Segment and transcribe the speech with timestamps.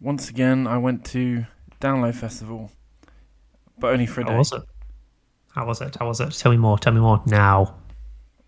[0.00, 1.46] once again, I went to
[1.80, 2.70] Download Festival,
[3.78, 4.32] but only for a day.
[4.32, 4.62] How was it?
[5.54, 5.96] How was it?
[5.98, 6.30] How was it?
[6.32, 6.78] Tell me more.
[6.78, 7.76] Tell me more now.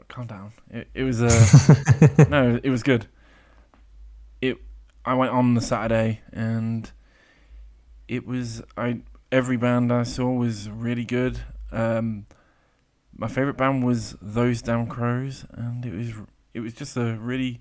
[0.08, 0.53] Calm down.
[0.71, 3.06] It, it was uh, no, it was good.
[4.40, 4.56] It.
[5.04, 6.90] I went on the Saturday and
[8.08, 9.01] it was I.
[9.30, 11.40] Every band I saw was really good.
[11.71, 12.26] Um,
[13.15, 16.12] my favorite band was Those Damn Crows, and it was
[16.55, 17.60] it was just a really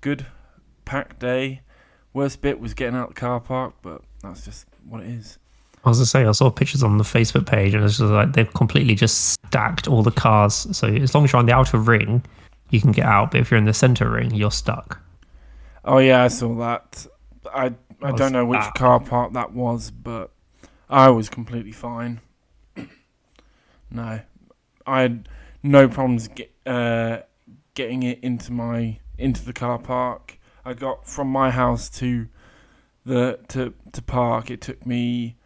[0.00, 0.26] good
[0.84, 1.62] packed day.
[2.18, 5.38] Worst bit was getting out of the car park, but that's just what it is.
[5.84, 8.32] I was gonna say I saw pictures on the Facebook page, and it's just like
[8.32, 10.66] they've completely just stacked all the cars.
[10.76, 12.24] So as long as you're on the outer ring,
[12.70, 13.30] you can get out.
[13.30, 15.00] But if you're in the center ring, you're stuck.
[15.84, 17.06] Oh yeah, I saw that.
[17.54, 17.72] I
[18.02, 20.32] I don't know which that- car park that was, but
[20.90, 22.20] I was completely fine.
[23.92, 24.20] no,
[24.88, 25.28] I had
[25.62, 27.18] no problems get, uh,
[27.74, 30.37] getting it into my into the car park.
[30.68, 32.28] I got from my house to
[33.06, 34.50] the to to park.
[34.50, 35.36] It took me.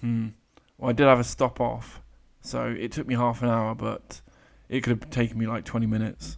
[0.00, 0.28] Hmm.
[0.76, 2.00] Well, I did have a stop off,
[2.40, 4.20] so it took me half an hour, but
[4.68, 6.36] it could have taken me like twenty minutes.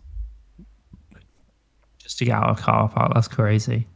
[1.98, 3.86] Just to get out of a car park, that's crazy.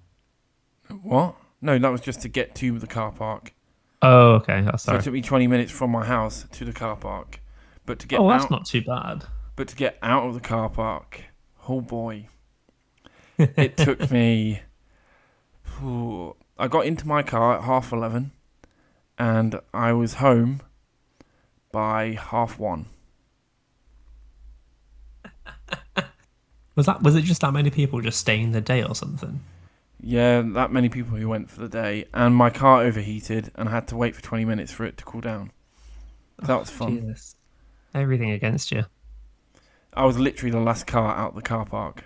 [1.02, 1.34] What?
[1.60, 3.52] No, that was just to get to the car park.
[4.02, 4.60] Oh, okay.
[4.60, 4.98] That's So sorry.
[4.98, 7.40] it took me 20 minutes from my house to the car park.
[7.86, 9.24] But to get Oh, that's out, not too bad.
[9.56, 11.22] but to get out of the car park,
[11.68, 12.28] oh boy,
[13.38, 14.60] it took me.
[15.82, 18.32] Ooh, I got into my car at half eleven,
[19.18, 20.62] and I was home
[21.72, 22.86] by half one.
[26.76, 27.02] Was that?
[27.02, 29.40] Was it just that many people just staying the day or something?
[30.00, 33.72] Yeah, that many people who went for the day, and my car overheated, and I
[33.72, 35.50] had to wait for 20 minutes for it to cool down.
[36.42, 37.00] That was oh, fun.
[37.00, 37.36] Jesus.
[37.94, 38.84] Everything against you.
[39.94, 42.04] I was literally the last car out the car park.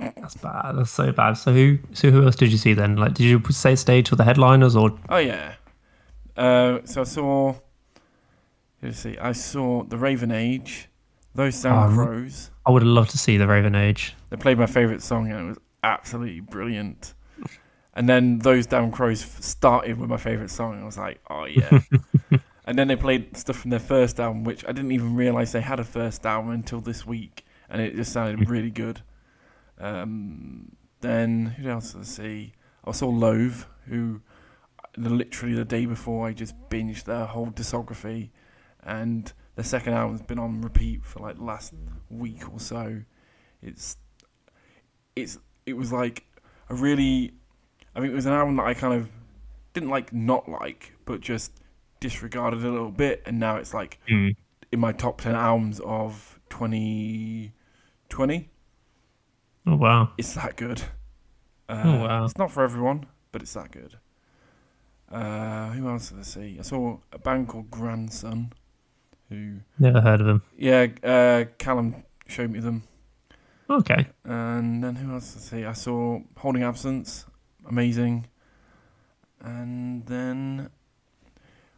[0.00, 0.72] That's bad.
[0.76, 1.34] That's so bad.
[1.34, 1.78] So who?
[1.92, 2.96] So who else did you see then?
[2.96, 4.98] Like, did you say stage till the headliners or?
[5.08, 5.54] Oh yeah.
[6.36, 7.54] Uh, so I saw.
[8.82, 9.18] Let's see.
[9.18, 10.88] I saw the Raven Age,
[11.34, 12.50] those Sound Um, Crows.
[12.64, 14.14] I would have loved to see the Raven Age.
[14.30, 17.14] They played my favorite song and it was absolutely brilliant.
[17.94, 20.74] And then those damn crows started with my favorite song.
[20.74, 21.80] And I was like, oh yeah.
[22.66, 25.60] and then they played stuff from their first album, which I didn't even realize they
[25.60, 29.02] had a first album until this week, and it just sounded really good.
[29.80, 32.52] Um, then who else did I see?
[32.84, 34.20] I saw Loathe, who
[34.96, 38.30] literally the day before I just binged their whole discography,
[38.82, 41.74] and the second album's been on repeat for like the last
[42.08, 43.02] week or so.
[43.62, 43.96] It's
[45.16, 46.24] it's it was like
[46.68, 47.32] a really
[47.94, 49.10] I mean it was an album that I kind of
[49.72, 51.52] didn't like not like, but just
[52.00, 53.98] disregarded a little bit and now it's like
[54.72, 57.52] in my top ten albums of twenty
[58.08, 58.50] twenty.
[59.66, 60.10] Oh wow.
[60.18, 60.82] It's that good.
[61.68, 62.24] Uh, Oh, wow.
[62.24, 63.96] It's not for everyone, but it's that good.
[65.10, 66.56] Uh, who else did I see?
[66.58, 68.52] I saw a band called Grandson,
[69.28, 70.42] who Never heard of him.
[70.56, 72.84] yeah, uh, Callum showed me them.
[73.68, 74.06] Okay.
[74.24, 75.64] And then who else did I see?
[75.66, 77.26] I saw Holding Absence,
[77.68, 78.26] amazing.
[79.40, 80.70] And then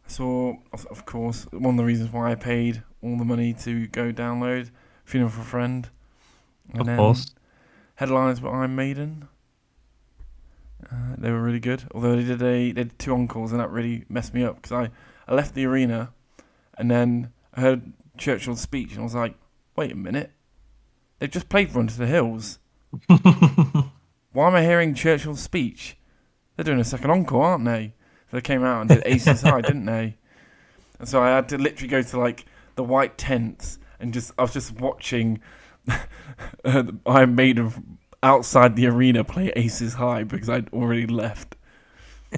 [0.05, 3.53] I saw, of, of course, one of the reasons why I paid all the money
[3.61, 4.69] to go download
[5.05, 5.89] Funeral for a Friend.
[6.73, 7.33] And Of course.
[7.95, 9.27] Headlines were Iron Maiden.
[10.91, 11.83] Uh, they were really good.
[11.93, 14.71] Although they did a they did two encores and that really messed me up because
[14.71, 14.89] I,
[15.27, 16.11] I left the arena,
[16.77, 19.35] and then I heard Churchill's speech and I was like,
[19.75, 20.31] wait a minute,
[21.19, 22.59] they've just played Run to the Hills.
[23.07, 25.97] Why am I hearing Churchill's speech?
[26.55, 27.93] They're doing a second encore, aren't they?
[28.29, 30.17] So they came out and did Aces High, didn't they?
[30.99, 34.43] And so I had to literally go to like the white tents and just I
[34.43, 35.39] was just watching
[35.87, 41.55] uh, made Maiden outside the arena play Aces High because I'd already left.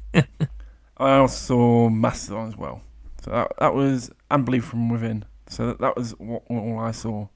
[0.14, 2.82] I also saw Mastodon as well.
[3.24, 5.26] So that that was and Bleed From Within.
[5.48, 7.28] So that, that was what, all I saw.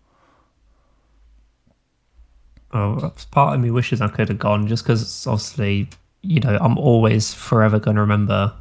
[2.71, 5.89] Oh, part of me wishes I could have gone just because obviously,
[6.21, 8.53] you know, I'm always forever going to remember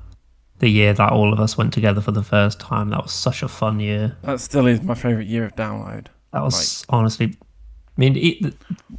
[0.61, 2.89] the year that all of us went together for the first time.
[2.89, 4.17] That was such a fun year.
[4.23, 6.07] That still is my favorite year of download.
[6.33, 7.41] That was honestly, I
[7.97, 8.55] mean, it,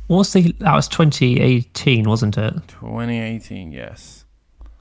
[0.08, 2.54] what's the, that was 2018, wasn't it?
[2.68, 4.26] 2018, yes.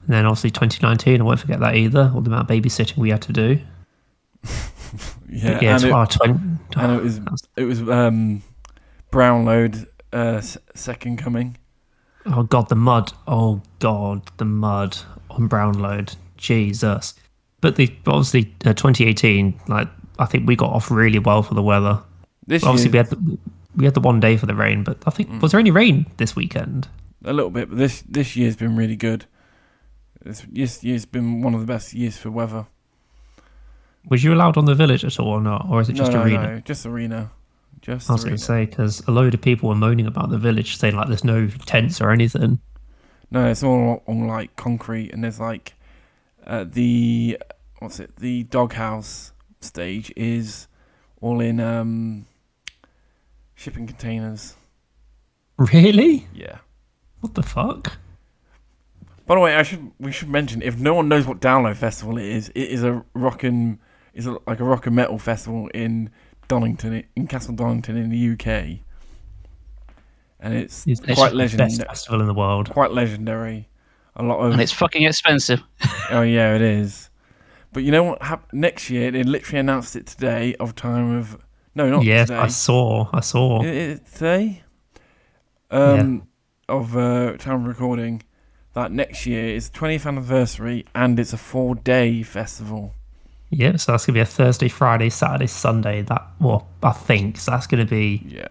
[0.01, 3.09] And then obviously 2019, I won't forget that either, all the amount of babysitting we
[3.11, 3.59] had to do.
[5.31, 6.39] Yeah, But yeah, and, it, tw- 20,
[6.77, 8.41] and it was was- it was um,
[9.11, 11.55] Brownload uh, s- second coming.
[12.25, 13.13] oh god, the mud.
[13.27, 14.97] Oh god, the mud
[15.29, 16.15] on Brownload.
[16.37, 17.13] Jesus.
[17.61, 19.87] But the obviously uh, 2018, like
[20.17, 22.01] I think we got off really well for the weather.
[22.49, 23.37] This Obviously, we had the,
[23.75, 26.07] we had the one day for the rain, but I think was there any rain
[26.17, 26.87] this weekend?
[27.23, 29.25] a little bit, but this this year's been really good.
[30.23, 32.65] This, this year's been one of the best years for weather.
[34.09, 36.19] Was you allowed on the village at all or not, or is it just no,
[36.19, 36.55] no, arena?
[36.55, 37.31] no, just arena.
[37.81, 40.37] Just I was going to say because a load of people were moaning about the
[40.39, 42.59] village, saying like there's no tents or anything.
[43.29, 45.73] No, it's all on like concrete, and there's like
[46.47, 47.37] uh, the
[47.77, 48.15] what's it?
[48.15, 50.67] The Dogtooth stage is
[51.21, 52.25] all in um,
[53.59, 54.55] shipping containers.
[55.57, 56.27] Really?
[56.33, 56.59] Yeah.
[57.19, 57.97] What the fuck?
[59.25, 62.17] By the way, I should we should mention if no one knows what Download Festival
[62.17, 63.77] is, it is a rock and
[64.13, 66.09] is a, like a rock and metal festival in
[66.47, 68.79] Donington, in Castle Donington in the UK,
[70.39, 71.87] and it's It's quite the best legendary.
[71.87, 72.69] festival in the world.
[72.71, 73.67] Quite legendary.
[74.15, 75.61] A lot of and it's fucking expensive.
[76.11, 77.09] Oh yeah, it is.
[77.71, 78.23] But you know what?
[78.23, 80.55] Hap- next year they literally announced it today.
[80.55, 81.37] Of time of
[81.79, 82.39] no, not yes, today.
[82.39, 83.09] I saw.
[83.13, 83.61] I saw.
[83.61, 84.63] Today.
[85.71, 86.27] Um,
[86.67, 88.23] of uh, time recording,
[88.73, 92.93] that next year is 20th anniversary and it's a four-day festival.
[93.49, 96.01] Yeah, so that's gonna be a Thursday, Friday, Saturday, Sunday.
[96.01, 97.51] That well, I think so.
[97.51, 98.21] That's gonna be.
[98.27, 98.47] Yeah,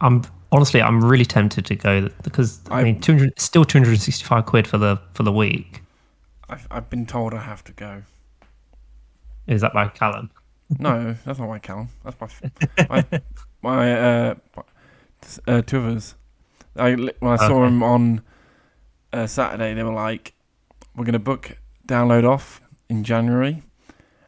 [0.00, 4.66] I'm honestly, I'm really tempted to go because I, I- mean, 200 still 265 quid
[4.66, 5.82] for the for the week.
[6.48, 8.02] I've I've been told I have to go.
[9.46, 10.30] Is that by Callum?
[10.78, 11.88] No, that's not my Callum.
[12.04, 12.28] That's my
[12.88, 13.04] my,
[13.62, 14.34] my uh,
[15.46, 16.14] uh two of us.
[16.76, 17.64] I when I saw Okay.
[17.64, 18.22] them on
[19.12, 20.34] uh, Saturday, they were like,
[20.96, 23.62] "We're gonna book download off in January,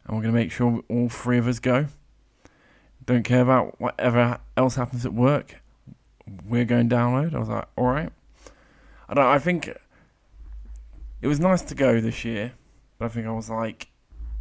[0.05, 1.87] and we're gonna make sure all three of us go.
[3.05, 5.61] Don't care about whatever else happens at work.
[6.47, 8.11] We're going download." I was like, "All right."
[9.07, 9.25] I don't.
[9.25, 9.67] I think
[11.21, 12.53] it was nice to go this year,
[12.97, 13.89] but I think I was like,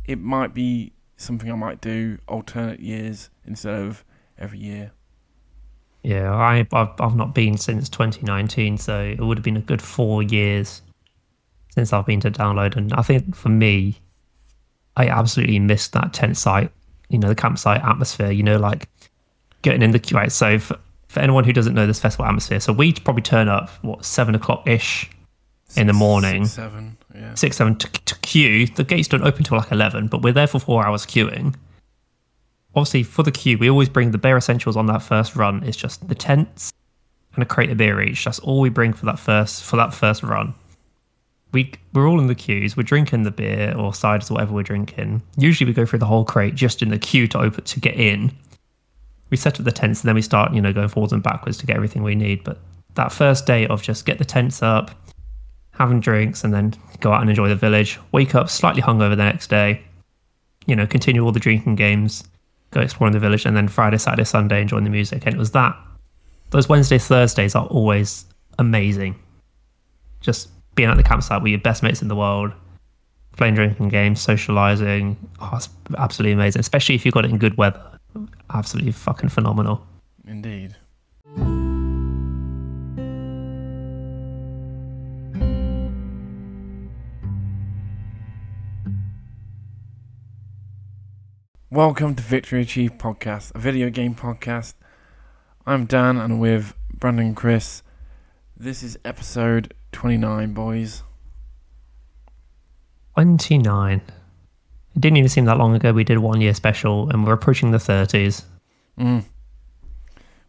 [0.07, 4.05] it might be something I might do alternate years instead of
[4.39, 4.93] every year.
[6.03, 9.81] Yeah, I I've, I've not been since 2019, so it would have been a good
[9.81, 10.83] four years
[11.71, 12.77] since I've been to download.
[12.77, 13.97] And I think for me,
[14.97, 16.71] I absolutely missed that tent site,
[17.09, 18.31] you know, the campsite atmosphere.
[18.31, 18.89] You know, like
[19.63, 20.17] getting in the queue.
[20.17, 20.79] Right, so for,
[21.09, 24.35] for anyone who doesn't know this festival atmosphere, so we'd probably turn up what seven
[24.35, 25.11] o'clock ish
[25.77, 26.45] in the morning.
[26.45, 27.35] six, seven, yeah.
[27.35, 28.67] six, seven to, to queue.
[28.67, 31.55] The gates don't open till like eleven, but we're there for four hours queuing.
[32.77, 35.63] Obviously, for the queue, we always bring the bare essentials on that first run.
[35.63, 36.73] It's just the tents
[37.35, 38.25] and a crate of beer each.
[38.25, 40.55] That's all we bring for that first for that first run.
[41.53, 42.77] We we're all in the queues.
[42.77, 45.23] We're drinking the beer or ciders, or whatever we're drinking.
[45.37, 47.95] Usually, we go through the whole crate just in the queue to open to get
[47.95, 48.33] in.
[49.31, 51.59] We set up the tents and then we start, you know, going forwards and backwards
[51.59, 52.45] to get everything we need.
[52.45, 52.59] But
[52.95, 54.91] that first day of just get the tents up,
[55.75, 57.99] having drinks, and then go out and enjoy the village.
[58.13, 59.83] Wake up slightly hungover the next day.
[60.67, 62.25] You know, continue all the drinking games,
[62.71, 65.27] go exploring the village, and then Friday, Saturday, Sunday enjoying the music.
[65.27, 65.77] And it was that.
[66.51, 68.25] Those Wednesday, Thursdays are always
[68.59, 69.17] amazing.
[70.21, 72.53] Just being at the campsite with your best mates in the world,
[73.37, 75.17] playing drinking games, socializing.
[75.41, 75.59] Oh,
[75.99, 76.61] absolutely amazing.
[76.61, 77.83] Especially if you've got it in good weather.
[78.53, 79.85] Absolutely fucking phenomenal.
[80.27, 80.77] Indeed.
[91.75, 94.75] Welcome to Victory Achieved Podcast, a video game podcast.
[95.67, 97.83] I'm Dan and with Brandon and Chris.
[98.57, 101.03] This is episode 29, boys.
[103.15, 104.01] 29.
[104.95, 105.93] It didn't even seem that long ago.
[105.93, 108.45] We did a one year special and we're approaching the 30s.
[108.97, 109.25] Mm.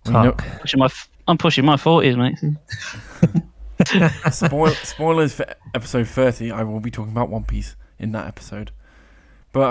[0.06, 0.46] We know- Fuck.
[0.62, 2.38] Pushing my, f- I'm pushing my forties, mate.
[4.32, 6.52] Spoil- spoilers for episode 30.
[6.52, 8.70] I will be talking about One Piece in that episode.
[9.56, 9.62] But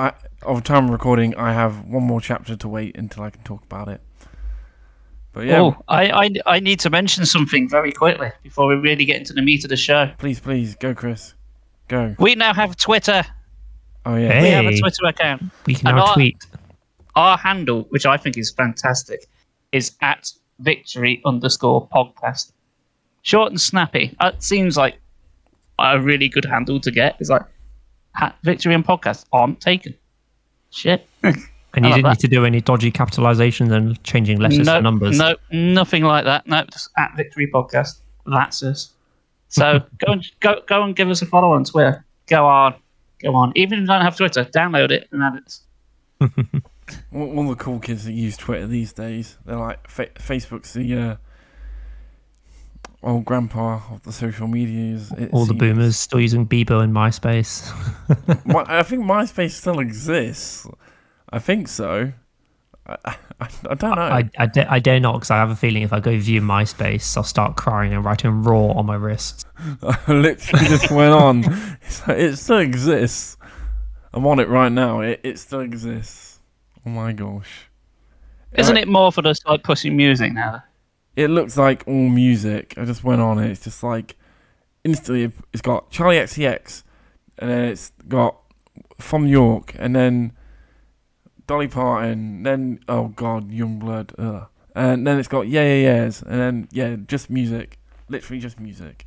[0.43, 3.63] I, of time recording, I have one more chapter to wait until I can talk
[3.65, 4.01] about it.
[5.35, 9.05] But yeah, Oh, I, I, I need to mention something very quickly before we really
[9.05, 10.11] get into the meat of the show.
[10.17, 11.35] please, please, go, Chris.
[11.89, 12.17] Go.
[12.19, 13.25] We now have Twitter.
[14.07, 14.33] Oh, yeah.
[14.33, 14.43] Hey.
[14.43, 15.43] We have a Twitter account.
[15.67, 16.39] We can And now I- tweet.
[17.15, 19.27] Our handle, which I think is fantastic,
[19.71, 22.53] is at victory underscore podcast.
[23.21, 24.17] Short and snappy.
[24.21, 24.99] It seems like
[25.79, 27.17] a really good handle to get.
[27.21, 27.43] It's like
[28.21, 29.95] at victory and podcast aren't taken.
[30.71, 31.09] Shit.
[31.77, 32.11] And you didn't that.
[32.11, 35.19] need to do any dodgy capitalizations and changing letters no, to numbers.
[35.19, 36.47] no, nothing like that.
[36.47, 38.01] No, just at victory podcast.
[38.27, 38.93] That's us.
[39.49, 42.05] So go and go go and give us a follow on Twitter.
[42.29, 42.77] Go on,
[43.21, 43.53] go on.
[43.57, 46.63] Even if you don't have Twitter, download it and add it.
[47.15, 50.95] All, all the cool kids that use Twitter these days, they're like, fa- Facebook's the
[50.95, 51.17] uh,
[53.05, 55.13] old grandpa of the social medias.
[55.13, 57.71] it All the boomers still using Bebo and MySpace.
[58.47, 60.67] My, I think MySpace still exists.
[61.31, 62.13] I think so.
[62.87, 62.97] I,
[63.41, 64.03] I, I don't know.
[64.03, 66.41] I, I, da- I dare not because I have a feeling if I go view
[66.43, 69.45] MySpace, I'll start crying and writing raw on my wrists.
[69.83, 71.45] I literally just went on.
[71.83, 73.37] It's it still exists.
[74.13, 75.01] I'm on it right now.
[75.01, 76.39] It, it still exists.
[76.87, 77.69] Oh my gosh.
[78.53, 80.63] Isn't Uh, it more for just like pushing music now?
[81.17, 82.75] It looks like all music.
[82.77, 83.51] I just went on it.
[83.51, 84.17] It's just like
[84.83, 85.31] instantly.
[85.53, 86.83] It's got Charli XCX,
[87.39, 88.37] and then it's got
[88.99, 90.33] from York, and then
[91.47, 92.43] Dolly Parton.
[92.43, 94.15] Then oh god, Yungblud.
[94.19, 94.49] Ugh.
[94.75, 97.79] And then it's got yeah yeah yeahs, and then yeah, just music.
[98.09, 99.07] Literally just music.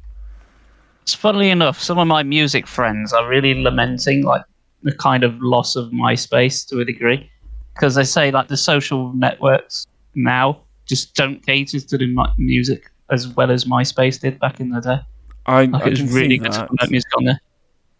[1.03, 4.41] It's funnily enough, some of my music friends are really lamenting like
[4.83, 7.29] the kind of loss of MySpace to a degree,
[7.73, 13.27] because they say like the social networks now just don't cater to the music as
[13.29, 14.99] well as MySpace did back in the day.
[15.45, 16.91] I, Like I it's can really see good to that.
[16.91, 17.39] music on there,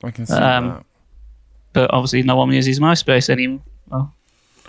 [0.04, 0.86] I can see Um, that.
[1.74, 3.62] but obviously no one uses MySpace anymore.
[3.90, 4.14] Well,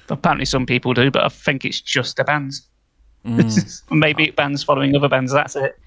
[0.08, 2.68] apparently some people do, but I think it's just the bands.
[3.26, 3.82] Mm.
[3.90, 5.32] Maybe bands following other bands.
[5.32, 5.78] That's it.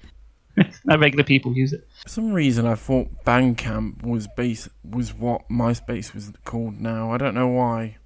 [0.84, 1.88] no regular people use it.
[2.02, 7.10] For some reason, I thought Bandcamp was base was what MySpace was called now.
[7.10, 7.96] I don't know why.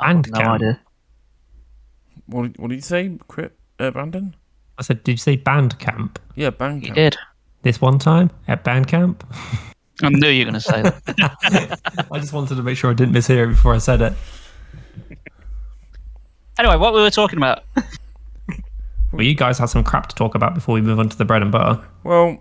[0.00, 0.80] And No idea.
[2.28, 4.34] What did- what did you say, Crit, uh, Brandon?
[4.78, 6.18] I said, did you say band camp?
[6.36, 6.86] Yeah, band.
[6.86, 7.16] You did.
[7.62, 9.24] this one time at band camp?
[10.02, 12.06] I knew you were going to say that.
[12.12, 14.12] I just wanted to make sure I didn't mishear it before I said it.
[16.58, 17.64] Anyway, what we were talking about.
[19.12, 21.24] Well, you guys had some crap to talk about before we move on to the
[21.24, 21.82] bread and butter.
[22.04, 22.38] Well,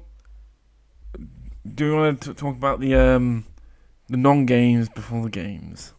[1.74, 3.46] do you want to talk about the um
[4.10, 5.94] the non games before the games?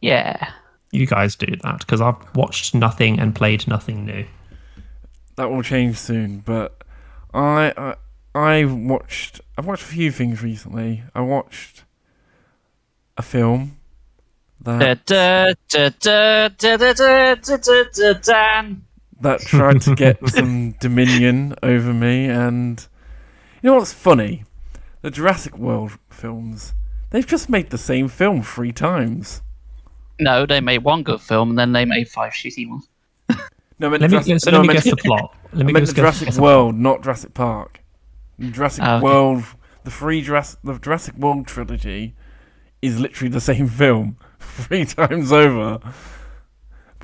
[0.00, 0.52] Yeah
[0.92, 4.26] you guys do that because I've watched nothing and played nothing new.
[5.36, 6.82] That will change soon, but
[7.34, 7.94] I, I
[8.34, 11.02] I watched I've watched a few things recently.
[11.14, 11.84] I watched
[13.16, 13.78] a film
[14.60, 14.80] that
[19.20, 22.86] that tried to get some dominion over me, and
[23.62, 24.44] you know what's funny?
[25.00, 26.74] The Jurassic World films.
[27.10, 29.42] They've just made the same film three times.
[30.22, 32.88] No, they made one good film and then they made five shitty ones.
[33.78, 35.34] No, I meant Let me, Jurassic, so no, let me meant, guess the plot.
[35.52, 37.80] Let I me meant guess, Jurassic guess World, not Jurassic Park.
[38.38, 39.04] The Jurassic Ah, okay.
[39.04, 39.44] World,
[39.84, 42.14] the three Jurassic, the Jurassic World trilogy
[42.80, 45.80] is literally the same film three times over.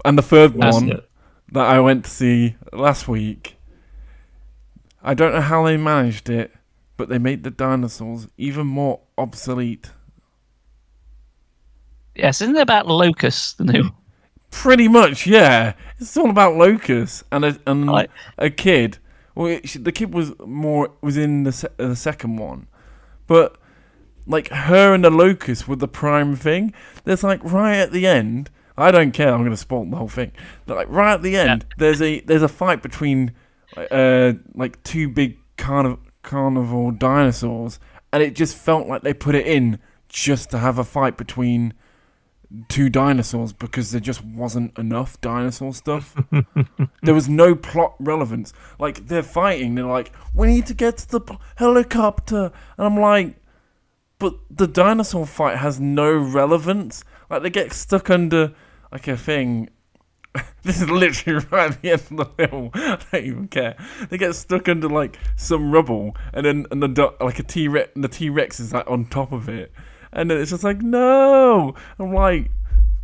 [0.04, 1.08] And the third That's one it.
[1.52, 3.56] that I went to see last week.
[5.02, 6.52] I don't know how they managed it,
[6.96, 9.90] but they made the dinosaurs even more obsolete.
[12.18, 13.90] Yes, isn't it about locusts, the new
[14.50, 15.74] Pretty much, yeah.
[15.98, 18.08] It's all about Locust and a and
[18.38, 18.98] a kid.
[19.34, 22.66] Well, it, the kid was more was in the se- the second one,
[23.26, 23.58] but
[24.26, 26.72] like her and the Locust were the prime thing.
[27.04, 28.50] There's like right at the end.
[28.76, 29.32] I don't care.
[29.32, 30.32] I'm going to spoil the whole thing.
[30.64, 33.32] But like right at the end, there's a there's a fight between
[33.76, 37.78] uh like two big carniv- carnivore dinosaurs,
[38.14, 41.74] and it just felt like they put it in just to have a fight between
[42.68, 46.16] two dinosaurs because there just wasn't enough dinosaur stuff.
[47.02, 48.52] there was no plot relevance.
[48.78, 53.36] Like they're fighting, they're like, "We need to get to the helicopter," and I'm like,
[54.18, 58.54] "But the dinosaur fight has no relevance." Like they get stuck under
[58.90, 59.68] like a thing.
[60.62, 62.70] this is literally right at the end of the film.
[62.74, 63.76] I don't even care.
[64.08, 67.90] They get stuck under like some rubble, and then and the like a T Rex,
[67.94, 69.72] the T Rex is like on top of it,
[70.12, 71.74] and then it's just like no.
[71.98, 72.50] I'm like,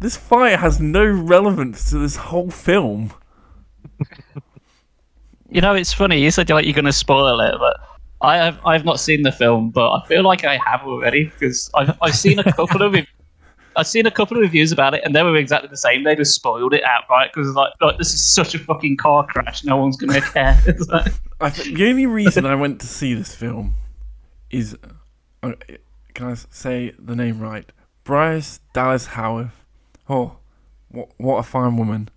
[0.00, 3.12] this fight has no relevance to this whole film.
[5.50, 6.20] You know, it's funny.
[6.20, 7.76] You said like you're going to spoil it, but
[8.20, 11.70] I have I've not seen the film, but I feel like I have already because
[11.74, 12.96] I've I've seen a couple of
[13.76, 16.02] I've seen a couple of reviews about it, and they were exactly the same.
[16.02, 19.62] They just spoiled it outright because like, like this is such a fucking car crash.
[19.62, 20.60] No one's going to care.
[20.88, 23.74] Like- th- the only reason I went to see this film
[24.50, 24.76] is,
[25.42, 25.52] uh,
[26.14, 27.70] can I say the name right?
[28.04, 29.50] Bryce Dallas Howard.
[30.08, 30.36] Oh,
[30.88, 32.08] what what a fine woman!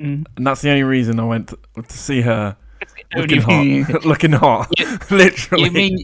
[0.00, 0.26] Mm.
[0.36, 2.56] And that's the only reason I went to, to see her.
[3.16, 5.64] Looking hot, looking hot, You- literally.
[5.64, 5.98] You mean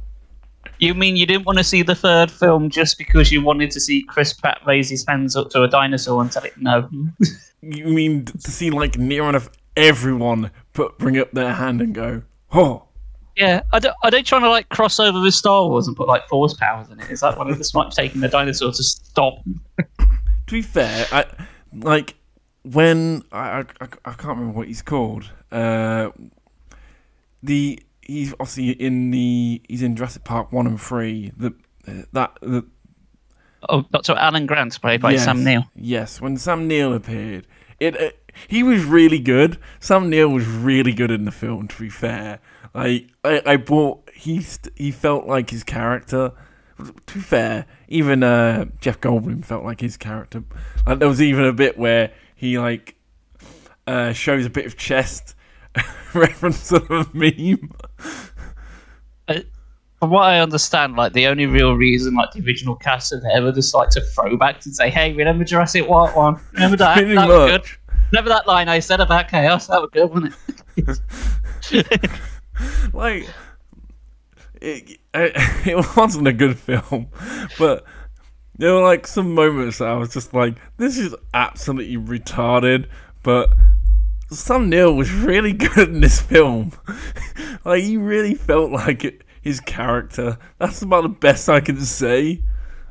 [0.79, 3.81] you mean you didn't want to see the third film just because you wanted to
[3.81, 6.89] see Chris Pratt raise his hands up to a dinosaur and tell it no?
[7.63, 12.23] You mean to see like near enough everyone put bring up their hand and go,
[12.55, 12.85] oh.
[13.41, 16.07] Yeah, are they, are they trying to like cross over with Star Wars and put
[16.07, 17.11] like force powers in it?
[17.11, 19.39] Is that one of the smart taking the dinosaur to stop?
[20.47, 21.27] To be fair, I
[21.73, 22.17] like
[22.63, 25.31] when I I, I can't remember what he's called.
[25.53, 26.11] Uh,
[27.41, 31.31] the he's obviously in the he's in Jurassic Park one and three.
[31.37, 31.55] The
[32.13, 32.67] that the
[33.69, 34.15] Oh, Dr.
[34.17, 35.25] Alan Grant, played by Yes.
[35.25, 35.65] Sam Neill.
[35.77, 37.47] Yes, when Sam Neill appeared,
[37.79, 39.59] it, it he was really good.
[39.81, 41.69] Sam Neill was really good in the film.
[41.69, 42.41] To be fair,
[42.75, 46.33] like I, I bought he st- he felt like his character.
[46.79, 50.43] To be fair, even uh, Jeff Goldblum felt like his character.
[50.87, 52.95] Like there was even a bit where he like
[53.87, 55.35] uh, shows a bit of chest
[56.15, 57.71] reference to a meme.
[59.99, 63.53] From what I understand, like the only real reason like the original cast are ever
[63.53, 66.41] just like to throw back and say, "Hey, remember Jurassic World one?
[66.55, 66.95] Remember that?
[66.97, 67.67] Pretty that was good.
[68.13, 69.67] Remember that line I said about chaos?
[69.69, 70.35] That was good, wasn't
[70.77, 71.01] it?"
[72.93, 73.29] like
[74.61, 75.33] it, it,
[75.67, 77.09] it wasn't a good film,
[77.59, 77.85] but
[78.57, 82.89] there were like some moments that I was just like, this is absolutely retarded,
[83.23, 83.51] but
[84.31, 86.73] Sam Neill was really good in this film.
[87.65, 90.39] like he really felt like it, his character.
[90.59, 92.43] That's about the best I can say.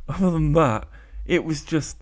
[0.07, 0.87] Other than that,
[1.25, 1.97] it was just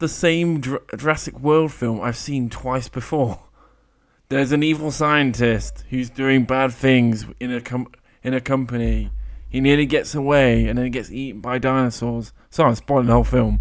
[0.00, 3.40] the same Jur- Jurassic World film I've seen twice before.
[4.28, 7.92] There's an evil scientist who's doing bad things in a com-
[8.22, 9.10] in a company.
[9.48, 12.32] He nearly gets away and then he gets eaten by dinosaurs.
[12.50, 13.60] Sorry, I'm spoiling the whole film.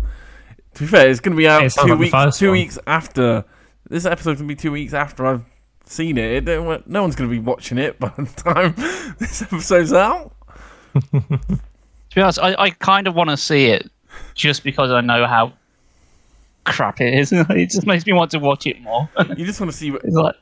[0.76, 2.38] To be fair, it's going to be out It two like weeks.
[2.38, 2.54] Two one.
[2.54, 3.44] weeks after
[3.90, 5.44] this episode's going to be two weeks after I've
[5.86, 6.48] seen it.
[6.48, 8.76] it no one's going to be watching it by the time
[9.18, 10.36] this episode's out.
[11.12, 13.90] To be honest, I, I kind of want to see it
[14.36, 15.54] just because I know how
[16.70, 17.32] crap it is.
[17.34, 19.10] it just makes me want to watch it more.
[19.38, 20.36] You just want to see it's like,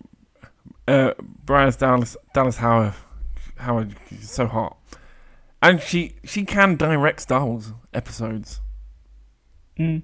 [0.87, 1.13] uh,
[1.45, 2.93] Brian's Dallas Dallas Howard.
[3.57, 4.77] Howard is so hot,
[5.61, 8.61] and she she can direct Star Wars episodes.
[9.79, 10.03] mm.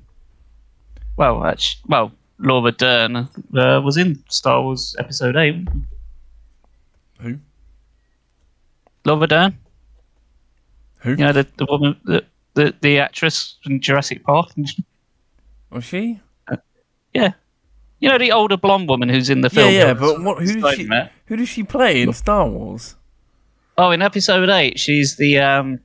[1.15, 5.67] well, that's, well, Laura Dern uh, was in Star Wars Episode Eight.
[7.21, 7.37] Who?
[9.05, 9.57] Laura Dern,
[10.99, 11.11] Who?
[11.11, 12.25] you know the the woman, the
[12.55, 14.51] the, the actress from Jurassic Park.
[15.73, 16.19] Was she?
[17.13, 17.33] yeah,
[17.99, 19.71] you know the older blonde woman who's in the film.
[19.71, 20.89] yeah, yeah, but what, who does she
[21.25, 22.95] who does she play in Star Wars?
[23.77, 25.79] Oh, in episode eight, she's the um.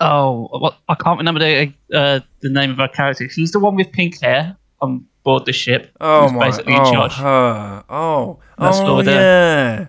[0.00, 3.28] Oh, what I can't remember the uh, the name of her character.
[3.28, 5.90] She's the one with pink hair on board the ship.
[6.00, 6.46] Oh my!
[6.46, 7.14] basically in Oh, charge.
[7.14, 7.84] her.
[7.88, 9.86] Oh, That's oh yeah.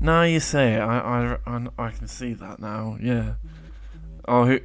[0.00, 0.98] Now you say it, I,
[1.44, 2.96] I, I, I can see that now.
[3.02, 3.34] Yeah.
[4.28, 4.60] Oh, who,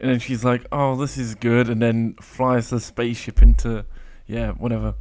[0.00, 3.84] and then she's like, "Oh, this is good," and then flies the spaceship into,
[4.26, 4.94] yeah, whatever.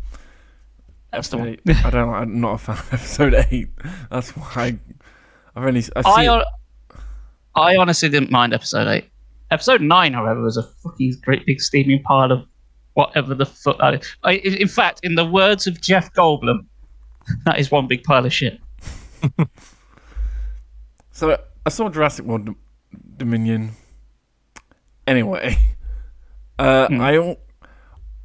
[1.11, 1.47] That's the one.
[1.49, 1.85] Episode eight.
[1.85, 2.09] I don't.
[2.13, 3.69] I'm not a fan of episode eight.
[4.09, 4.79] That's why I,
[5.55, 5.83] I've only.
[5.95, 6.43] I've I hon-
[7.55, 9.09] I honestly didn't mind episode eight.
[9.51, 12.45] Episode nine, however, was a fucking great big steaming pile of
[12.93, 13.77] whatever the fuck.
[13.79, 14.15] that is.
[14.23, 16.65] I, in in fact, in the words of Jeff Goldblum,
[17.45, 18.59] that is one big pile of shit.
[21.13, 22.49] So I saw Jurassic World
[23.17, 23.73] Dominion.
[25.07, 25.57] Anyway,
[26.59, 27.01] uh, Hmm.
[27.01, 27.37] I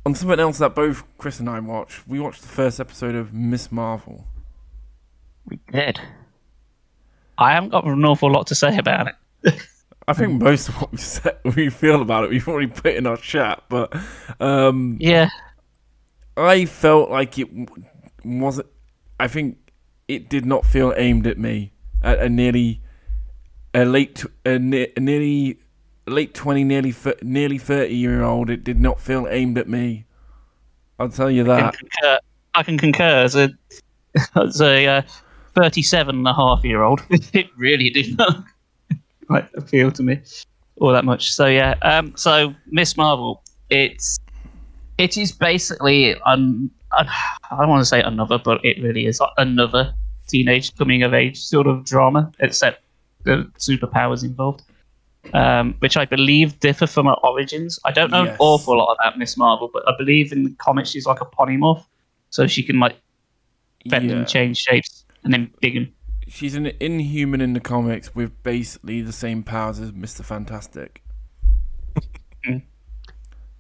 [0.07, 2.07] on something else that both Chris and I watched.
[2.09, 3.71] We watched the first episode of Ms.
[3.71, 4.27] Marvel.
[5.47, 6.01] We did.
[7.37, 9.55] I haven't got an awful lot to say about it.
[10.09, 13.07] I think most of what we said, we feel about it, we've already put in
[13.07, 13.65] our chat.
[13.69, 13.95] But
[14.41, 15.29] um, Yeah,
[16.37, 17.49] I felt like it
[18.25, 18.69] wasn't.
[19.21, 19.59] I think
[20.07, 21.73] it did not feel aimed at me.
[22.03, 22.81] At a nearly
[23.75, 25.59] a late, a, ne- a nearly
[26.11, 28.51] late twenty, nearly nearly thirty year old.
[28.51, 30.07] It did not feel aimed at me.
[30.99, 31.75] I'll tell you I that.
[31.75, 32.19] can concur.
[32.55, 33.51] I can concur as a
[34.35, 35.03] as a uh,
[35.55, 37.03] 37 and a half year old.
[37.11, 38.45] it really did not
[39.27, 40.21] quite appeal to me
[40.81, 41.33] all that much.
[41.33, 42.97] So yeah, um, so Ms.
[42.97, 44.19] Marvel, it's
[44.97, 47.09] it is basically un, un,
[47.51, 49.95] I don't want to say another, but it really is another
[50.27, 52.83] teenage coming of age sort of drama, except
[53.25, 54.63] the superpowers involved.
[55.35, 57.79] Um, which I believe differ from her origins.
[57.85, 58.33] I don't know Yes.
[58.33, 59.37] an awful lot about Ms.
[59.37, 61.85] Marvel, but I believe in the comics she's like a polymorph,
[62.31, 62.97] so she can like
[63.87, 64.17] bend Yeah.
[64.17, 65.93] and change shapes and then big and
[66.29, 71.03] She's an inhuman in the comics with basically the same powers as Mister Fantastic,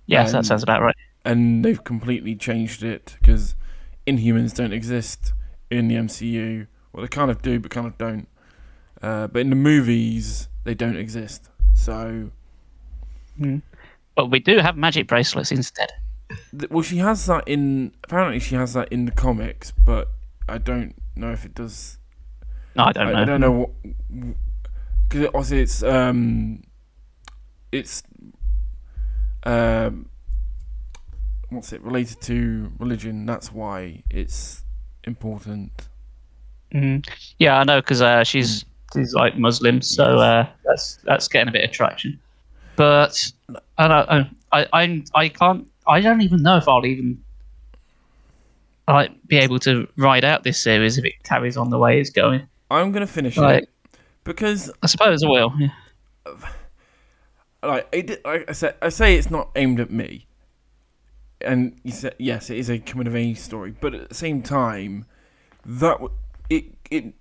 [0.06, 0.96] yes, Um, that sounds about right.
[1.24, 3.54] and they've completely changed it because
[4.06, 5.32] Inhumans don't exist
[5.70, 6.66] in the MCU.
[6.92, 8.26] Well, they kind of do, but kind of don't.
[9.02, 11.48] Uh, but in the movies, they don't exist.
[11.78, 12.30] So,
[14.16, 15.90] But we do have magic bracelets instead.
[16.70, 17.92] well, she has that in.
[18.04, 20.08] Apparently, she has that in the comics, but
[20.48, 21.98] I don't know if it does.
[22.74, 23.18] No, I don't I, know.
[23.20, 23.70] I don't know what.
[25.08, 26.62] Because obviously, it's um,
[27.72, 28.02] it's
[29.44, 30.08] um,
[31.50, 33.24] what's it related to religion?
[33.24, 34.64] That's why it's
[35.04, 35.88] important.
[36.74, 37.08] Mhm.
[37.38, 41.52] Yeah, I know because uh, she's she's like Muslim, so uh, that's that's getting a
[41.52, 42.18] bit of traction.
[42.76, 43.30] But
[43.76, 45.66] I don't, I, I I can't.
[45.86, 47.22] I don't even know if I'll even
[48.86, 52.10] like be able to ride out this series if it carries on the way it's
[52.10, 52.46] going.
[52.70, 53.70] I'm gonna finish Like- it
[54.24, 55.52] because I suppose I will.
[55.58, 55.68] Yeah.
[57.62, 60.26] like it, like I said, I say it's not aimed at me,
[61.40, 64.42] and you said yes, it is a coming of age story, but at the same
[64.42, 65.06] time,
[65.64, 66.12] that w-
[66.50, 67.14] it it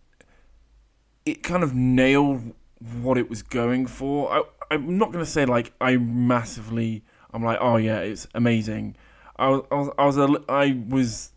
[1.27, 2.53] it kind of nailed
[3.01, 4.31] what it was going for.
[4.31, 7.03] I, I'm not gonna say like I massively.
[7.33, 8.95] I'm like, oh yeah, it's amazing.
[9.35, 11.31] I was I was I was, a I was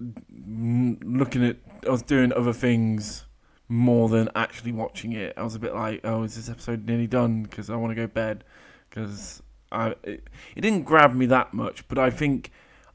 [0.00, 3.24] looking at I was doing other things
[3.68, 5.34] more than actually watching it.
[5.36, 7.42] I was a bit like, oh, is this episode nearly done?
[7.42, 8.44] Because I want to go bed.
[8.88, 12.50] Because I it, it didn't grab me that much, but I think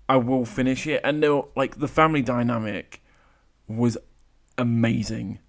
[0.07, 1.01] I will finish it.
[1.03, 3.01] And there, like the family dynamic
[3.67, 3.97] was
[4.57, 5.39] amazing.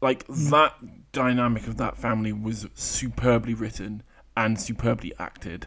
[0.00, 0.74] Like that
[1.12, 4.02] dynamic of that family was superbly written
[4.36, 5.66] and superbly acted.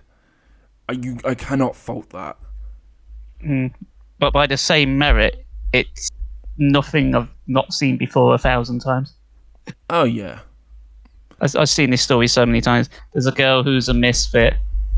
[0.89, 2.37] I you I cannot fault that.
[4.19, 6.09] But by the same merit, it's
[6.57, 9.13] nothing I've not seen before a thousand times.
[9.89, 10.39] Oh yeah.
[11.41, 12.89] I've, I've seen this story so many times.
[13.11, 14.55] There's a girl who's a misfit.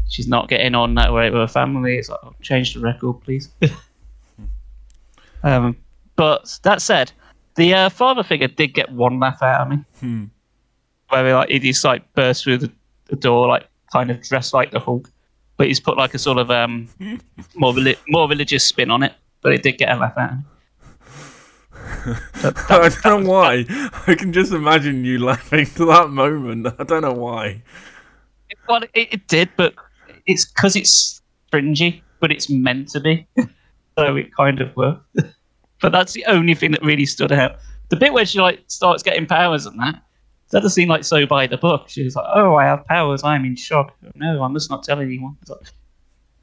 [0.08, 1.98] She's not getting on that way with her family.
[1.98, 3.50] It's like, oh, change the record, please.
[5.44, 5.76] um,
[6.16, 7.12] but that said,
[7.56, 9.84] the uh, father figure did get one laugh out of me.
[10.00, 10.24] Hmm.
[11.10, 12.72] Where he, like he just like burst through the,
[13.08, 15.10] the door, like kind of dressed like the Hulk,
[15.58, 16.90] but he's put like a sort of um
[17.56, 19.14] more reli- more religious spin on it.
[19.42, 20.32] But it did get a laugh out.
[20.32, 20.44] of me.
[22.70, 23.66] I don't know why.
[24.08, 26.68] I can just imagine you laughing to that moment.
[26.80, 27.62] I don't know why.
[28.68, 29.76] Well, it, it did, but
[30.26, 33.28] it's because it's fringy, but it's meant to be.
[33.98, 35.20] so it kind of worked.
[35.86, 37.58] But that's the only thing that really stood out.
[37.90, 40.02] The bit where she like starts getting powers and that,
[40.50, 41.90] that does seem like so by the book.
[41.90, 43.24] She's like, "Oh, I have powers.
[43.24, 43.96] I'm in shock.
[44.16, 45.38] No, I must not tell anyone."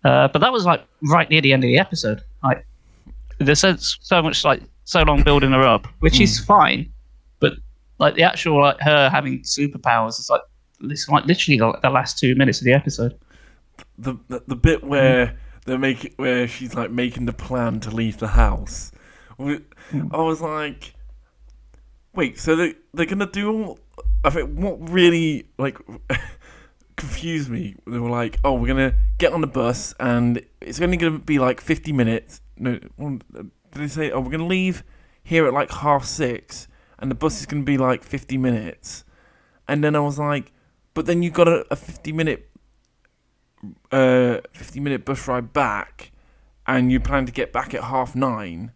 [0.04, 2.22] Uh, but that was like right near the end of the episode.
[2.44, 2.64] Like,
[3.38, 6.92] there's so, so much like so long building her up, which is fine.
[7.40, 7.54] But
[7.98, 10.42] like the actual like her having superpowers is like
[10.78, 13.18] this like literally the, the last two minutes of the episode.
[13.98, 18.18] The the, the bit where they make where she's like making the plan to leave
[18.18, 18.92] the house.
[19.38, 20.94] I was like,
[22.14, 23.78] wait, so they they're gonna do all?
[24.24, 25.78] I think what really like
[26.96, 27.76] confused me.
[27.86, 31.38] They were like, oh, we're gonna get on the bus and it's only gonna be
[31.38, 32.40] like fifty minutes.
[32.58, 34.10] No, did they say?
[34.10, 34.84] Oh, we're gonna leave
[35.24, 36.68] here at like half six,
[36.98, 39.04] and the bus is gonna be like fifty minutes.
[39.68, 40.52] And then I was like,
[40.94, 42.48] but then you got a, a fifty minute
[43.90, 46.12] uh, 50 minute bus ride back
[46.66, 48.72] and you plan to get back at half nine.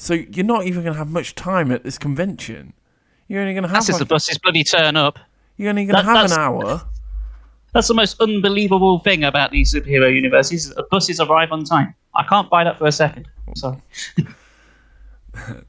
[0.00, 2.72] So you're not even going to have much time at this convention.
[3.26, 5.18] You're only going to have That's just the buses bloody turn up.
[5.56, 6.82] you're only going to that- have an hour.
[7.74, 10.70] That's the most unbelievable thing about these superhero universes.
[10.70, 11.94] The buses arrive on time.
[12.14, 13.28] I can't buy that for a second.
[13.56, 13.76] Sorry.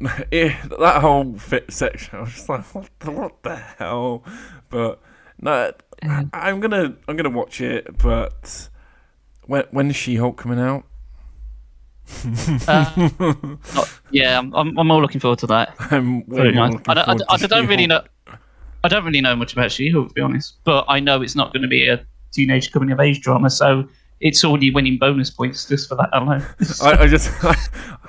[0.00, 4.22] That whole fit section, I was just like, what the, what the hell?
[4.70, 5.00] But
[5.40, 5.72] no,
[6.32, 7.98] I'm gonna I'm gonna watch it.
[7.98, 8.68] But
[9.46, 10.84] when when is She Hulk coming out?
[12.66, 13.08] Uh,
[14.10, 15.74] yeah, I'm, I'm, I'm all looking forward to that.
[15.90, 18.02] I'm way more looking I, don't, I, don't- I don't really know.
[18.84, 20.56] I don't really know much about She-Hulk, to be honest.
[20.64, 23.88] But I know it's not going to be a teenage coming of age drama, so
[24.20, 26.44] it's already winning bonus points just for that alone.
[26.82, 27.54] I, I just I,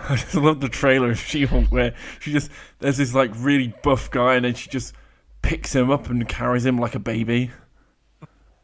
[0.09, 4.09] I just love the trailer of She-Hulk where she just there's this like really buff
[4.11, 4.93] guy and then she just
[5.41, 7.51] picks him up and carries him like a baby.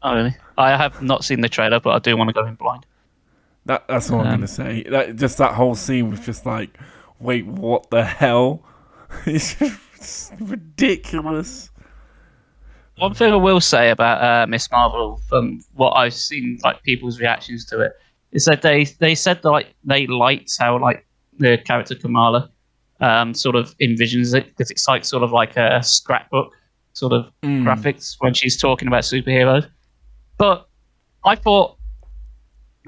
[0.02, 0.36] oh, really?
[0.58, 2.86] I have not seen the trailer, but I do want to go in blind.
[3.66, 4.82] That that's what I'm Um, gonna say.
[4.84, 6.76] That just that whole scene was just like,
[7.20, 8.64] wait, what the hell?
[9.26, 11.70] It's just ridiculous.
[12.98, 14.68] One thing I will say about uh, Ms.
[14.72, 17.92] Marvel, from what I've seen, like people's reactions to it,
[18.32, 21.06] is that they they said that like they liked how like
[21.38, 22.50] the character Kamala
[23.00, 26.52] um, sort of envisions it because it's like sort of like a scrapbook
[26.94, 27.64] sort of Mm.
[27.64, 29.68] graphics when she's talking about superheroes.
[30.38, 30.66] But
[31.24, 31.75] I thought,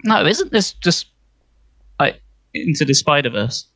[0.04, 1.06] no, isn't this just
[2.00, 2.20] like
[2.54, 3.66] into the Spider Verse?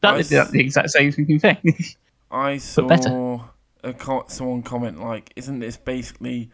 [0.00, 1.76] That I is the, s- the exact same thinking thing.
[2.30, 3.40] I saw better.
[3.84, 6.50] a co- someone comment like, isn't this basically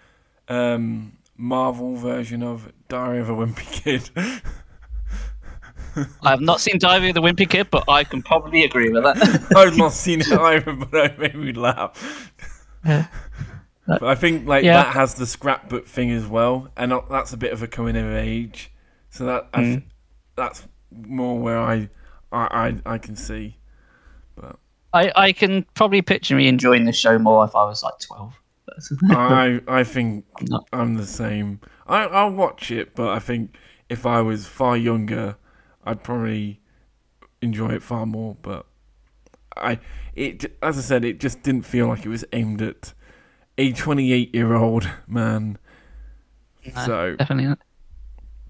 [0.48, 4.10] um, Marvel version of Diary of a Wimpy Kid?
[6.22, 9.02] I have not seen Diary of the Wimpy Kid, but I can probably agree with
[9.02, 9.16] that.
[9.56, 12.32] I've not seen it either, but it made me laugh.
[13.88, 14.82] But I think like Yeah.
[14.82, 18.12] that has the scrapbook thing as well, and that's a bit of a coming of
[18.12, 18.70] age.
[19.10, 19.70] So that I hmm.
[19.72, 19.82] th-
[20.36, 21.88] that's more where I,
[22.30, 23.56] I I I can see.
[24.94, 28.34] I, I can probably picture me enjoying the show more if I was like 12.
[29.10, 30.64] I I think No.
[30.72, 31.60] I'm the same.
[31.86, 33.56] I I'll watch it, but I think
[33.88, 35.36] if I was far younger,
[35.84, 36.60] I'd probably
[37.42, 38.36] enjoy it far more.
[38.40, 38.66] But
[39.56, 39.78] I
[40.14, 42.92] it as I said, it just didn't feel like it was aimed at
[43.58, 45.58] a 28 year old man.
[46.74, 47.58] No, So definitely not.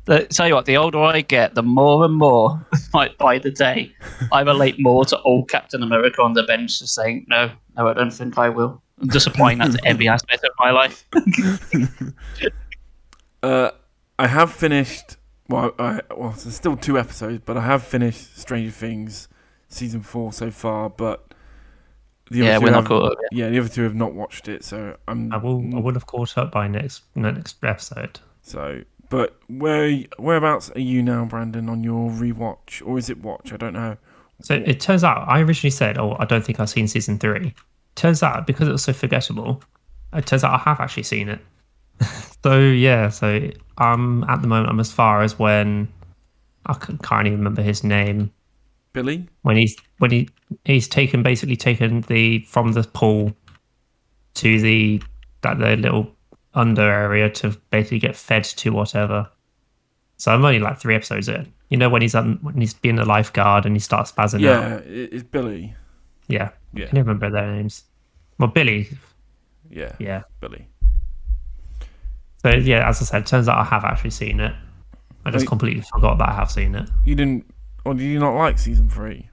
[0.05, 3.51] The, tell you what, the older I get, the more and more, like by the
[3.51, 3.92] day,
[4.33, 7.92] I relate more to old Captain America on the bench, just saying, no, no, I
[7.92, 8.83] don't think I will.
[9.03, 11.05] I'm just applying that to every aspect of my life.
[13.42, 13.71] uh,
[14.18, 15.16] I have finished.
[15.49, 19.29] Well, I, well, there's still two episodes, but I have finished Stranger Things
[19.68, 20.90] season four so far.
[20.90, 21.27] But
[22.30, 23.32] the yeah, other two we're not have- caught up yet.
[23.32, 25.32] Yeah, the other two have not watched it, so I'm.
[25.32, 25.62] I will.
[25.74, 28.20] I would have caught up by next next episode.
[28.42, 33.52] So, but where whereabouts are you now, Brandon, on your rewatch, or is it watch?
[33.52, 33.96] I don't know.
[34.40, 37.54] So it turns out I originally said, "Oh, I don't think I've seen season three.
[37.96, 39.60] Turns out because it was so forgettable,
[40.12, 41.40] it turns out I have actually seen it.
[42.44, 45.88] so yeah, so I'm um, at the moment I'm as far as when
[46.66, 48.30] I can't even remember his name
[48.92, 49.29] Billy.
[49.42, 50.29] when he's when he
[50.64, 53.33] he's taken basically taken the from the pool
[54.35, 55.03] to the
[55.42, 56.14] that the little
[56.55, 59.29] under area to basically get fed to whatever.
[60.16, 61.53] So I'm only like three episodes in.
[61.68, 64.62] You know when he's un, when he's being a lifeguard and he starts spazzing out.
[64.62, 65.74] Yeah, it, it's Billy.
[66.29, 66.51] Yeah.
[66.72, 66.85] Yeah.
[66.85, 67.85] I can't remember their names.
[68.38, 68.88] Well, Billy.
[69.70, 70.22] Yeah, Yeah.
[70.40, 70.66] Billy.
[72.42, 74.55] So yeah, as I said, turns out I have actually seen it.
[75.24, 75.48] I just Wait.
[75.48, 76.88] completely forgot that I have seen it.
[77.05, 77.44] You didn't,
[77.84, 79.28] or did you not like season three?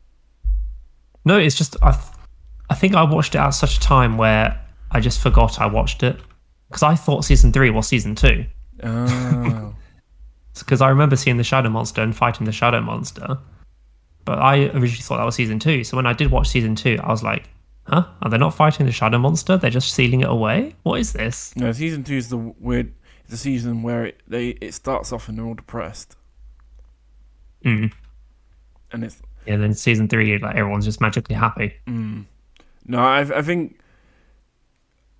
[1.25, 1.91] No, it's just I.
[1.91, 2.03] Th-
[2.69, 4.59] I think I watched it at such a time where
[4.91, 6.19] I just forgot I watched it
[6.67, 8.45] because I thought season three was season two.
[8.83, 9.73] Oh,
[10.59, 13.37] Because I remember seeing the shadow monster and fighting the shadow monster,
[14.23, 15.83] but I originally thought that was season two.
[15.83, 17.49] So when I did watch season two, I was like,
[17.87, 18.05] "Huh?
[18.23, 19.57] Are they not fighting the shadow monster?
[19.57, 20.73] They're just sealing it away?
[20.83, 21.71] What is this?" no.
[21.71, 22.93] Season two is the weird.
[23.23, 26.15] It's the season where it they it starts off and they're all depressed,
[27.63, 27.91] Mm.
[28.91, 29.57] And it's Yeah.
[29.57, 31.73] Then season three, like everyone's just magically happy.
[31.87, 32.25] Mm.
[32.87, 33.79] No, I, I think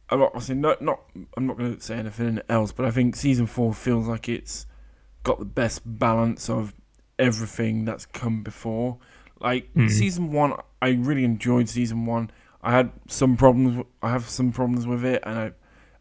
[0.09, 0.99] I'm not obviously not, not
[1.35, 4.65] I'm not going to say anything else, but I think season four feels like it's
[5.23, 6.73] got the best balance of
[7.17, 8.97] everything that's come before.
[9.39, 9.89] Like Mhm.
[9.89, 12.29] season one, I really enjoyed season one.
[12.61, 13.83] I had some problems.
[14.01, 15.51] I have some problems with it, and I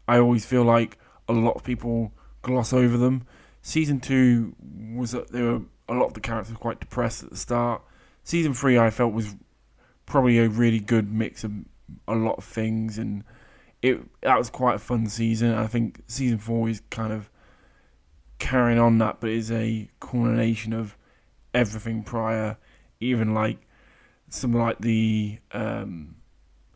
[0.07, 0.97] I always feel like
[1.27, 2.11] a lot of people
[2.43, 3.23] gloss over them.
[3.61, 4.55] Season two
[4.93, 7.81] was that there were a lot of the characters were quite depressed at the start.
[8.23, 9.35] Season three, I felt was
[10.05, 11.51] probably a really good mix of
[12.07, 13.23] a lot of things, and
[13.81, 15.53] it that was quite a fun season.
[15.53, 17.29] I think season four is kind of
[18.39, 20.97] carrying on that, but is a culmination of
[21.53, 22.57] everything prior,
[22.99, 23.59] even like
[24.29, 26.15] some like the um,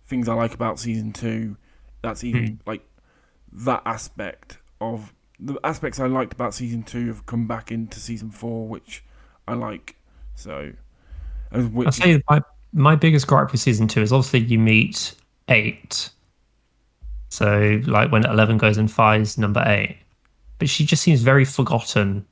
[0.05, 1.57] things I like about season two.
[2.01, 2.81] That's even like
[3.51, 8.29] that aspect of the aspects I liked about season two have come back into season
[8.29, 9.03] four, which
[9.47, 9.95] I like.
[10.35, 10.71] So,
[11.51, 12.41] as I'd say my
[12.73, 15.15] my biggest gripe with season two is obviously you meet
[15.47, 16.09] eight.
[17.29, 19.97] So like when Eleven goes and finds number eight,
[20.57, 22.25] but she just seems very forgotten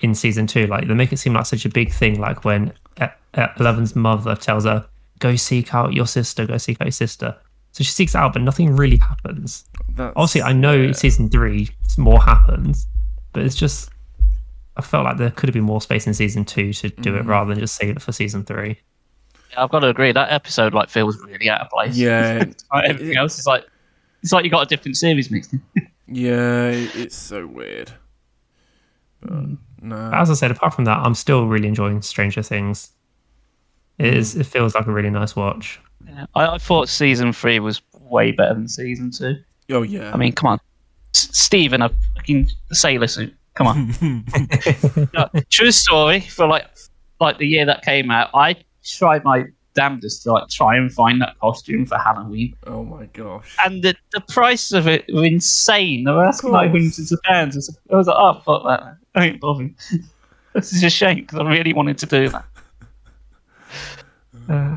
[0.00, 0.66] in season two.
[0.66, 2.20] Like they make it seem like such a big thing.
[2.20, 2.72] Like when
[3.58, 4.86] Eleven's mother tells her,
[5.18, 6.46] "Go seek out your sister.
[6.46, 7.36] Go seek out your sister."
[7.76, 9.66] So she seeks it out, but nothing really happens.
[9.90, 10.92] that's, Obviously, I know yeah.
[10.92, 12.86] season three more happens,
[13.34, 13.90] but it's just
[14.78, 17.24] I felt like there could have been more space in season two to do it
[17.24, 17.28] Mhm.
[17.28, 18.78] rather than just save it for season three.
[19.50, 20.10] Yeah, I've got to agree.
[20.10, 21.94] That episode like feels really out of place.
[21.98, 23.64] Yeah, Like, everything else is like
[24.22, 25.62] it's like you got a different series mixed in.
[26.08, 27.92] Yeah, it's so weird.
[29.20, 29.44] But
[29.82, 32.92] no, As I said, apart from that, I'm still really enjoying Stranger Things.
[33.98, 34.34] It is.
[34.36, 35.80] It feels like a really nice watch.
[36.06, 36.26] Yeah.
[36.34, 39.36] I, I thought season three was way better than season two.
[39.70, 40.12] oh yeah.
[40.12, 40.60] I mean, come on,
[41.14, 43.34] S- Steve in a fucking sailor suit.
[43.54, 44.24] Come on.
[45.14, 46.20] No, true story.
[46.20, 46.66] For like,
[47.20, 51.20] like the year that came out, I tried my damnedest to like try and find
[51.20, 53.56] that costume for Halloween, oh my gosh.
[53.64, 56.04] and the the price of it were insane.
[56.04, 57.56] They were asking like hundreds of pounds.
[57.90, 59.74] I was like, oh fuck that, I ain't bothering.
[60.54, 62.44] This is a shame because I really wanted to do that.
[64.48, 64.76] Uh,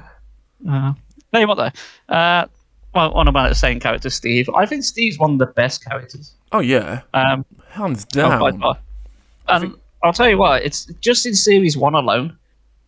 [0.67, 0.93] uh,
[1.31, 2.45] tell you what though, uh,
[2.93, 4.49] well, on about the same character, Steve.
[4.55, 6.33] I think Steve's one of the best characters.
[6.51, 8.59] Oh yeah, Um, hands Oh, by down.
[8.59, 8.77] far.
[9.47, 12.35] And I'll tell you what, it's just in series one alone.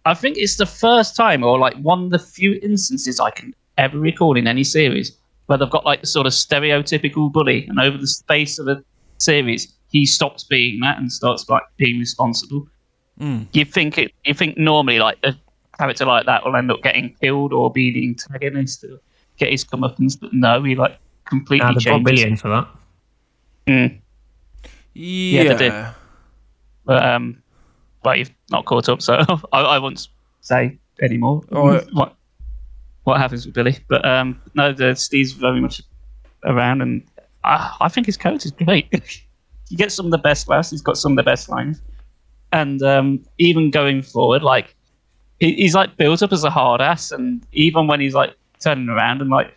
[0.06, 3.54] I think it's the first time, or like one of the few instances I can
[3.78, 7.80] ever recall in any series where they've got like the sort of stereotypical bully, and
[7.80, 8.84] over the space of a
[9.20, 12.68] series, he stops being that and starts like being responsible.
[13.20, 13.46] Mm.
[13.54, 14.12] You think it?
[14.26, 15.36] You think normally like a
[15.82, 19.00] character like that will end up getting killed or be the antagonist or
[19.38, 22.22] get his comeuppance, but no, he like completely Now they brought changes.
[22.22, 22.68] Billy in for that.
[23.68, 24.00] Mm.
[24.94, 25.86] Yeah, they did.
[26.86, 27.42] But um,
[28.04, 29.14] but you've not caught up, so
[29.52, 30.08] I, I won't
[30.42, 31.42] say anymore.
[31.52, 32.16] Oh, what
[33.04, 33.78] what happens with Billy?
[33.88, 35.82] But um, no, the Steve's very much
[36.44, 37.04] around, and
[37.44, 38.88] I, I think his coat is great.
[39.70, 40.70] he gets some of the best laughs.
[40.70, 41.82] He's got some of the best lines,
[42.52, 44.76] and um, even going forward, like
[45.42, 48.88] he, he's like built up as a hard ass, and even when he's like turning
[48.88, 49.54] around and like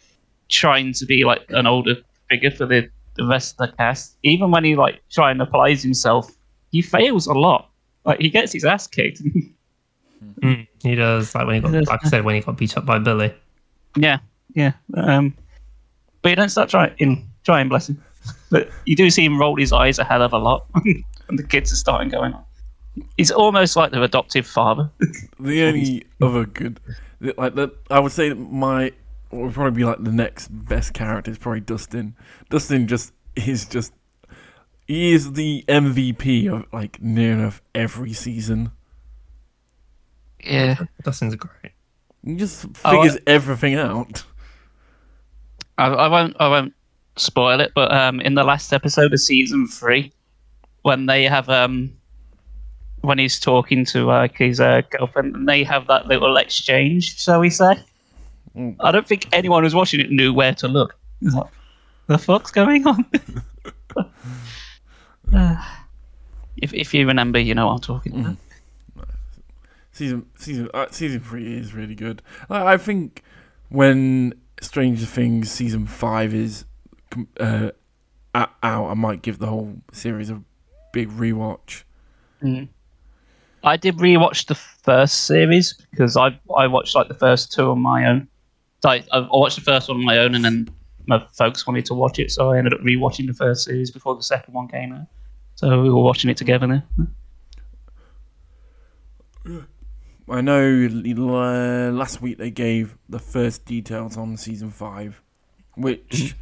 [0.49, 1.97] trying to be like an older
[2.31, 5.83] figure for the, the rest of the cast, even when he like try and applies
[5.83, 6.33] himself,
[6.73, 7.71] he fails a lot.
[8.05, 9.23] Like he gets his ass kicked.
[10.41, 11.35] Mm, he does.
[11.35, 13.33] Like when he got, like I said, when he got beat up by Billy.
[13.97, 14.19] yeah,
[14.55, 14.73] yeah.
[14.95, 15.35] Um,
[16.23, 17.29] but you don't start trying.
[17.45, 18.03] Trying, bless him.
[18.51, 20.67] But you do see him roll his eyes a hell of a lot,
[21.29, 22.45] and the kids are starting going on.
[23.17, 24.91] He's almost like their adoptive father.
[25.41, 26.81] The only other good,
[27.21, 28.93] like that, I would say that my
[29.33, 32.15] would probably be like the next best character is probably Dustin.
[32.51, 33.93] Dustin just is just
[34.87, 38.71] he is the MVP of like near enough every season.
[40.45, 41.73] yeah, Dustin's great.
[42.25, 44.25] He just Oh, figures everything out.
[45.79, 46.37] I, I won't.
[46.39, 46.75] I won't
[47.17, 47.73] spoil it.
[47.75, 50.13] But um, in the last episode of season three,
[50.83, 51.97] when they have um,
[53.05, 57.41] when he's talking to like his uh, girlfriend, and they have that little exchange, shall
[57.41, 57.79] we say?
[58.57, 58.77] Mm.
[58.81, 60.97] I don't think anyone who's watching it knew where to look.
[61.21, 61.51] It's like,
[62.07, 63.05] the fuck's going on?
[65.33, 65.57] Uh,
[66.59, 68.37] if if you remember, you know what I'm talking about.
[69.91, 72.21] Season season uh, season three is really good.
[72.51, 73.23] I, I think
[73.71, 76.67] when Stranger Things season five is
[77.41, 77.71] uh,
[78.35, 80.43] out, I might give the whole series a
[80.93, 81.85] big rewatch.
[82.43, 82.69] Mm.
[83.65, 87.81] I did rewatch the first series because I I watched like the first two on
[87.81, 88.29] my own.
[88.83, 90.69] So I, I watched the first one on my own, and then
[91.07, 94.15] my folks wanted to watch it, so I ended up rewatching the first series before
[94.15, 95.07] the second one came out.
[95.55, 96.83] So we were watching it together now.
[100.29, 105.21] I know uh, last week they gave the first details on season five,
[105.77, 106.35] which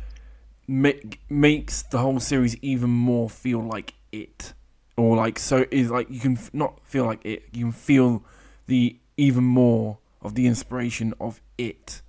[0.69, 4.53] make, makes the whole series even more feel like it,
[4.97, 8.23] or like so is like you can f- not feel like it, you can feel
[8.67, 12.03] the even more of the inspiration of it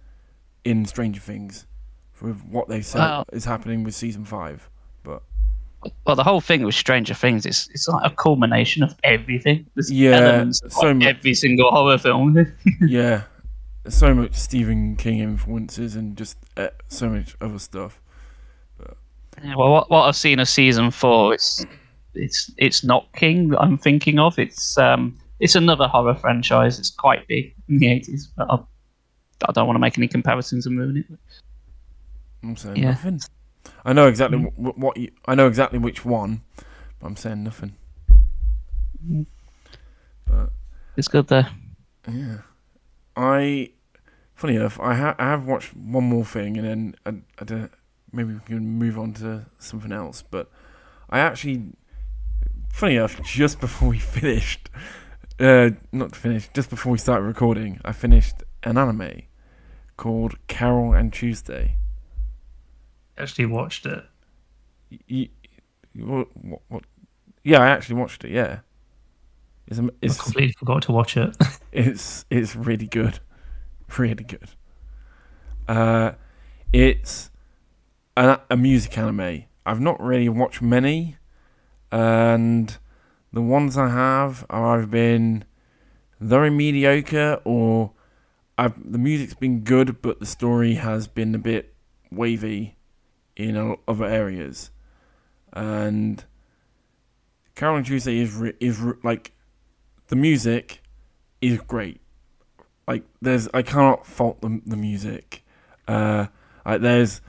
[0.64, 1.66] in Stranger Things,
[2.22, 3.26] with what they said Wow.
[3.34, 4.70] is happening with season five.
[5.04, 5.24] But
[6.06, 9.66] Well, the whole thing with Stranger Things is it's like a culmination of everything.
[9.76, 12.38] There's Yeah, elements of so mu- every single horror film.
[12.82, 13.24] yeah,
[13.88, 18.00] so much Stephen King influences and just uh, so much other stuff.
[18.78, 18.96] But,
[19.44, 21.66] yeah, well, what, what I've seen of season four, it's
[22.16, 24.38] it's it's not King that I'm thinking of.
[24.40, 26.80] It's um it's another horror franchise.
[26.80, 28.56] It's quite big in the eighties, but I,
[29.48, 31.06] I don't want to make any comparisons and ruin it.
[32.44, 32.90] I'm saying Yeah.
[32.92, 33.22] nothing.
[33.86, 36.42] I know exactly wh- what you, I know exactly which one,
[37.00, 37.74] but I'm saying nothing.
[39.06, 39.26] Mm.
[40.26, 40.52] But
[40.98, 41.50] It's good there.
[42.10, 42.40] yeah,
[43.16, 43.72] I
[44.36, 47.72] funny enough, I, ha- I have watched one more thing, and then I, I don't.
[48.12, 50.22] Maybe we can move on to something else.
[50.22, 50.50] But
[51.10, 51.64] I actually,
[52.74, 54.70] funny enough, just before we finished,
[55.40, 59.22] uh, not finished, just before we started recording, I finished an anime
[59.96, 61.78] called Carol and Tuesday.
[63.18, 64.04] Actually watched it.
[65.08, 65.30] You,
[65.96, 66.84] what, what, what?
[67.44, 68.32] Yeah, I actually watched it.
[68.32, 68.60] Yeah,
[69.68, 71.38] it's am- I completely forgot to watch it.
[71.72, 73.20] it's it's really good,
[73.98, 74.50] really good.
[75.68, 76.14] Uh,
[76.72, 77.30] it's
[78.18, 79.44] a, a music anime.
[79.64, 81.18] I've not really watched many,
[81.94, 82.76] and
[83.32, 85.46] the ones I have are either been
[86.20, 87.92] very mediocre or
[88.58, 91.76] I've, the music's been good, but the story has been a bit
[92.12, 92.78] wavy
[93.36, 94.72] in other areas.
[95.52, 96.26] And
[97.54, 99.34] Carol Tuesday is re- is re- like
[100.08, 100.82] the music
[101.42, 102.02] is great.
[102.88, 105.44] Like there's I cannot fault the the music.
[105.88, 106.26] Uh,
[106.66, 107.22] like there's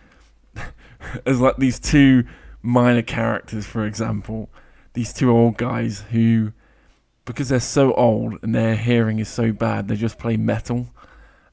[1.24, 2.24] there's like these two
[2.64, 4.48] minor characters, for example,
[4.94, 6.52] these two old guys who,
[7.26, 10.88] because they're so old and their hearing is so bad, they just play metal,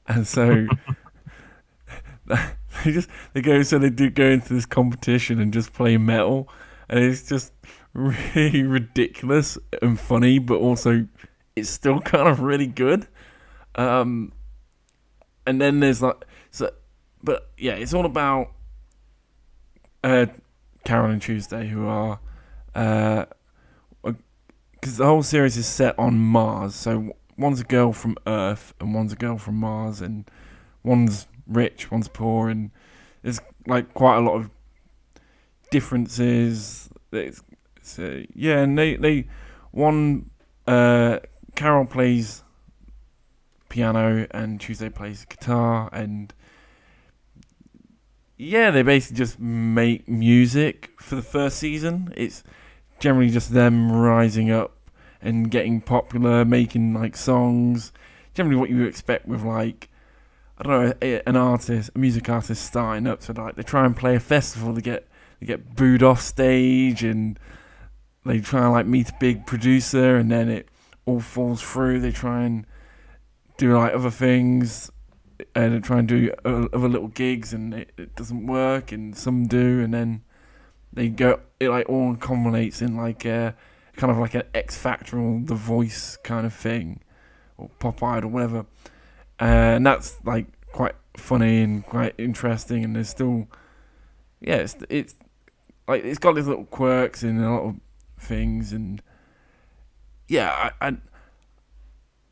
[0.08, 0.66] and so
[2.26, 6.48] they just they go so they do go into this competition and just play metal,
[6.88, 7.52] and it's just
[7.92, 11.06] really ridiculous and funny, but also
[11.54, 13.06] it's still kind of really good.
[13.74, 14.32] Um,
[15.46, 16.70] and then there's like so,
[17.22, 18.52] but yeah, it's all about
[20.02, 20.26] uh,
[20.84, 22.20] Carol and Tuesday, who are
[24.82, 26.74] because the whole series is set on Mars.
[26.74, 30.28] So one's a girl from Earth and one's a girl from Mars, and
[30.82, 32.70] one's rich, one's poor, and
[33.22, 34.50] there's like quite a lot of
[35.70, 36.90] differences.
[37.12, 37.42] It's,
[37.76, 39.28] it's, uh, yeah, and they they
[39.70, 40.30] one
[40.66, 41.18] uh,
[41.54, 42.42] Carol plays
[43.68, 46.34] piano and Tuesday plays guitar and
[48.36, 52.12] yeah, they basically just make music for the first season.
[52.16, 52.42] It's
[52.98, 54.76] generally just them rising up
[55.20, 57.92] and getting popular, making like songs.
[58.34, 59.88] Generally, what you expect with like
[60.58, 63.20] I don't know an artist, a music artist starting up.
[63.22, 65.08] So like they try and play a festival, they get
[65.40, 67.36] they get booed off stage, and
[68.24, 70.68] they try and like meet a big producer, and then it
[71.04, 71.98] all falls through.
[71.98, 72.64] They try and
[73.56, 74.91] do like other things
[75.54, 79.80] and try and do other little gigs and it, it doesn't work and some do
[79.80, 80.22] and then
[80.92, 83.54] they go it like all culminates in like a
[83.96, 87.00] kind of like an X Factor or The Voice kind of thing
[87.56, 88.66] or Pop Idol or whatever.
[89.38, 93.46] And that's like quite funny and quite interesting and there's still
[94.40, 95.14] yeah it's, it's
[95.86, 97.74] like it's got these little quirks and a lot of
[98.18, 99.02] things and
[100.28, 100.96] yeah I, I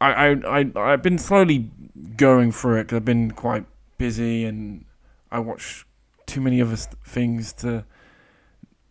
[0.01, 1.71] I, I, I, I've been slowly
[2.17, 3.67] going through it because I've been quite
[3.99, 4.85] busy and
[5.31, 5.87] I watch
[6.27, 7.85] too many other things to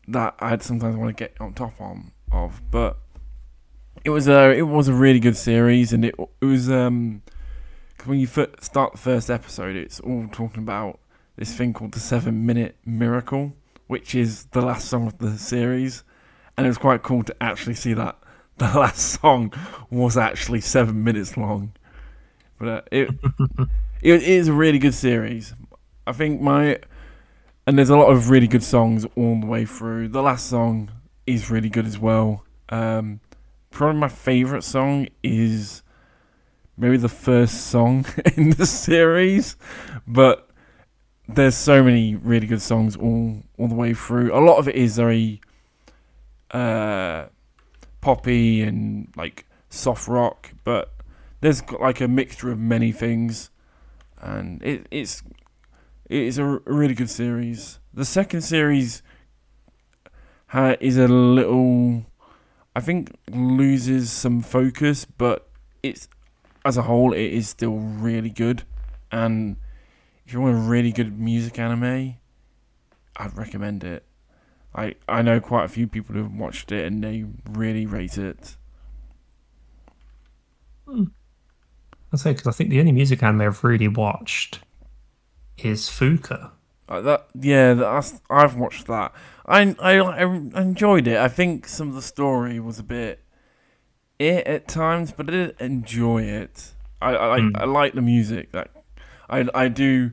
[0.07, 2.61] that I'd sometimes want to get on top on, of.
[2.69, 2.97] But
[4.03, 7.21] it was a it was a really good series and it it was um
[8.05, 10.99] when you start the first episode, it's all talking about
[11.35, 13.53] this thing called the Seven Minute Miracle,
[13.87, 16.03] which is the last song of the series,
[16.57, 18.17] and it was quite cool to actually see that
[18.73, 19.53] the last song
[19.89, 21.71] was actually seven minutes long.
[22.59, 23.09] But uh, it,
[24.01, 25.53] it is a really good series.
[26.05, 26.79] I think my
[27.65, 30.09] and there's a lot of really good songs all the way through.
[30.09, 30.91] The last song
[31.25, 32.43] is really good as well.
[32.67, 33.21] Um,
[33.69, 35.81] probably my favorite song is
[36.77, 38.05] maybe the first song
[38.35, 39.55] in the series,
[40.05, 40.49] but
[41.29, 44.33] there's so many really good songs all all the way through.
[44.37, 45.39] A lot of it is very
[46.51, 47.27] uh,
[48.01, 50.93] poppy and like soft rock, but
[51.41, 53.49] there's like a mixture of many things,
[54.19, 55.23] and it, it's
[56.09, 57.79] it is a really good series.
[57.93, 59.01] The second series
[60.47, 62.05] ha- is a little,
[62.75, 65.47] I think, loses some focus, but
[65.83, 66.07] it's
[66.65, 68.63] as a whole it is still really good.
[69.11, 69.57] And
[70.25, 72.15] if you want a really good music anime,
[73.15, 74.03] I'd recommend it.
[74.79, 78.55] I I know quite a few people who've watched it and they really rate it.
[82.11, 84.59] I say because I think the only music anime I've really watched
[85.57, 86.51] is Fuuka.
[86.87, 89.13] Uh, that yeah, that's, I've watched that.
[89.45, 91.17] I, I I enjoyed it.
[91.17, 93.23] I think some of the story was a bit
[94.17, 96.71] it at times, but I did enjoy it.
[97.01, 97.55] I I, Hmm.
[97.55, 98.51] I like the music.
[98.53, 98.69] That
[99.29, 100.11] I I do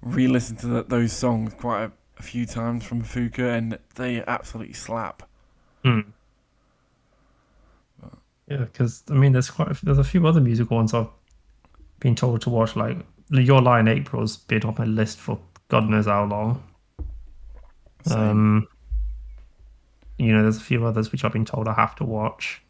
[0.00, 4.74] re-listen to th those songs quite a, a few times from Fuuka, and they absolutely
[4.74, 5.22] slap.
[5.84, 6.00] Hmm.
[8.48, 11.08] Yeah, because I mean, there's quite a, there's a few other musical ones I've
[12.00, 12.76] been told to watch.
[12.76, 12.96] Like
[13.30, 15.38] Your Lie in April's been on my list for
[15.68, 16.62] God knows how long.
[18.06, 18.18] Same.
[18.18, 18.68] Um,
[20.16, 22.62] you know, there's a few others which I've been told I have to watch.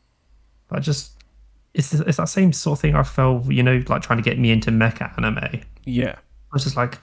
[0.68, 1.12] But I just
[1.74, 4.38] it's it's that same sort of thing I felt, you know, like trying to get
[4.38, 5.62] me into mecha anime.
[5.84, 6.98] Yeah, I was just like,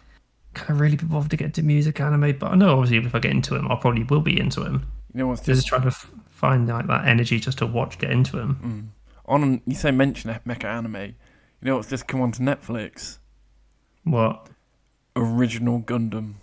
[0.56, 2.38] can I really be bothered to get into music anime?
[2.40, 4.88] But I know obviously if I get into him, I probably will be into him.
[5.14, 7.98] you know what's Just just trying to f- find like that energy just to watch,
[8.00, 8.92] get into him.
[9.06, 9.62] mm, on?
[9.68, 10.96] You say mention mecha anime.
[10.96, 11.14] You
[11.62, 13.20] know what's just come onto Netflix?
[14.04, 14.50] What?
[15.16, 16.36] Original Gundam.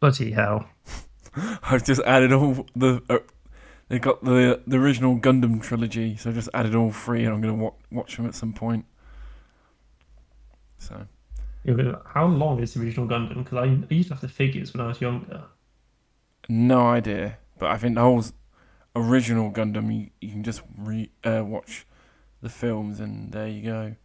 [0.00, 0.68] Bloody hell.
[1.62, 3.02] I've just added all the.
[3.08, 3.18] Uh,
[3.88, 7.40] they got the the original Gundam trilogy, so I just added all three, and I'm
[7.40, 8.84] gonna wa- watch them at some point.
[10.78, 11.06] So
[11.74, 13.42] gonna- How long is the original Gundam?
[13.44, 15.44] Because I, I used to have the figures when I was younger.
[16.48, 18.22] no idea, but I think the whole
[18.94, 21.86] original Gundam, you, you can just re uh, watch
[22.40, 23.96] the films, and there you go.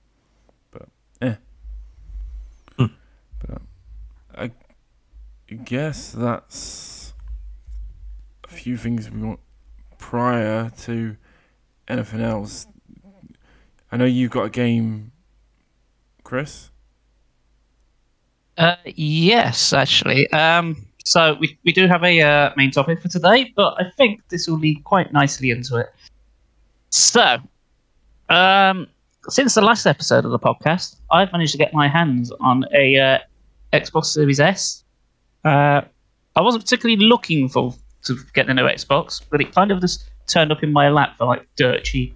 [0.72, 0.90] But
[1.22, 1.36] eh.
[2.78, 2.86] Hmm.
[3.46, 3.62] But
[4.36, 4.52] I
[5.54, 7.14] guess that's
[8.44, 9.40] a few things we want
[10.00, 11.18] prior to
[11.88, 12.66] anything else.
[13.92, 15.12] I know you've got a game,
[16.24, 16.71] Chris.
[18.62, 20.32] Uh, yes, actually.
[20.34, 24.22] Um, so we, we do have a uh, main topic for today, but I think
[24.30, 25.90] this will lead quite nicely into it.
[26.92, 27.40] So,
[28.30, 28.86] um,
[29.30, 33.00] since the last episode of the podcast, I've managed to get my hands on a
[33.00, 33.18] uh,
[33.74, 34.84] Xbox Series S.
[35.44, 35.82] Uh,
[36.36, 40.08] I wasn't particularly looking for to get the new Xbox, but it kind of just
[40.28, 42.16] turned up in my lap for like dirt cheap.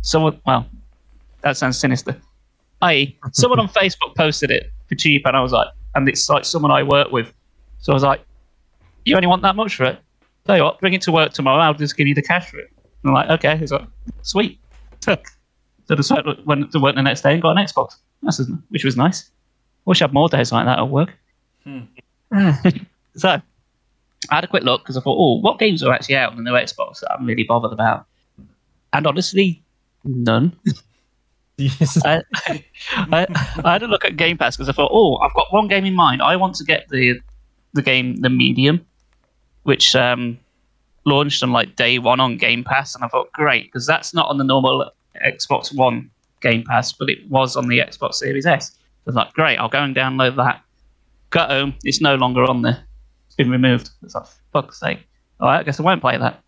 [0.00, 0.66] Someone, well,
[1.42, 2.16] that sounds sinister.
[2.80, 6.44] I.e., someone on Facebook posted it for cheap, and I was like, and it's like
[6.44, 7.32] someone I work with.
[7.80, 8.24] So I was like,
[9.04, 9.98] "You only want that much for it?
[10.46, 11.60] Tell you what, bring it to work tomorrow.
[11.60, 12.70] I'll just give you the cash for it."
[13.02, 13.86] And I'm like, "Okay." He's like,
[14.22, 14.58] "Sweet."
[15.00, 15.16] so
[15.94, 16.12] just
[16.46, 17.96] went to work the next day and got an Xbox.
[18.22, 19.30] That's which was nice.
[19.84, 21.12] Wish I had more days like that at work.
[21.64, 21.80] Hmm.
[23.16, 23.40] so
[24.30, 26.36] I had a quick look because I thought, oh, what games are actually out on
[26.36, 28.06] the new Xbox that I'm really bothered about?
[28.92, 29.62] And honestly,
[30.04, 30.56] none.
[32.04, 32.22] I,
[32.94, 33.26] I,
[33.64, 35.84] I, had a look at Game Pass because I thought, oh, I've got one game
[35.84, 36.22] in mind.
[36.22, 37.20] I want to get the
[37.74, 38.84] the game The Medium,
[39.62, 40.38] which um,
[41.04, 44.28] launched on like day one on Game Pass, and I thought, great, because that's not
[44.28, 44.90] on the normal
[45.24, 48.72] Xbox One Game Pass, but it was on the Xbox Series S.
[48.74, 50.62] I was like, great, I'll go and download that.
[51.30, 52.84] Got home, it's no longer on there.
[53.26, 53.90] It's been removed.
[54.02, 55.06] It's like, fuck's sake.
[55.40, 56.42] All right, I guess I won't play that.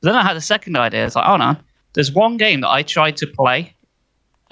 [0.00, 1.06] But then I had a second idea.
[1.06, 1.56] It's like, oh no,
[1.92, 3.75] there's one game that I tried to play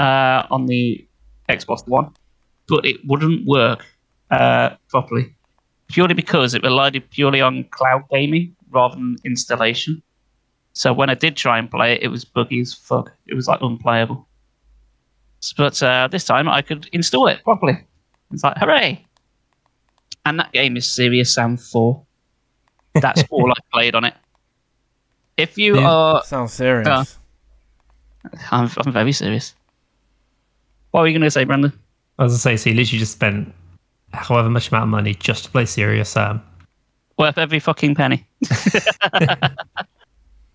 [0.05, 1.07] uh, on the
[1.49, 2.11] Xbox One,
[2.69, 3.85] but it wouldn't work
[4.31, 5.35] uh, properly
[5.89, 10.03] purely because it relied purely on cloud gaming rather than installation.
[10.73, 13.13] So when I did try and play it, it was buggy as fuck.
[13.27, 14.27] It was like unplayable.
[15.57, 17.79] But uh, this time I could install it properly.
[18.33, 19.07] It's like hooray!
[20.27, 22.03] And that game is Serious Sam Four.
[22.95, 24.15] That's all I played on it.
[25.37, 27.05] If you yeah, are sounds serious, uh,
[28.51, 29.55] I'm I'm very serious.
[30.95, 31.73] What were you going to say, Brandon?
[32.21, 33.53] I was going to say, so you literally just spent
[34.13, 36.41] however much amount of money just to play Serious Sam.
[37.19, 38.25] Worth every fucking penny.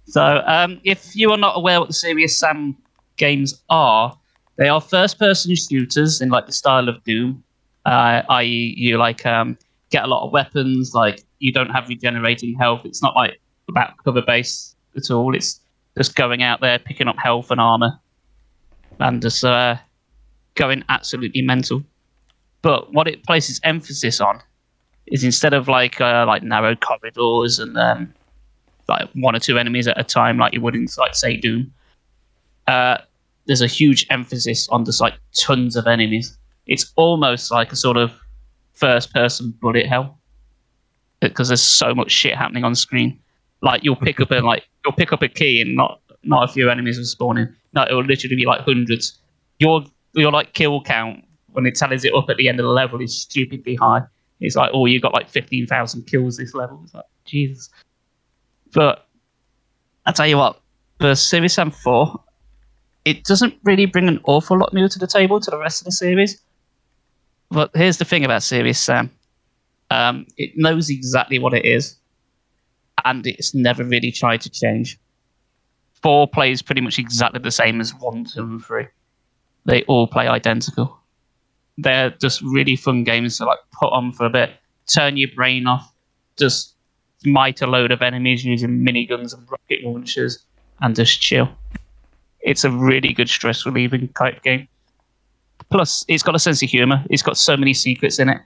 [0.08, 2.78] so, um, if you are not aware what the Serious Sam
[3.18, 4.18] games are,
[4.56, 7.44] they are first-person shooters in like the style of Doom,
[7.86, 9.58] uh, i.e., you like um,
[9.90, 12.86] get a lot of weapons, like you don't have regenerating health.
[12.86, 15.36] It's not like about cover base at all.
[15.36, 15.60] It's
[15.98, 18.00] just going out there, picking up health and armor,
[19.02, 19.76] and just uh,
[20.60, 21.82] going absolutely mental.
[22.62, 24.42] But what it places emphasis on
[25.08, 28.14] is instead of like uh, like narrow corridors and um,
[28.88, 31.74] like one or two enemies at a time, like you would in like say Doom,
[32.68, 32.98] uh,
[33.48, 36.38] there's a huge emphasis on just like tons of enemies.
[36.68, 38.12] It's almost like a sort of
[38.74, 40.20] first-person bullet hell
[41.22, 43.18] because there's so much shit happening on screen.
[43.62, 46.52] Like you'll pick up a like you'll pick up a key and not not a
[46.52, 47.56] few enemies will spawn in.
[47.74, 49.18] No, it will literally be like hundreds.
[49.60, 49.84] Your
[50.14, 53.02] your like kill count when it tallies it up at the end of the level
[53.02, 54.02] is stupidly high.
[54.40, 56.80] It's like, oh, you got like 15,000 kills this level.
[56.84, 57.70] It's like, Jesus.
[58.74, 59.08] But
[60.06, 60.62] I tell you what,
[61.00, 62.24] the Serious Sam 4,
[63.06, 65.86] it doesn't really bring an awful lot new to the table to the rest of
[65.86, 66.42] the series.
[67.50, 69.12] But here's the thing about Serious Sam
[69.92, 71.96] um, it knows exactly what it is,
[73.06, 75.00] and it's never really tried to change.
[76.04, 78.86] Four plays pretty much exactly the same as one, two, and three.
[79.66, 81.00] They all play identical
[81.82, 84.52] they're just really fun games to like put on for a bit,
[84.88, 85.92] turn your brain off,
[86.38, 86.76] just
[87.24, 90.46] smite a load of enemies using miniguns and rocket launchers,
[90.82, 91.50] and just chill.
[92.42, 94.68] It's a really good stress relieving type game.
[95.70, 97.04] Plus, it's got a sense of humor.
[97.10, 98.42] It's got so many secrets in it,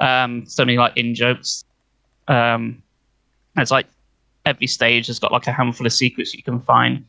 [0.00, 1.64] um, so many like in jokes.
[2.28, 2.82] Um,
[3.56, 3.86] it's like
[4.46, 7.04] every stage has got like a handful of secrets you can find,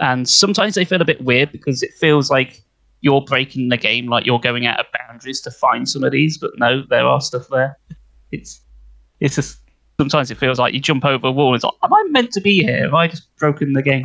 [0.00, 2.62] and sometimes they feel a bit weird because it feels like
[3.02, 6.38] you're breaking the game, like you're going out of boundaries to find some of these.
[6.38, 7.78] But no, there are stuff there.
[8.30, 8.60] It's
[9.20, 9.58] it's just
[10.00, 11.54] sometimes it feels like you jump over a wall.
[11.54, 12.84] It's like, am I meant to be here?
[12.84, 14.04] Have I just broken the game?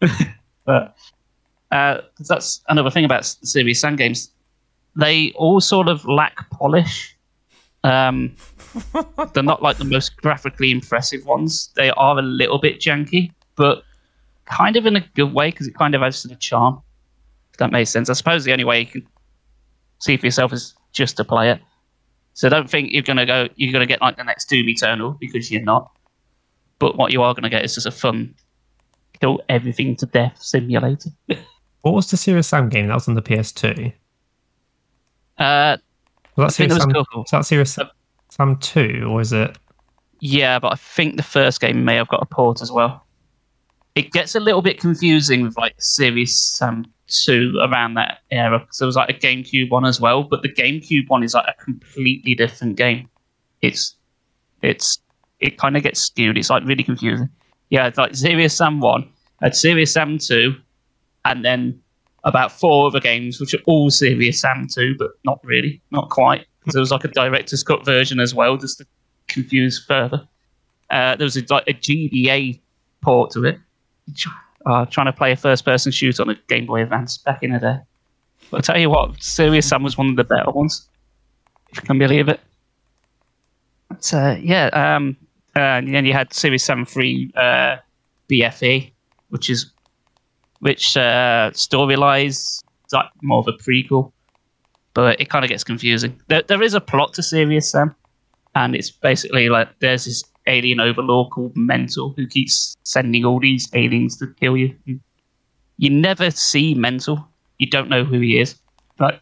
[0.64, 0.96] but
[1.72, 4.30] uh, that's another thing about Serious Sam games.
[4.94, 7.16] They all sort of lack polish.
[7.84, 8.34] Um,
[9.32, 11.70] they're not like the most graphically impressive ones.
[11.76, 13.84] They are a little bit janky, but
[14.44, 16.82] kind of in a good way because it kind of adds to the charm
[17.58, 18.08] that makes sense.
[18.08, 19.06] I suppose the only way you can
[19.98, 21.60] see for yourself is just to play it.
[22.34, 23.48] So don't think you're gonna go.
[23.56, 25.90] You're gonna get like the next Doom Eternal because you're not.
[26.78, 28.34] But what you are gonna get is just a fun,
[29.20, 31.10] kill everything to death simulator.
[31.82, 33.92] what was the Serious Sam game that was on the PS2?
[35.36, 35.76] Uh,
[36.36, 36.92] was that Serious Sam?
[36.92, 37.78] Was that Serious
[38.28, 39.58] Sam Two or is it?
[40.20, 43.04] Yeah, but I think the first game may have got a port as well.
[43.96, 48.78] It gets a little bit confusing with like Serious Sam two around that era because
[48.78, 51.64] there was like a GameCube one as well, but the GameCube one is like a
[51.64, 53.08] completely different game.
[53.62, 53.96] It's
[54.62, 55.00] it's
[55.40, 56.38] it kind of gets skewed.
[56.38, 57.28] It's like really confusing.
[57.70, 59.08] Yeah, it's like Serious Sam one,
[59.42, 60.54] had Serious Sam two,
[61.24, 61.80] and then
[62.24, 66.46] about four other games which are all Serious Sam two, but not really, not quite.
[66.60, 68.86] Because there was like a director's cut version as well, just to
[69.26, 70.26] confuse further.
[70.90, 72.60] Uh, there was a, like a GBA
[73.02, 73.58] port to it
[74.68, 77.52] uh, trying to play a first person shooter on a Game Boy Advance back in
[77.52, 77.78] the day.
[78.50, 80.88] But I tell you what, Serious Sam was one of the better ones.
[81.70, 82.40] if you can believe it.
[84.12, 85.16] Uh, yeah, um,
[85.54, 87.76] and then you had Serious Sam 3 uh,
[88.30, 88.92] BFE,
[89.30, 89.72] which is
[90.60, 92.62] which uh, story-wise
[92.92, 94.12] like more of a prequel,
[94.94, 96.20] but it kind of gets confusing.
[96.28, 97.94] There, there is a plot to Serious Sam,
[98.54, 103.68] and it's basically like there's this alien overlord called Mental who keeps sending all these
[103.74, 104.74] aliens to kill you.
[105.76, 107.28] You never see Mental.
[107.58, 108.56] You don't know who he is.
[108.98, 109.20] Like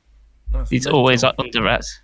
[0.53, 1.01] That's he's mental.
[1.01, 2.01] always under wraps.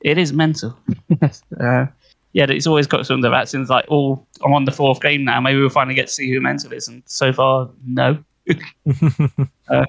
[0.00, 0.76] It is mental.
[1.60, 1.86] uh,
[2.32, 3.54] yeah, it's always got us under wraps.
[3.54, 5.40] And it's like, oh, I'm on the fourth game now.
[5.40, 6.88] Maybe we'll finally get to see who mental is.
[6.88, 8.22] And so far, no.
[9.68, 9.84] uh,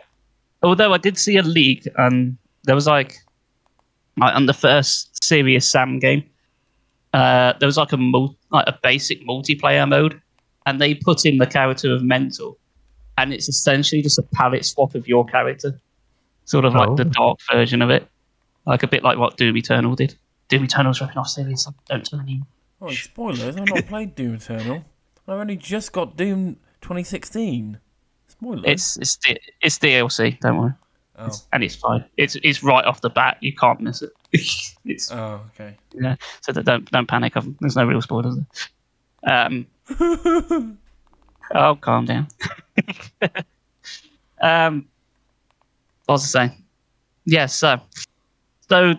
[0.64, 3.16] although I did see a leak, and there was like,
[4.18, 6.24] like on the first Serious Sam game,
[7.14, 10.22] uh, there was like a mul- like a basic multiplayer mode,
[10.66, 12.58] and they put in the character of mental,
[13.18, 15.80] and it's essentially just a palette swap of your character,
[16.46, 16.80] sort of Oh.
[16.80, 17.10] like the oh.
[17.10, 18.08] dark version of it,
[18.66, 20.16] like a bit like what Doom Eternal did.
[20.50, 21.76] Doom Eternal's ripping off Serious Sam.
[21.88, 22.46] Don't tell anyone.
[22.82, 23.56] Oh, spoilers!
[23.56, 24.84] I've not played Doom Eternal.
[25.28, 27.80] I've only just got Doom 2016.
[28.28, 28.64] Spoilers.
[28.66, 30.40] It's it's D- it's DLC.
[30.40, 30.74] Don't worry,
[31.22, 32.04] oh, and it's fine.
[32.18, 33.38] It's it's right off the bat.
[33.42, 34.12] You can't miss it.
[34.86, 35.76] it's oh, okay.
[35.94, 36.16] yeah.
[36.42, 37.38] So don't don't panic.
[37.38, 38.38] I've- There's no real spoilers.
[39.24, 39.46] There.
[39.46, 39.68] Um.
[41.56, 42.28] oh, calm down.
[44.42, 44.88] um.
[46.06, 46.64] What was I saying?
[47.26, 47.46] Yeah.
[47.46, 47.80] So,
[48.68, 48.96] so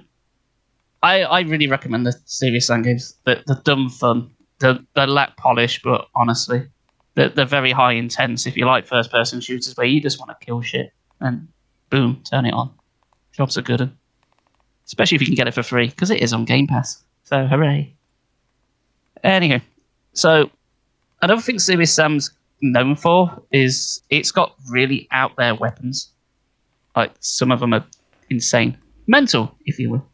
[1.03, 3.15] I I really recommend the serious Sam games.
[3.25, 4.31] The the dumb fun.
[4.61, 6.69] The the lack polish, but honestly,
[7.15, 8.47] they're, they're very high intense.
[8.47, 11.49] If you like first person shooters where you just want to kill shit, and
[11.93, 12.73] boom, turn it on.
[13.33, 13.93] Jobs are good.
[14.87, 17.05] Especially if you can get it for free, because it is on Game Pass.
[17.25, 17.95] So hooray.
[19.23, 19.61] Anywho,
[20.15, 20.51] so
[21.21, 22.33] another thing Serious Sam's
[22.63, 26.11] known for is it's got really out there weapons.
[26.97, 27.85] Like some of them are
[28.31, 28.77] insane.
[29.07, 30.07] Mental, if you will.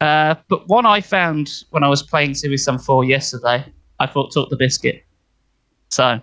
[0.00, 3.64] Uh, but one I found when I was playing Serious Sam 4 yesterday,
[3.98, 5.04] I thought took the biscuit.
[5.90, 6.20] So,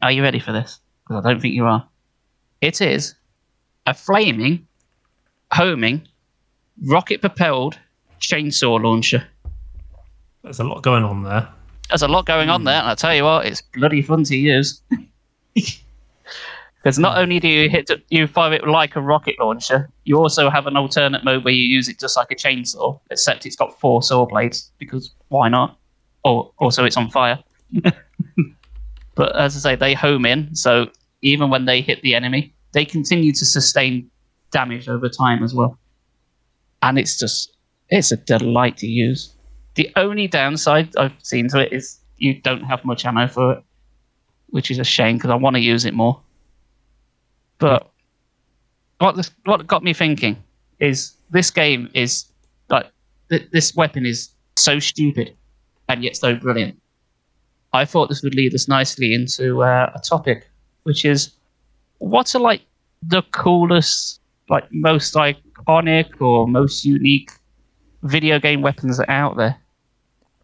[0.00, 0.80] are you ready for this?
[1.02, 1.86] Because I don't think you are.
[2.60, 3.16] It is
[3.86, 4.66] a flaming,
[5.52, 6.06] homing,
[6.86, 7.78] rocket propelled
[8.20, 9.26] chainsaw launcher.
[10.42, 11.48] There's a lot going on there.
[11.88, 12.66] There's a lot going on hmm.
[12.66, 14.82] there, and I tell you what, it's bloody fun to use.
[16.84, 17.20] Because not hmm.
[17.20, 20.76] only do you hit you fire it like a rocket launcher, you also have an
[20.76, 24.26] alternate mode where you use it just like a chainsaw, except it's got four saw
[24.26, 25.78] blades because why not?
[26.24, 27.42] Or also it's on fire.
[29.14, 30.90] but as I say, they home in, so
[31.22, 34.10] even when they hit the enemy, they continue to sustain
[34.50, 35.78] damage over time as well.
[36.82, 37.56] And it's just
[37.88, 39.32] it's a delight to use.
[39.76, 43.64] The only downside I've seen to it is you don't have much ammo for it,
[44.48, 46.20] which is a shame because I want to use it more.
[47.58, 47.90] But
[48.98, 50.42] what this, what got me thinking
[50.80, 52.26] is this game is
[52.68, 52.90] like
[53.30, 55.36] th- this weapon is so stupid
[55.88, 56.80] and yet so brilliant.
[57.72, 60.48] I thought this would lead us nicely into uh, a topic,
[60.84, 61.32] which is
[61.98, 62.62] what are like
[63.02, 67.30] the coolest, like most iconic or most unique
[68.02, 69.56] video game weapons that are out there.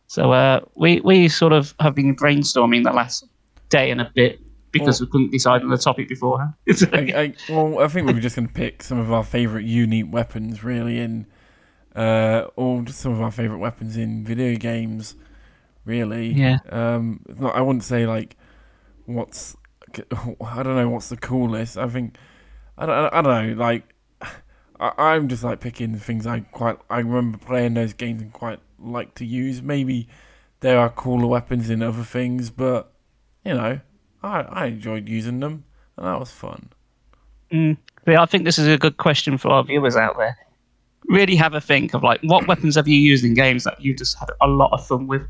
[0.06, 3.24] So uh, we we sort of have been brainstorming the last
[3.68, 4.40] day and a bit
[4.72, 6.54] because we couldn't decide on the topic beforehand.
[6.92, 9.64] I, I, well, I think we were just going to pick some of our favourite
[9.64, 11.26] unique weapons, really, and
[11.94, 15.16] uh, or just some of our favourite weapons in video games,
[15.84, 16.32] really.
[16.32, 16.58] Yeah.
[16.68, 18.36] Um, not, I wouldn't say like
[19.06, 19.56] what's
[20.40, 21.76] I don't know what's the coolest.
[21.76, 22.16] I think
[22.78, 23.62] I don't, I don't know.
[23.62, 23.94] Like
[24.80, 26.78] I, I'm just like picking things I quite.
[26.88, 29.62] I remember playing those games and quite like to use.
[29.62, 30.08] Maybe
[30.60, 32.92] there are cooler weapons in other things, but
[33.44, 33.80] you know,
[34.22, 35.64] I I enjoyed using them
[35.96, 36.70] and that was fun.
[37.52, 37.76] Mm.
[38.04, 40.36] But I think this is a good question for our viewers out there.
[41.08, 43.94] Really have a think of like what weapons have you used in games that you
[43.94, 45.22] just had a lot of fun with.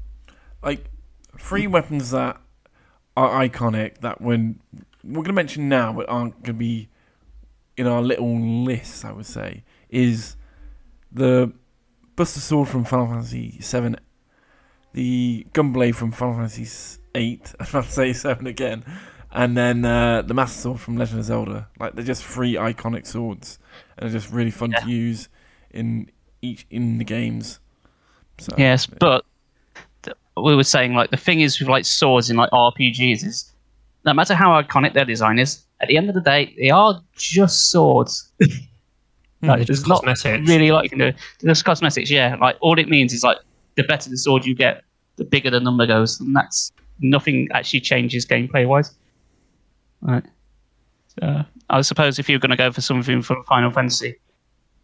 [0.63, 0.85] like
[1.39, 2.41] three weapons that
[3.17, 4.61] are iconic that when
[5.05, 6.89] we're gonna mention now but aren't gonna be
[7.77, 10.37] in our little list I would say is
[11.13, 11.53] the
[12.17, 13.97] Buster Sword from Final Fantasy Seven,
[14.93, 17.53] the Gunblade from Final Fantasy Eight.
[17.61, 18.85] I'm about to say seven again,
[19.33, 21.69] and then uh, the Master Sword from Legend of Zelda.
[21.79, 23.59] Like they're just three iconic swords,
[23.97, 24.81] and they're just really fun Yeah.
[24.81, 25.29] to use
[25.71, 26.11] in
[26.43, 27.59] each in the games.
[28.39, 29.23] So, Yes, but th-
[30.43, 33.53] we were saying like the thing is with like swords in like RPGs is
[34.05, 37.01] no matter how iconic their design is, at the end of the day, they are
[37.17, 38.31] just swords.
[38.41, 38.51] like,
[39.41, 40.49] They're there's just not cosmetics.
[40.49, 41.13] really like you know,
[41.45, 42.11] just cosmetics.
[42.11, 43.39] Yeah, like all it means is like
[43.77, 44.83] the better the sword you get,
[45.17, 48.95] the bigger the number goes, and that's nothing actually changes gameplay wise.
[50.03, 50.25] Right.
[51.21, 54.17] So I suppose if you're going to go for something from Final Fantasy,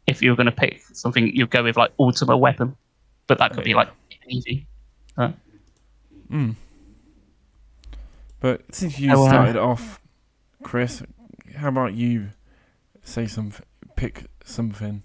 [0.06, 2.76] if you were going to pick something, you'd go with like ultimate weapon,
[3.26, 3.76] but that could be Yeah.
[3.76, 3.88] like
[4.28, 4.66] easy.
[6.32, 6.52] Uh,
[8.40, 9.28] But since you Oh, wow.
[9.28, 10.00] started off,
[10.62, 11.02] Chris,
[11.56, 12.28] how about you
[13.02, 13.52] say some,
[13.96, 15.04] pick something?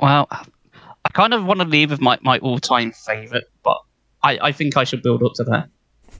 [0.00, 3.78] well, I kind of want to leave with my, my all time favorite, but
[4.22, 5.68] I, I think I should build up to that.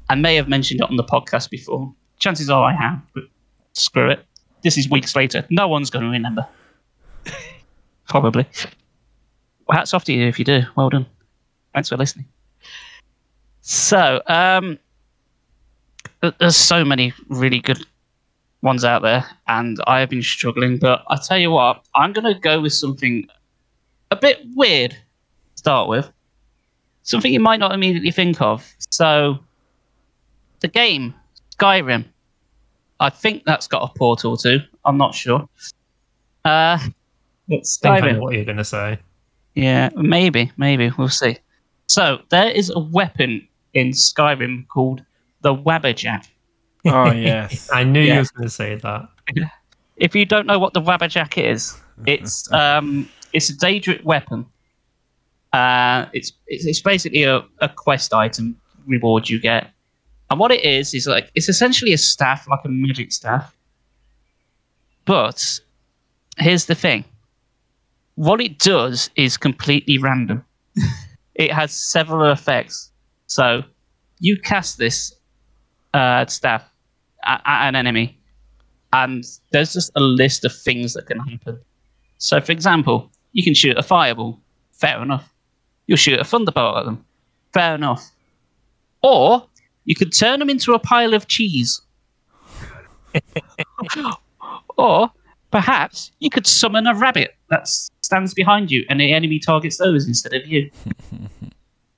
[0.08, 1.92] I may have mentioned it on the podcast before.
[2.18, 3.24] Chances are I have, but
[3.72, 4.24] screw it.
[4.62, 5.44] This is weeks later.
[5.50, 6.46] No one's going to remember.
[8.08, 8.46] Probably.
[9.66, 10.62] Well, hats off to you if you do.
[10.76, 11.06] Well done.
[11.72, 12.26] Thanks for listening.
[13.66, 14.78] So, um,
[16.38, 17.86] there's so many really good
[18.60, 20.76] ones out there, and I have been struggling.
[20.76, 23.26] But I tell you what, I'm going to go with something
[24.10, 24.98] a bit weird to
[25.54, 26.10] start with.
[27.04, 28.70] Something you might not immediately think of.
[28.90, 29.38] So,
[30.60, 31.14] the game
[31.58, 32.04] Skyrim.
[33.00, 34.60] I think that's got a portal too.
[34.84, 35.48] I'm not sure.
[36.44, 36.78] Uh,
[37.48, 38.20] it's I think I know Skyrim.
[38.20, 38.98] what you're going to say.
[39.54, 41.38] Yeah, maybe, maybe we'll see.
[41.86, 45.04] So there is a weapon in Skyrim called
[45.42, 46.26] the Wabbajack.
[46.86, 47.70] Oh, yes.
[47.72, 48.14] I knew Yeah.
[48.14, 49.08] you were going to say that.
[49.96, 54.46] If you don't know what the Wabbajack is, it's um, it's a Daedric weapon.
[55.52, 58.56] Uh, it's it's, it's basically a, a quest item
[58.86, 59.70] reward you get,
[60.30, 63.54] and what it is is like it's essentially a staff, like a magic staff.
[65.04, 65.60] But
[66.38, 67.04] here's the thing:
[68.16, 70.44] what it does is completely random.
[71.34, 72.90] it has several effects.
[73.26, 73.62] So
[74.20, 75.14] you cast this
[75.92, 76.64] uh, staff
[77.24, 78.18] at, at an enemy,
[78.92, 81.58] and there's just a list of things that can happen.
[82.18, 84.40] So, for example, you can shoot a fireball.
[84.72, 85.30] Fair enough.
[85.86, 87.04] You'll shoot a thunderbolt at them.
[87.52, 88.10] Fair enough.
[89.02, 89.46] Or
[89.84, 91.80] you could turn them into a pile of cheese.
[94.78, 95.10] or
[95.50, 100.06] perhaps you could summon a rabbit that stands behind you and the enemy targets those
[100.06, 100.70] instead of you.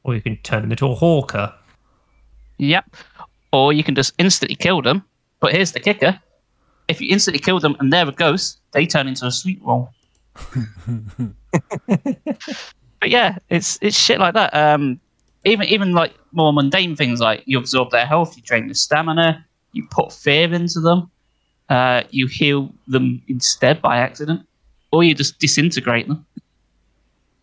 [0.07, 1.53] Or you can turn them into a hawker.
[2.59, 2.97] Yep.
[3.53, 5.05] Or you can just instantly kill them.
[5.41, 6.21] But here's the kicker.
[6.87, 9.91] If you instantly kill them and they're a ghost, they turn into a sweet roll.
[11.89, 14.55] but yeah, it's it's shit like that.
[14.55, 15.01] Um,
[15.45, 19.45] even even like more mundane things like you absorb their health, you drain their stamina,
[19.73, 21.11] you put fear into them,
[21.69, 24.47] uh, you heal them instead by accident,
[24.93, 26.25] or you just disintegrate them.
[26.39, 26.41] I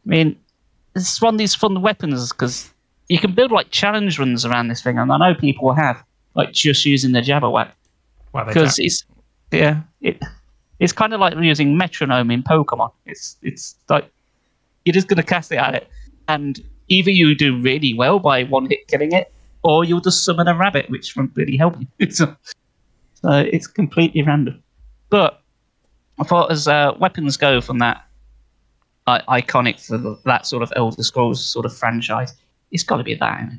[0.05, 0.37] mean,
[0.95, 2.73] it's one of these fun weapons because
[3.09, 6.03] you can build like challenge runs around this thing, and I know people have
[6.35, 7.71] like just using the Jabberwack
[8.33, 9.05] Wow, because it's
[9.51, 10.21] yeah it
[10.79, 12.91] it's kind of like using metronome in Pokemon.
[13.05, 14.09] It's it's like
[14.85, 15.87] you're just gonna cast it at it,
[16.27, 19.31] and either you do really well by one hit killing it,
[19.63, 22.09] or you'll just summon a rabbit, which won't really help you.
[22.11, 22.35] so,
[23.15, 24.61] so it's completely random.
[25.09, 25.41] But
[26.19, 28.05] I thought as uh, weapons go from that
[29.07, 32.35] uh, iconic for the, that sort of Elder Scrolls sort of franchise,
[32.71, 33.49] it's got to be that.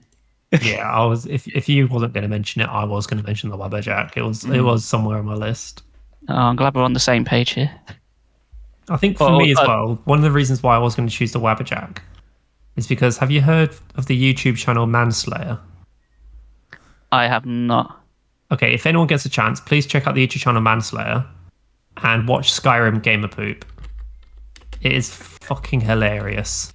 [0.52, 0.62] it?
[0.64, 1.26] yeah, I was.
[1.26, 4.16] If if you wasn't going to mention it, I was going to mention the Wabbajack.
[4.16, 4.64] It was it Mm.
[4.64, 5.82] was somewhere on my list.
[6.28, 7.70] Oh, I'm glad we're on the same page here.
[8.88, 10.94] I think for Well, me as uh, well, one of the reasons why I was
[10.94, 11.98] going to choose the Wabbajack
[12.76, 15.58] is because have you heard of the YouTube channel Manslayer?
[17.12, 18.00] I have not.
[18.50, 21.24] Okay, if anyone gets a chance, please check out the YouTube channel Manslayer
[21.98, 23.64] and watch Skyrim Gamer Poop.
[24.84, 26.72] It is fucking hilarious.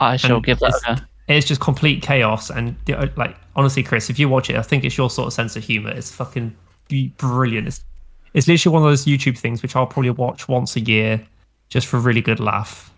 [0.00, 1.08] I shall And give that it's- a.
[1.28, 2.74] It's just complete chaos, and
[3.16, 5.62] like honestly, Chris, if you watch it, I think it's your sort of sense of
[5.64, 5.90] humor.
[5.90, 6.54] It's fucking
[7.16, 7.68] brilliant.
[7.68, 7.84] It's
[8.34, 11.24] it's literally one of those YouTube things which I'll probably watch once a year,
[11.68, 12.92] just for a really good laugh.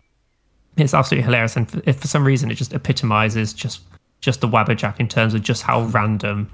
[0.78, 3.82] It's absolutely hilarious, and if for some reason it just epitomizes just
[4.20, 6.50] just the Wabbajack in terms of just how random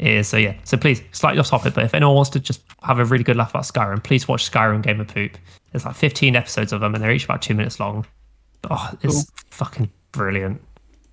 [0.00, 0.28] is.
[0.28, 3.04] So yeah, so please slightly off topic, but if anyone wants to just have a
[3.04, 5.36] really good laugh about Skyrim, please watch Skyrim Gamer Poop.
[5.72, 8.06] There's like 15 episodes of them, and they're each about two minutes long.
[8.70, 10.60] Oh, it's fucking brilliant.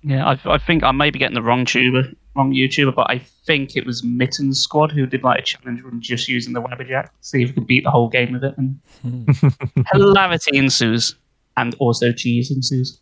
[0.02, 3.18] Yeah, I, I think I may be getting the wrong tuber, wrong YouTuber, but I
[3.18, 7.08] think it was Mitten Squad who did like a challenge run just using the Wabbajack.
[7.20, 9.48] See if we could beat the whole game with it, and hmm.
[9.92, 11.14] hilarity ensues,
[11.56, 13.00] and also cheese ensues.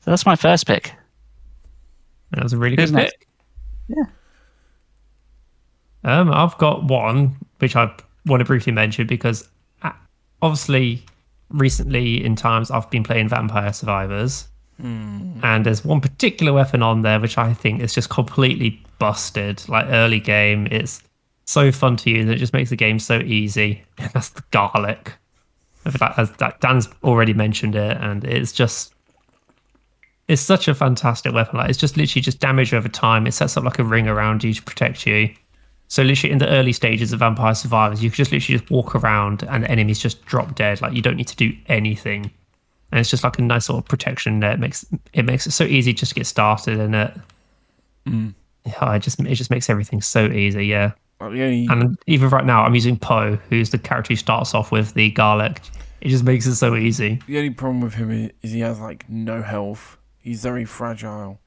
[0.00, 0.92] So that's my first pick.
[2.32, 3.28] That was a really good pick.
[3.88, 4.04] Yeah.
[6.04, 7.94] Um, I've got one which I
[8.26, 9.48] want to briefly mention because
[9.82, 9.92] uh,
[10.40, 11.04] obviously
[11.50, 17.20] recently in times I've been playing Vampire Survivors, and there's one particular weapon on there
[17.20, 19.62] which I think is just completely busted.
[19.68, 21.02] Like early game, it's
[21.44, 23.82] so fun to use, and it just makes the game so easy.
[24.12, 25.12] That's the garlic.
[26.16, 28.91] As that- Dan's already mentioned it, and it's just
[30.32, 31.58] it's such a fantastic weapon.
[31.58, 33.26] Like it's just literally just damage over time.
[33.26, 35.34] It sets up like a ring around you to protect you.
[35.88, 38.94] So literally in the early stages of Vampire Survivors, you could just literally just walk
[38.94, 40.80] around and the enemies just drop dead.
[40.80, 42.30] Like you don't need to do anything,
[42.90, 44.54] and it's just like a nice sort of protection net.
[44.54, 47.14] It makes it makes it so easy just to get started in it.
[48.08, 48.32] Mm.
[48.64, 50.64] Yeah, it just it just makes everything so easy.
[50.66, 54.16] Yeah, Like, the only and even right now I'm using Poe, who's the character who
[54.16, 55.60] starts off with the garlic.
[56.00, 57.20] It just makes it so easy.
[57.26, 59.98] the only problem with him is he has like no health.
[60.22, 61.40] He's very fragile.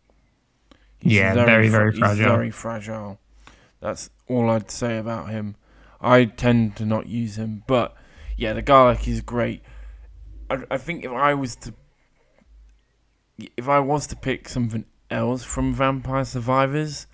[1.01, 2.25] Yeah, very, very he's fragile.
[2.25, 3.19] very fragile.
[3.79, 5.55] That's all I'd say about him.
[6.01, 7.95] I tend to not use him, but
[8.37, 9.63] yeah, the garlic is great.
[10.49, 11.73] I, I think if I was to,
[13.57, 17.07] if I was to pick something else from Vampire Survivors,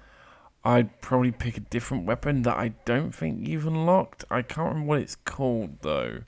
[0.63, 4.25] I'd probably pick a different weapon that I don't think you've unlocked.
[4.29, 6.21] I can't remember what it's called though.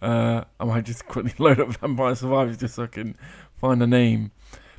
[0.00, 3.16] Uh, I might just quickly load up Vampire Survivors just so I can
[3.56, 4.32] find the name.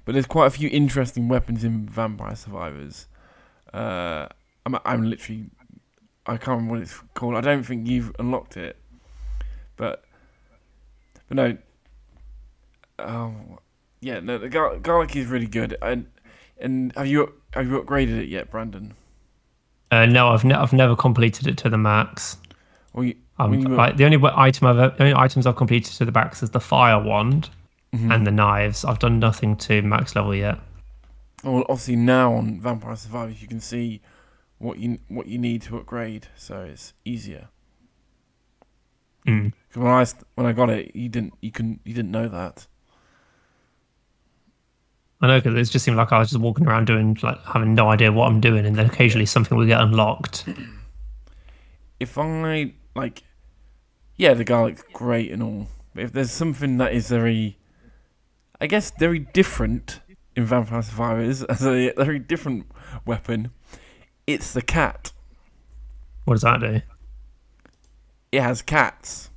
[0.05, 3.07] But there's quite a few interesting weapons in Vampire Survivors.
[3.73, 4.27] Uh,
[4.65, 5.45] I'm, I'm literally,
[6.25, 7.35] I can't remember what it's called.
[7.35, 8.75] I don't think you've unlocked it,
[9.77, 10.03] but,
[11.27, 11.57] but no.
[12.99, 13.33] Oh,
[14.01, 14.37] yeah, no.
[14.37, 15.77] The gar- garlic is really good.
[15.81, 16.07] And
[16.59, 18.93] and have you have you upgraded it yet, Brandon?
[19.91, 22.37] Uh, no, I've ne- I've never completed it to the max.
[22.93, 25.93] Well, you, Um, you were- like, the only item I've the only items I've completed
[25.95, 27.49] to the max is the fire wand
[27.93, 28.13] Mhm.
[28.13, 28.83] and the knives.
[28.83, 30.59] I've done nothing to max level yet.
[31.43, 34.01] Well, obviously now on Vampire Survivors you can see
[34.57, 37.49] what you what you need to upgrade, so it's easier.
[39.27, 39.53] Mm.
[39.73, 42.67] when I when I got it, you didn't you can you didn't know that.
[45.21, 47.73] I know because it just seemed like I was just walking around doing like having
[47.75, 50.45] no idea what I'm doing, and then occasionally something would get unlocked.
[51.99, 53.23] If I like,
[54.17, 57.57] yeah, the garlic's great and all, but if there's something that is very,
[58.64, 59.99] I guess very different
[60.38, 62.66] in Vampire Survivors as a very different
[63.05, 63.51] weapon,
[64.26, 65.11] it's the cat.
[66.24, 66.82] What does that do?
[68.32, 69.32] It has cats.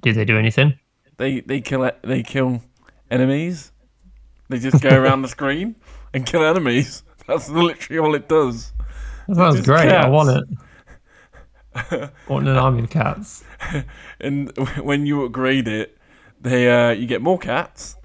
[0.00, 0.78] Do they do anything?
[1.16, 2.62] They they kill they kill
[3.10, 3.72] enemies.
[4.48, 5.74] They just go around the screen
[6.14, 7.02] and kill enemies.
[7.26, 8.72] That's literally all it does.
[9.26, 9.90] That sounds great.
[9.90, 10.58] I want it.
[11.74, 13.42] I want an army of cats.
[14.20, 15.98] And when you upgrade it,
[16.42, 17.96] they uh, you get more cats,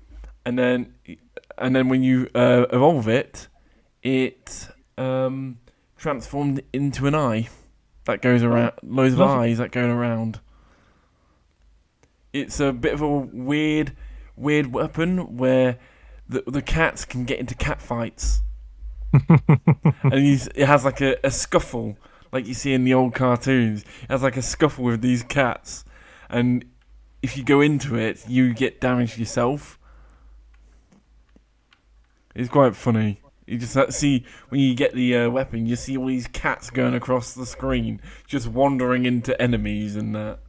[0.45, 0.93] and then
[1.57, 3.47] and then when you uh, evolve it,
[4.03, 5.57] it um,
[5.97, 7.49] transformed into an eye
[8.05, 8.73] that goes around.
[8.83, 9.49] Loads of Lovely.
[9.49, 10.39] eyes that go around.
[12.31, 13.95] It's a bit of a weird,
[14.35, 15.79] weird weapon where
[16.29, 18.41] the the cats can get into cat fights,
[19.29, 21.97] and you, it has like a, a scuffle,
[22.31, 23.81] like you see in the old cartoons.
[24.03, 25.85] It has like a scuffle with these cats,
[26.29, 26.65] and
[27.21, 29.79] if you go into it, you get damaged yourself.
[32.35, 33.21] It's quite funny.
[33.47, 36.69] You just uh, see when you get the uh, weapon, you see all these cats
[36.69, 40.39] going across the screen, just wandering into enemies, and that.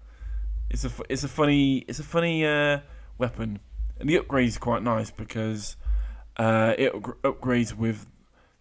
[0.71, 2.81] It's a it's a funny it's a funny uh,
[3.17, 3.61] weapon,
[3.99, 5.77] and the upgrade is quite nice because
[6.37, 8.07] uh, it upgrades with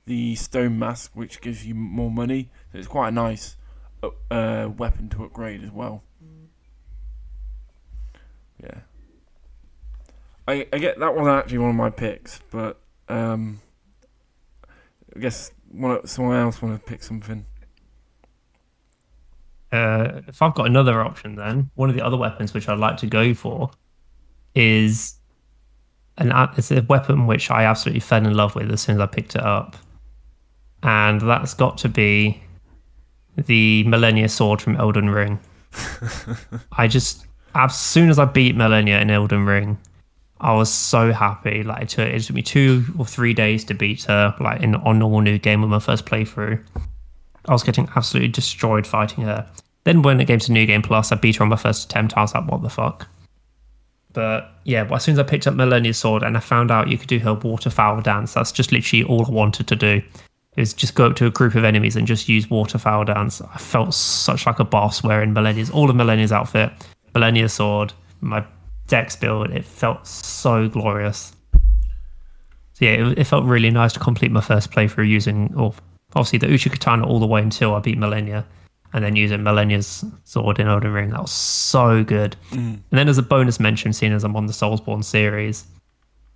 [0.06, 2.50] the stone mask, which gives you more money.
[2.72, 3.58] So it's quite a nice
[4.32, 6.04] uh, weapon to upgrade as well.
[8.62, 8.80] Yeah.
[10.48, 12.80] I I get that wasn't actually one of my picks, but
[13.10, 13.62] um,
[15.16, 17.46] I guess one, someone else want to pick something.
[19.72, 22.98] Uh, if I've got another option, then one of the other weapons which I'd like
[22.98, 23.70] to go for
[24.56, 25.16] is
[26.18, 29.06] an it's a weapon which I absolutely fell in love with as soon as I
[29.06, 29.76] picked it up,
[30.84, 32.42] and that's got to be
[33.36, 35.40] the Malenia Sword from Elden Ring.
[36.72, 37.27] I just
[37.58, 39.78] as soon as I beat Malenia in Elden Ring,
[40.40, 41.64] I was so happy.
[41.64, 44.76] Like it took, it took me two or three days to beat her, like in
[44.76, 46.62] on normal new game with my first playthrough.
[47.46, 49.50] I was getting absolutely destroyed fighting her.
[49.86, 52.16] Then when it came to New Game Plus, I beat her on my first attempt.
[52.18, 53.08] I was like, what the fuck?
[54.14, 56.90] But yeah, but as soon as I picked up Malenia's sword and I found out
[56.90, 60.02] you could do her waterfowl dance, that's just literally all I wanted to do.
[60.58, 63.42] Is just go up to a group of enemies and just use waterfowl dance.
[63.42, 66.72] I felt such like a boss wearing Malenia's all of Malenia's outfit,
[67.18, 68.46] Malenia's sword, my
[68.88, 69.52] dex build.
[69.52, 71.34] It felt so glorious.
[72.74, 75.74] So yeah, it, it felt really nice to complete my first playthrough using, or
[76.16, 78.46] obviously the Uchigatana all the way until I beat Malenia,
[78.94, 81.10] and then using Malenia's sword in Elden Ring.
[81.10, 82.36] That was so good.
[82.52, 82.58] Mm.
[82.58, 85.66] And then as a bonus mention, seeing as I'm on the Soulsborne series,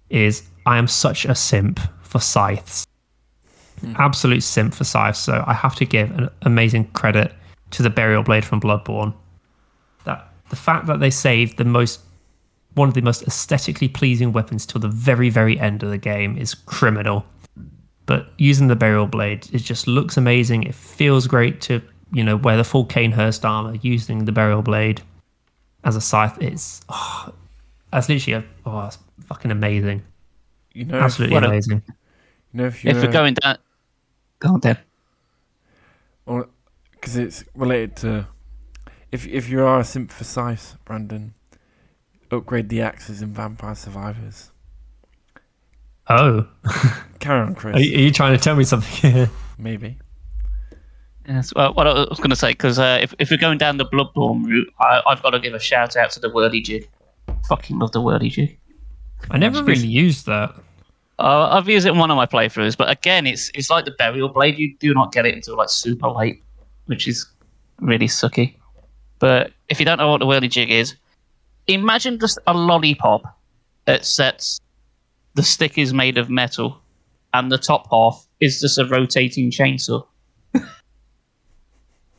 [0.10, 2.86] is I am such a simp for scythes.
[3.80, 3.94] Hmm.
[3.98, 5.18] Absolute simp for scythes.
[5.18, 7.34] So I have to give an amazing credit
[7.72, 9.14] to the Burial Blade from Bloodborne.
[10.52, 12.02] That the fact that they saved the most
[12.76, 16.38] one of the most aesthetically pleasing weapons till the very, very end of the game
[16.38, 17.26] is criminal.
[18.06, 20.64] But using the burial blade, it just looks amazing.
[20.64, 21.82] It feels great to
[22.12, 25.02] you know wear the full Cainhurst armor using the burial blade
[25.86, 26.38] as a scythe.
[26.42, 27.34] It's oh,
[27.94, 28.98] that's literally a, oh, it's
[29.28, 30.04] fucking amazing.
[30.74, 31.82] You know, Absolutely what a- amazing.
[31.88, 31.94] If,
[32.54, 33.58] you know, if, you If we're going down,
[34.40, 34.78] go on, Dan.
[36.92, 38.28] because it's related to
[39.12, 41.34] if if you are a simp for scythe, Brandon,
[42.32, 44.52] upgrade the axes in Vampire Survivors.
[46.10, 46.48] Oh,
[47.20, 47.76] Carry on, Chris.
[47.76, 49.30] are you, are you trying to tell me something here?
[49.58, 49.98] Maybe.
[51.28, 53.78] Yes, well, what I was going to say, because uh, if, if we're going down
[53.78, 56.88] the Bloodborne route, I, I've got to give a shout out to the Whirligig.
[57.48, 58.58] Fucking love the Whirligig.
[59.30, 60.56] I never really used that.
[61.20, 63.92] Uh, I've used it in one of my playthroughs, but again, it's it's like the
[63.92, 64.58] burial blade.
[64.58, 66.42] You do not get it until like super late,
[66.88, 67.28] which is
[67.80, 68.56] really sucky.
[69.22, 70.96] But if you don't know what the Whirligig is,
[71.68, 73.38] imagine just a lollipop
[73.86, 74.60] that sets
[75.36, 76.82] the stick is made of metal,
[77.32, 80.06] and the top half is just a rotating chainsaw.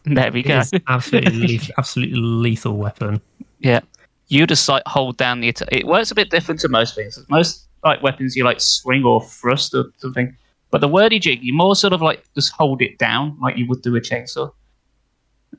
[0.05, 0.63] there we go.
[0.89, 3.21] Absolutely, leth- absolutely lethal weapon.
[3.59, 3.81] Yeah.
[4.29, 5.71] You just like hold down the attack.
[5.73, 7.19] It works a bit different to most things.
[7.29, 10.37] Most like weapons you like swing or thrust or something.
[10.71, 13.83] But the Whirligig, you more sort of like just hold it down like you would
[13.83, 14.53] do a chainsaw.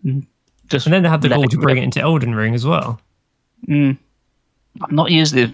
[0.05, 0.25] Mm.
[0.73, 2.99] Just And then they had the goal to bring it into Elden Ring as well.
[3.67, 3.95] Mm.
[4.81, 5.53] I've not used the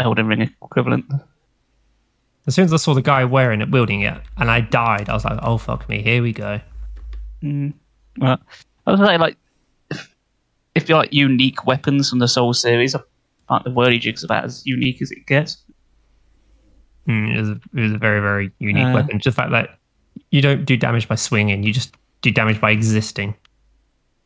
[0.00, 1.04] Elden Ring equivalent.
[2.44, 5.14] As soon as I saw the guy wearing it, wielding it, and I died, I
[5.14, 6.60] was like, "Oh fuck me, here we go."
[7.40, 7.72] Mm.
[8.16, 8.40] Well,
[8.84, 9.36] I was say like
[9.92, 10.12] if,
[10.74, 12.98] if you like unique weapons from the Soul series, I
[13.48, 15.58] think the Whirligig's about as unique as it gets.
[17.06, 18.92] Mm, it, was a, it was a very, very unique Uh.
[18.92, 19.20] weapon.
[19.20, 19.78] Just the fact that
[20.32, 23.36] you don't do damage by swinging; you just do damage by existing.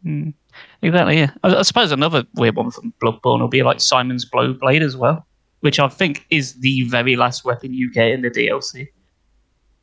[0.05, 0.34] Mm.
[0.82, 1.30] Exactly, yeah.
[1.44, 5.26] I, I suppose another weird one from Bloodborne will be like Simon's Bowblade as well,
[5.61, 8.88] which I think is the very last weapon you get in the DLC.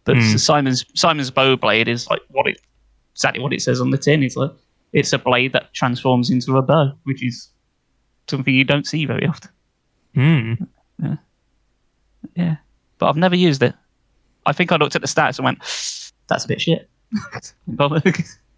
[0.03, 0.37] But Hmm.
[0.37, 2.59] Simon's Simon's Bowblade is like what it
[3.13, 4.23] exactly what it says on the tin.
[4.23, 4.51] It's like
[4.93, 7.49] it's a blade that transforms into a bow, which is
[8.27, 9.51] something you don't see very often.
[10.15, 10.67] Mm.
[12.35, 12.57] Yeah,
[12.97, 13.73] but I've never used it.
[14.45, 15.59] I think I looked at the stats and went,
[16.27, 16.89] "That's a bit shit."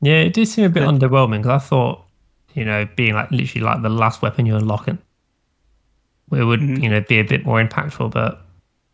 [0.00, 0.88] Yeah, it did seem a bit Yeah.
[0.90, 2.04] underwhelming because I thought,
[2.54, 4.98] you know, being like literally like the last weapon you unlock it,
[6.30, 6.82] would Mhm.
[6.82, 8.44] you know be a bit more impactful, but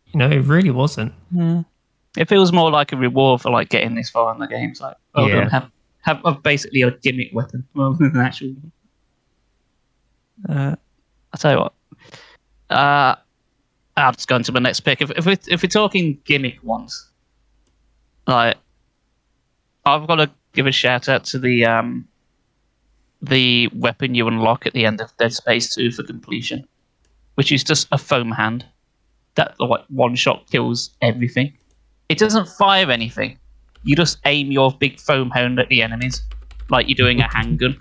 [0.07, 1.13] you know, it really wasn't.
[2.17, 4.69] it feels more like a reward for like getting this far in the game.
[4.71, 5.47] It's like, oh, Yeah.
[5.49, 5.71] have,
[6.01, 8.53] have basically a gimmick weapon rather than an actual.
[10.49, 10.75] Uh,
[11.33, 11.73] I'll tell you what.
[12.69, 13.15] Uh,
[13.95, 15.01] I'll just go into my next pick.
[15.01, 17.09] If if we're, if we're talking gimmick ones,
[18.27, 18.57] like
[19.85, 22.07] I've got to give a shout out to the um
[23.21, 26.67] the weapon you unlock at the end of Dead Space Two for completion,
[27.35, 28.65] which is just a foam hand
[29.35, 31.53] that like one shot kills everything.
[32.09, 33.37] It doesn't fire anything.
[33.83, 36.23] You just aim your big foam hand at the enemies,
[36.69, 37.79] like you're doing a handgun,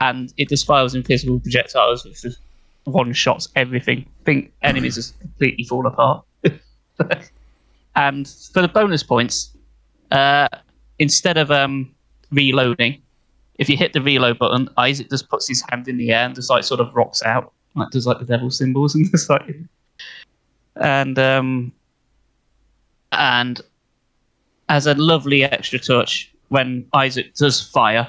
[0.00, 2.38] and it just fires invisible projectiles, which just
[2.84, 4.06] one shots everything.
[4.24, 6.24] think enemies just completely fall apart.
[7.96, 9.56] and for the bonus points,
[10.10, 10.48] uh,
[11.00, 11.92] instead of um,
[12.30, 13.02] reloading,
[13.56, 16.34] if you hit the reload button, Isaac just puts his hand in the air and
[16.34, 19.42] just like sort of rocks out, like does like the devil symbols and just like
[20.76, 21.72] and um
[23.12, 23.60] and
[24.68, 28.08] as a lovely extra touch when Isaac does fire,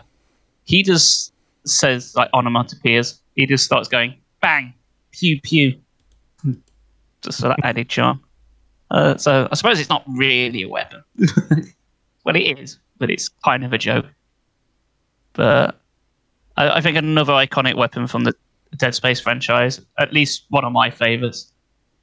[0.63, 1.33] he just
[1.65, 3.19] says like onomatopoeias.
[3.35, 4.73] He just starts going bang,
[5.11, 5.79] pew pew,
[7.21, 8.21] just for that added charm.
[8.91, 11.03] Uh, so I suppose it's not really a weapon.
[12.23, 14.05] well, it is, but it's kind of a joke.
[15.33, 15.79] But
[16.57, 18.33] I, I think another iconic weapon from the
[18.77, 21.51] Dead Space franchise, at least one of my favorites,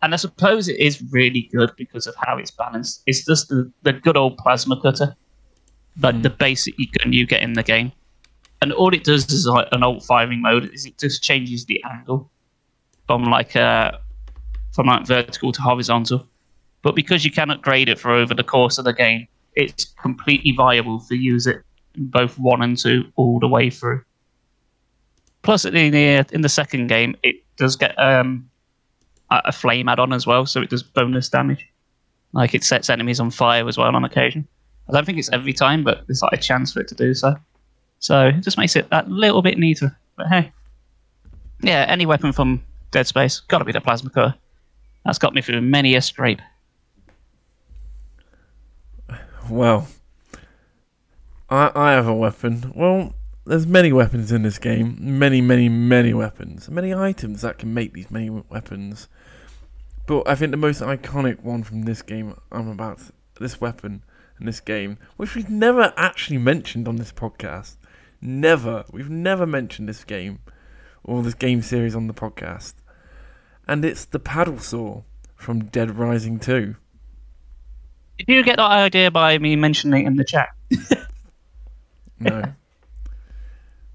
[0.02, 3.02] and I suppose it is really good because of how it's balanced.
[3.06, 5.16] It's just the, the good old plasma cutter,
[6.00, 7.92] like the basic gun you get in the game.
[8.60, 11.82] And all it does is like an alt firing mode is it just changes the
[11.84, 12.30] angle
[13.06, 13.92] from like uh
[14.72, 16.26] from like vertical to horizontal.
[16.82, 19.26] But because you can upgrade it for over the course of the game,
[19.59, 21.62] it's completely viable to use it
[21.96, 24.02] both one and two all the way through.
[25.42, 28.48] Plus, in the in the second game, it does get um
[29.30, 31.68] a flame add-on as well, so it does bonus damage.
[32.32, 34.46] Like it sets enemies on fire as well on occasion.
[34.88, 37.12] I don't think it's every time, but there's like a chance for it to do
[37.12, 37.34] so.
[37.98, 39.94] So it just makes it that little bit neater.
[40.16, 40.52] But hey,
[41.62, 44.34] yeah, any weapon from Dead Space got to be the plasma cutter.
[45.04, 46.40] That's got me through many a scrape.
[49.51, 49.88] Well,
[51.49, 52.72] I I have a weapon.
[52.74, 53.14] Well,
[53.46, 54.96] there's many weapons in this game.
[55.01, 56.68] Many, many, many weapons.
[56.68, 59.09] Many items that can make these many weapons.
[60.07, 63.01] But I think the most iconic one from this game I'm about
[63.40, 64.03] this weapon
[64.38, 67.76] in this game, which we've never actually mentioned on this podcast.
[68.20, 68.84] Never.
[68.92, 70.40] We've never mentioned this game
[71.05, 72.74] or this game series on the podcast.
[73.66, 75.03] And it's the paddle saw
[75.36, 76.76] from Dead Rising 2.
[78.18, 80.48] Did you get that idea by me mentioning it in the chat?
[82.20, 82.42] No.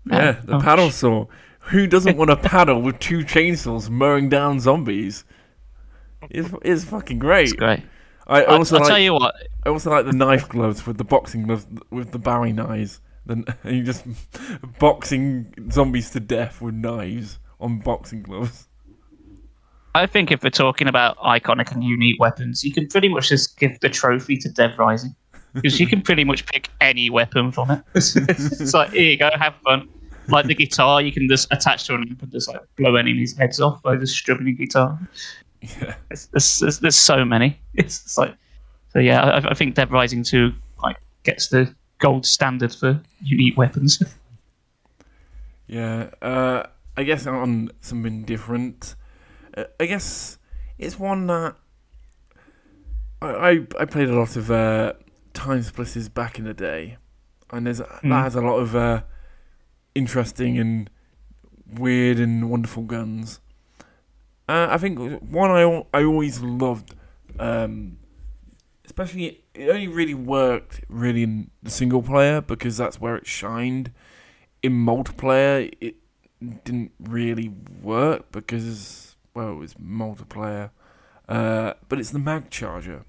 [0.09, 0.61] yeah, the Oh.
[0.61, 1.25] paddle saw.
[1.71, 5.25] Who doesn't want a paddle with two chainsaws mowing down zombies?
[6.29, 7.43] It's, it's fucking great.
[7.49, 7.81] It's great.
[8.25, 9.35] I I, also I'll like tell you what.
[9.65, 13.01] I also like the knife gloves with the boxing gloves with the Bowie knives.
[13.25, 14.05] Then and you just
[14.79, 18.67] boxing zombies to death with knives on boxing gloves.
[19.95, 23.57] I think if we're talking about iconic and unique weapons, you can pretty much just
[23.59, 25.15] give the trophy to Dead Rising
[25.53, 27.83] because you can pretty much pick any weapon from it.
[27.95, 29.87] it's like here you go, have fun.
[30.29, 33.37] Like the guitar, you can just attach to an amp and just like blow enemies'
[33.37, 34.97] heads off by just strumming a guitar.
[35.61, 35.95] Yeah.
[36.09, 37.59] It's, there's, there's, there's so many.
[37.73, 38.35] It's, it's like
[38.93, 38.99] so.
[38.99, 44.01] Yeah, I, I think Dead Rising Two like gets the gold standard for unique weapons.
[45.67, 46.09] Yeah.
[46.21, 48.95] Uh, I guess on something different.
[49.79, 50.37] I guess
[50.77, 51.55] it's one that
[53.21, 54.93] I I, I played a lot of uh,
[55.33, 56.97] time splitters back in the day,
[57.51, 59.03] and there's that has a lot of uh,
[59.95, 60.89] interesting and
[61.71, 63.39] weird and wonderful guns.
[64.47, 66.95] Uh, I think one I I always loved,
[67.39, 67.97] um,
[68.85, 73.91] especially it only really worked really in the single player because that's where it shined.
[74.61, 75.95] In multiplayer, it
[76.63, 77.49] didn't really
[77.81, 80.71] work because well, it was multiplayer.
[81.27, 83.05] Uh, but it's the mag charger,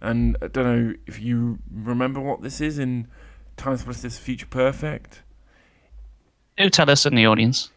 [0.00, 3.06] and I don't know if you remember what this is in
[3.56, 5.22] *Time's Time Splitters Future Perfect.
[6.56, 7.70] Do tell us in the audience.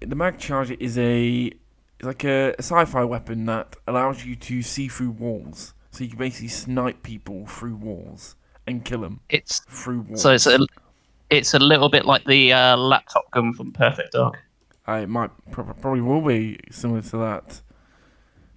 [0.00, 1.46] the mag charger is a
[1.98, 5.74] is like a, a sci-fi weapon that allows you to see through walls.
[5.90, 8.36] So you can basically snipe people through walls
[8.66, 10.22] and kill them It's through walls.
[10.22, 10.58] so it's a
[11.28, 14.38] it's a little bit like the uh, laptop gun from Perfect Dark.
[14.88, 17.62] It might prob- probably will be similar to that.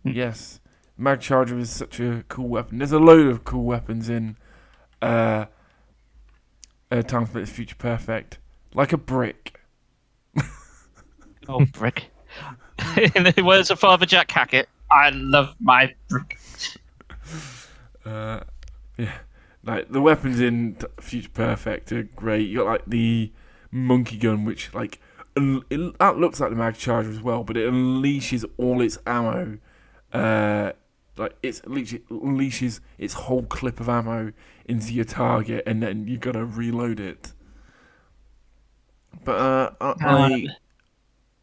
[0.03, 0.11] Hmm.
[0.11, 0.59] Yes,
[0.97, 2.79] mag charger is such a cool weapon.
[2.79, 4.37] There's a load of cool weapons in
[5.01, 5.45] uh,
[6.91, 8.39] uh Time Splitters Future Perfect,
[8.73, 9.59] like a brick.
[11.47, 12.05] Oh, brick.
[13.15, 16.39] in the words of Father Jack Hackett, I love my brick.
[18.03, 18.41] Uh,
[18.97, 19.17] yeah,
[19.63, 22.47] like the weapons in Future Perfect are great.
[22.49, 23.31] You got like the
[23.71, 24.99] monkey gun, which like
[25.35, 29.57] it, that looks like the mag charger as well, but it unleashes all its ammo.
[30.13, 30.71] Uh,
[31.17, 34.31] like it's unleashes, unleashes its whole clip of ammo
[34.65, 37.33] into your target, and then you gotta reload it.
[39.23, 40.47] But uh, on, a,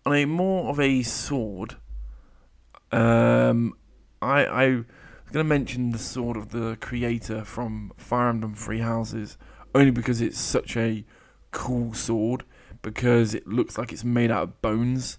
[0.06, 1.76] on a more of a sword,
[2.92, 3.74] um,
[4.20, 4.84] I I was
[5.32, 9.38] going to mention the sword of the creator from Fire Emblem Three Houses,
[9.74, 11.04] only because it's such a
[11.50, 12.44] cool sword,
[12.82, 15.18] because it looks like it's made out of bones.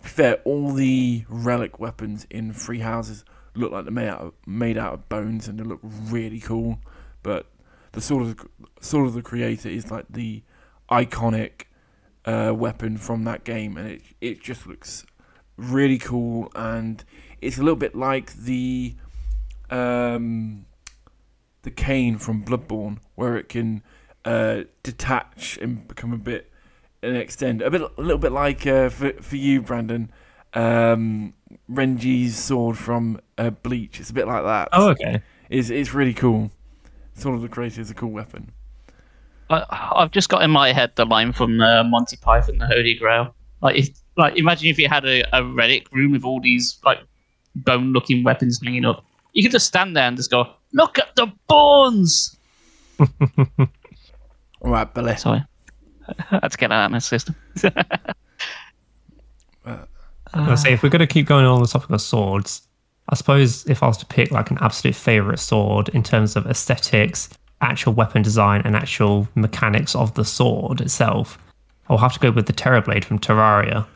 [0.00, 4.76] Fair, all the relic weapons in Three Houses look like they're made out of, made
[4.76, 6.78] out of bones, and they look really cool.
[7.22, 7.46] But
[7.92, 8.48] the sword of the,
[8.80, 10.42] sword of the creator is like the
[10.90, 11.62] iconic
[12.24, 15.06] uh, weapon from that game, and it it just looks
[15.56, 17.04] really cool, and
[17.40, 18.94] it's a little bit like the
[19.70, 20.66] um,
[21.62, 23.82] the cane from Bloodborne, where it can
[24.24, 26.50] uh, detach and become a bit
[27.02, 30.10] and extend a bit, a little bit like uh, for for you, Brandon,
[30.54, 31.34] um,
[31.70, 34.00] Renji's sword from uh, Bleach.
[34.00, 34.68] It's a bit like that.
[34.72, 35.22] Oh, okay.
[35.50, 36.50] It's it's really cool.
[37.14, 38.52] Sword of the Creator is a cool weapon.
[39.48, 39.64] I,
[39.96, 43.34] I've just got in my head the line from uh, Monty Python, the Holy Grail.
[43.62, 46.98] Like, if, like imagine if you had a, a relic room with all these like
[47.56, 49.04] bone-looking weapons hanging up.
[49.32, 52.36] You could just stand there and just go, "Look at the bones."
[52.98, 55.16] All right, Billy.
[55.16, 55.42] Sorry,
[56.30, 57.34] I had to get that out of my system.
[60.34, 62.66] Uh, I say if we're going to keep going on the topic of swords,
[63.08, 66.46] I suppose if I was to pick like an absolute favorite sword in terms of
[66.46, 67.28] aesthetics,
[67.60, 71.38] actual weapon design, and actual mechanics of the sword itself,
[71.88, 73.86] I'll have to go with the Terra Blade from Terraria.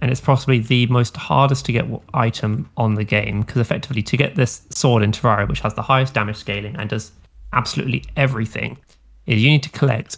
[0.00, 1.84] And it's possibly the most hardest to get
[2.14, 5.82] item on the game because effectively to get this sword in Terraria, which has the
[5.82, 7.12] highest damage scaling and does
[7.52, 8.78] absolutely everything,
[9.26, 10.16] is you need to collect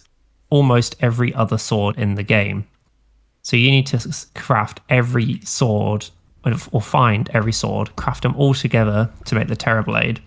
[0.52, 2.66] almost every other sword in the game.
[3.40, 3.98] So you need to
[4.34, 6.10] craft every sword
[6.72, 10.20] or find every sword, craft them all together to make the Terra Blade.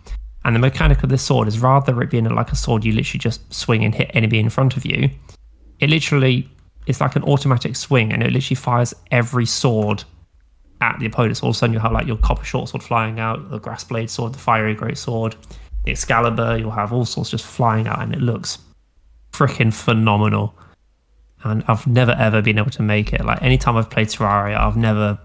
[0.44, 3.20] And the mechanic of this sword is rather it being like a sword you literally
[3.20, 5.12] just swing and hit enemy in front of you,
[5.80, 6.50] it literally
[6.88, 10.04] it's like an automatic swing and it literally fires every sword
[10.82, 11.44] at the opponents.
[11.44, 13.84] All of a sudden, you'll have like your copper short sword flying out, the grass
[13.84, 15.36] blade sword, the fiery great sword,
[15.84, 16.58] the Excalibur.
[16.58, 18.60] You'll have all sorts just flying out, and it looks
[19.38, 20.56] freaking phenomenal.
[21.44, 23.24] And I've never ever been able to make it.
[23.24, 25.20] Like anytime I've played Terraria, I've never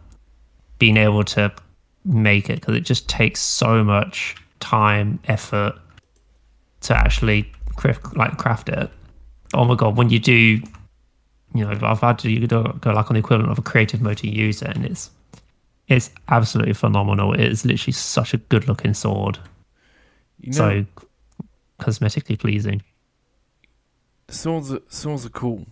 [0.78, 1.52] been able to
[2.04, 5.74] make it because it just takes so much time, effort
[6.82, 8.90] to actually craft, like craft it.
[9.54, 10.32] Oh my god, when you do,
[11.54, 14.18] you know, I've had to go, go like on the equivalent of a creative mode
[14.18, 15.10] to use it, and it's
[15.88, 17.32] it's absolutely phenomenal.
[17.32, 19.38] It is literally such a good looking sword,
[20.40, 20.86] You know, so
[21.80, 22.82] cosmetically pleasing.
[24.30, 25.66] Swords are, swords are cool.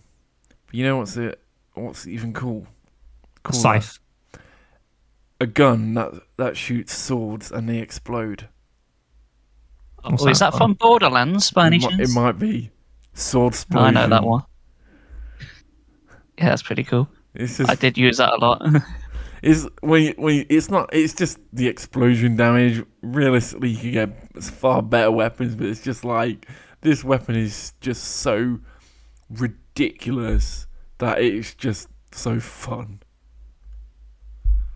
[0.65, 1.41] But you know what's it?
[1.73, 2.67] What's even cool?
[3.45, 3.99] A scythe.
[5.41, 8.47] A gun that that shoots swords and they explode.
[10.03, 12.09] Oh, what's Oh, is that that from Borderlands by any it, mi- chance?
[12.11, 12.71] it might be
[13.13, 13.97] sword explosion.
[13.97, 14.43] I know that one.
[16.37, 17.09] Yeah, that's pretty cool.
[17.33, 18.61] It's just I did use that a lot.
[19.41, 22.83] It's when you, when you, it's not it's just the explosion damage.
[23.01, 26.45] Realistically, you can get far better weapons, but it's just like
[26.81, 28.59] this weapon is just so
[29.29, 30.67] ridiculous
[30.99, 33.01] that it's just so fun.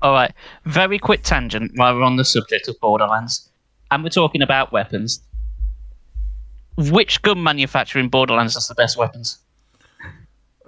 [0.02, 0.34] All right,
[0.66, 3.50] very quick tangent while we're on the subject of Borderlands,
[3.90, 5.22] and we're talking about weapons.
[6.76, 9.38] Which gun manufacturer in Borderlands has the best weapons?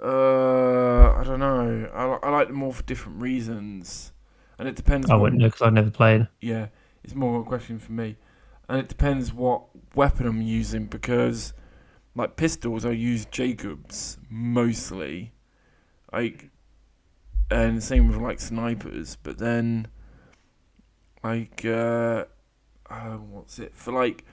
[0.02, 1.90] Uh, I don't know.
[1.92, 4.12] I, I like them all for different reasons,
[4.58, 5.10] and it depends.
[5.10, 6.28] I wouldn't know because I've never played.
[6.40, 6.68] yeah,
[7.04, 8.16] it's more of a question for me,
[8.68, 9.64] and it depends what
[9.94, 11.52] weapon I'm using because,
[12.14, 15.32] like pistols, I use Jacobs mostly,
[16.12, 16.50] like,
[17.50, 19.16] and the same with like snipers.
[19.22, 19.88] But then,
[21.22, 22.24] like, uh,
[22.90, 23.92] uh what's it for?
[23.92, 24.24] Like,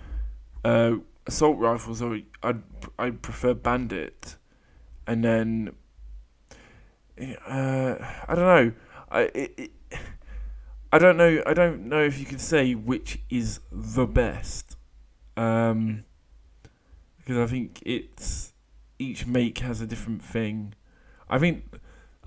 [0.65, 0.95] uh,
[1.27, 2.55] assault rifles, I I
[2.97, 4.37] I prefer Bandit,
[5.05, 5.75] and then,
[7.19, 7.95] uh,
[8.27, 8.73] I don't know.
[9.11, 9.71] I it, it,
[10.93, 11.41] I don't know.
[11.47, 14.77] I don't know if you could say which is the best,
[15.35, 16.03] um,
[17.17, 18.53] because I think it's
[18.99, 20.75] each make has a different thing.
[21.27, 21.63] I think,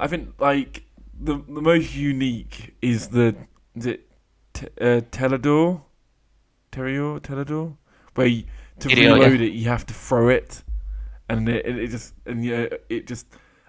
[0.01, 0.83] I think like
[1.17, 3.37] the the most unique is the
[3.77, 4.09] is it
[4.53, 5.83] t- uh, Tediore,
[6.73, 7.77] Terior Tediore,
[8.17, 8.47] where you,
[8.81, 9.13] to yeah.
[9.13, 10.65] reload it you have to throw it,
[11.29, 13.29] and it, it just and yeah it just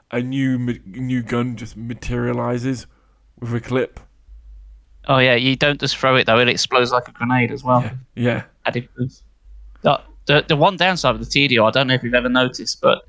[0.09, 0.57] a new
[0.87, 2.87] new gun just materializes
[3.39, 3.99] with a clip.
[5.07, 7.81] Oh yeah, you don't just throw it though; it explodes like a grenade as well.
[8.15, 8.71] Yeah, yeah.
[8.71, 12.81] The, the the one downside of the Tediore, I don't know if you've ever noticed,
[12.81, 13.07] but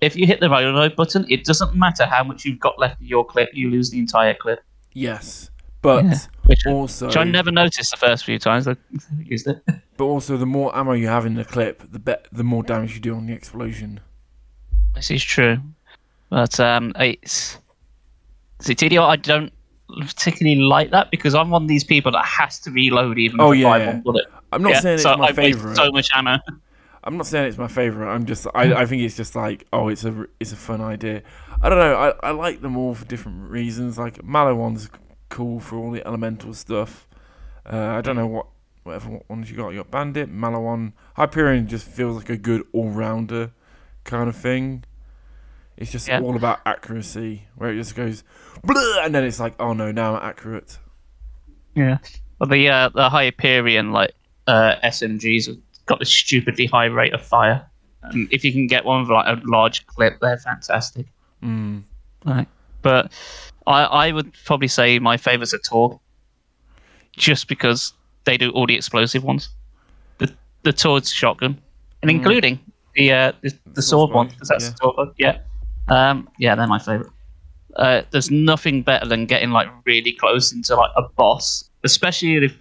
[0.00, 3.06] if you hit the reload button, it doesn't matter how much you've got left of
[3.06, 4.60] your clip; you lose the entire clip.
[4.92, 5.50] Yes,
[5.82, 6.18] but Yeah.
[6.44, 8.76] Which, also, which I never noticed the first few times I
[9.24, 9.62] used it.
[9.96, 12.94] but also, the more ammo you have in the clip, the bet the more damage
[12.94, 14.00] you do on the explosion.
[14.94, 15.58] This is true,
[16.28, 17.58] but um, it's
[18.58, 19.08] see Tediore.
[19.08, 19.52] I don't
[19.88, 23.52] particularly like that because I'm one of these people that has to reload even Oh,
[23.52, 23.86] if yeah, I yeah.
[23.86, 24.26] one bullet.
[24.52, 25.76] I'm not Yeah, saying it's so my I favorite.
[25.76, 26.38] so much ammo.
[27.04, 28.08] I'm not saying it's my favorite.
[28.12, 31.22] I'm just, I, I think it's just like, oh, it's a, it's a fun idea.
[31.62, 31.94] I don't know.
[31.94, 33.96] I, I like them all for different reasons.
[33.96, 34.90] Like Maliwan's
[35.28, 37.06] cool for all the elemental stuff.
[37.64, 38.46] Uh, I don't know what,
[38.82, 39.68] whatever ones you got.
[39.70, 40.92] You got Bandit, Maliwan.
[41.14, 43.52] Hyperion just feels like a good all rounder
[44.04, 44.82] kind of thing.
[45.76, 46.20] It's just Yeah.
[46.20, 48.24] all about accuracy, where it just goes,
[48.62, 49.04] Bleh!
[49.04, 50.78] and then it's like, oh no, now I'm accurate.
[51.74, 51.98] Yeah.
[52.38, 54.12] Well, the uh, the Hyperion like
[54.46, 57.66] uh, SMGs have got this stupidly high rate of fire.
[58.02, 61.06] And if you can get one with like a large clip, they're fantastic.
[61.42, 61.82] Mm.
[62.24, 62.46] Right.
[62.82, 63.12] But
[63.66, 65.98] I I would probably say my favourites are Torgue,
[67.16, 67.92] just because
[68.24, 69.50] they do all the explosive ones.
[70.18, 70.32] The
[70.62, 71.60] the Torgue shotgun,
[72.02, 72.60] and including
[72.94, 74.70] the uh the, the sword one, because that's yeah.
[74.70, 75.12] the Torgue one.
[75.18, 75.38] Yeah.
[75.88, 76.28] Um.
[76.38, 77.10] Yeah, they're my favourite.
[77.76, 82.56] Uh, there's nothing better than getting like really close into like a boss, especially if,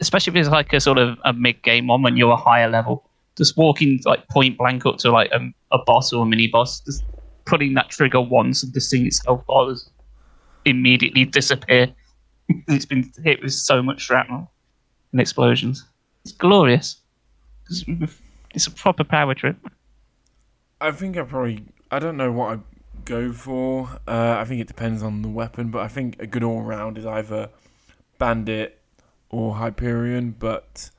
[0.00, 2.68] especially if it's like a sort of a mid game one when you're a higher
[2.68, 3.04] level.
[3.36, 5.40] Just walking like point blank up to like a,
[5.72, 7.02] a boss or a mini boss, just
[7.44, 9.90] putting that trigger once and this thing itself does
[10.64, 11.88] immediately disappear.
[12.68, 14.50] it's been hit with so much shrapnel
[15.12, 15.84] and explosions.
[16.24, 16.96] It's glorious.
[17.68, 17.84] It's,
[18.54, 19.56] it's a proper power trip.
[20.80, 22.60] I think I probably I don't know what I
[23.04, 23.88] go for.
[24.06, 26.96] Uh, I think it depends on the weapon, but I think a good all round
[26.96, 27.50] is either
[28.18, 28.80] Bandit
[29.28, 30.90] or Hyperion, but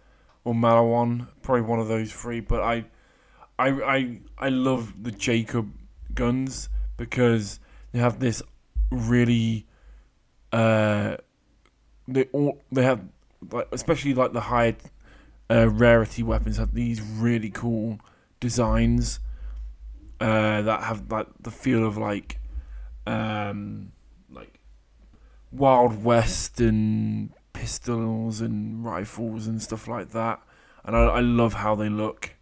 [0.44, 2.42] or Maliwan, probably one of those three.
[2.42, 2.86] But I,
[3.58, 5.72] I, I, I love the Jacob
[6.14, 7.60] guns because
[7.94, 8.42] they have this
[8.90, 9.68] really,
[10.52, 11.18] uh,
[12.08, 13.02] they all they have
[13.50, 14.76] like especially like the high,
[15.50, 18.00] uh, rarity weapons have these really cool
[18.40, 19.20] designs
[20.22, 22.40] uh, that have like the feel of like
[23.08, 23.92] um,
[24.30, 24.60] like
[25.52, 30.40] Wild West and pistols and rifles and stuff like that.
[30.86, 32.36] And I, I love how they look.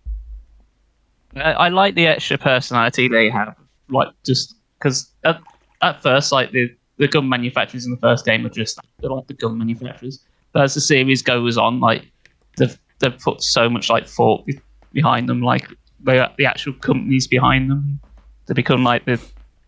[1.36, 3.56] I, I like the extra personality they have,
[3.90, 5.42] like just because at,
[5.82, 9.28] at first, like the the gun manufacturers in the first game are just they're like
[9.28, 10.24] the gun manufacturers.
[10.52, 12.12] But as the series goes on, like
[12.58, 14.46] they've they've put so much like thought
[14.92, 15.70] behind them, like
[16.04, 18.00] the the actual companies behind them.
[18.48, 19.20] They become like the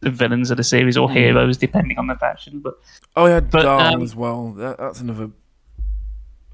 [0.02, 2.60] the villains of the series or heroes, depending on the faction.
[2.60, 2.80] But
[3.16, 4.52] Oh yeah, But, um, as well.
[4.54, 5.30] That, that's another.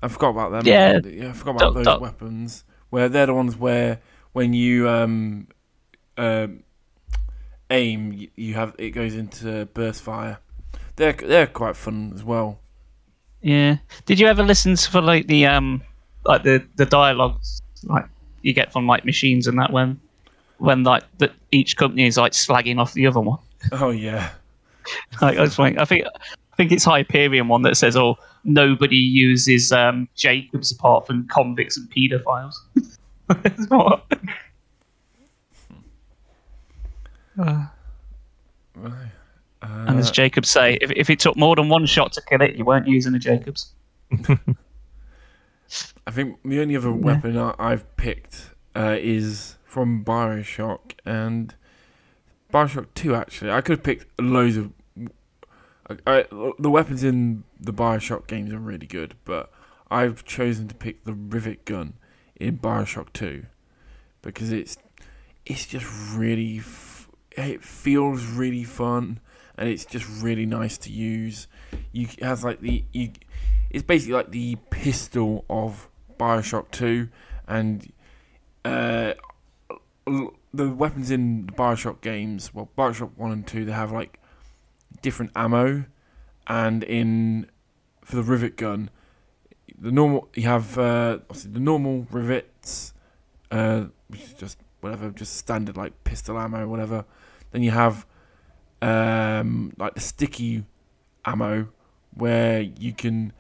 [0.02, 0.66] I forgot about them.
[0.66, 2.64] Yeah, yeah, I forgot about those weapons.
[2.90, 4.00] Where they're the ones where
[4.34, 5.48] when you um,
[6.18, 6.64] um
[7.70, 10.40] aim, you, you have it goes into burst fire.
[10.96, 12.60] They're they're quite fun as well.
[13.42, 15.82] yeah, did you ever listen to for like the um
[16.26, 18.06] like the the dialogues like
[18.48, 20.00] you get from like machines and that when
[20.58, 23.40] when like that each company is like slagging off the other one?
[23.72, 24.32] Oh yeah,
[25.22, 28.96] Like, I, just think, I think I think it's Hyperion one that says, "Oh, nobody
[28.96, 32.54] uses um, Jacobs apart from convicts and paedophiles."
[33.44, 34.06] It's what-
[37.38, 37.68] right.
[39.62, 42.42] and Uh, as Jacobs say, if, if it took more than one shot to kill
[42.42, 43.74] it, you weren't using a Jacobs.
[46.08, 51.54] I think the only other weapon I've picked uh, is from Bioshock and
[52.54, 53.14] Bioshock Two.
[53.14, 54.72] Actually, I could have picked loads of.
[55.90, 56.26] I, I,
[56.58, 59.52] the weapons in the Bioshock games are really good, but
[59.92, 61.96] I've chosen to pick the rivet gun
[62.38, 63.48] in Bioshock Two
[64.22, 64.78] because it's
[65.46, 65.86] it's just
[66.16, 69.20] really f- it feels really fun
[69.58, 71.48] and it's just really nice to use.
[71.92, 73.12] You it has like the you
[73.70, 77.10] it's basically like the pistol of Bioshock 2,
[77.48, 77.92] and
[78.66, 79.14] uh,
[80.54, 84.20] the weapons in the Bioshock games, well, Bioshock 1 and 2, they have like
[85.02, 85.86] different ammo,
[86.48, 87.48] and in
[88.04, 88.90] for the rivet gun,
[89.78, 92.94] the normal you have uh, the normal rivets,
[93.52, 97.06] uh, which is just whatever, just standard like pistol ammo, whatever.
[97.52, 98.06] Then you have
[98.82, 100.64] um, like the sticky
[101.26, 101.68] ammo,
[102.14, 103.34] where you can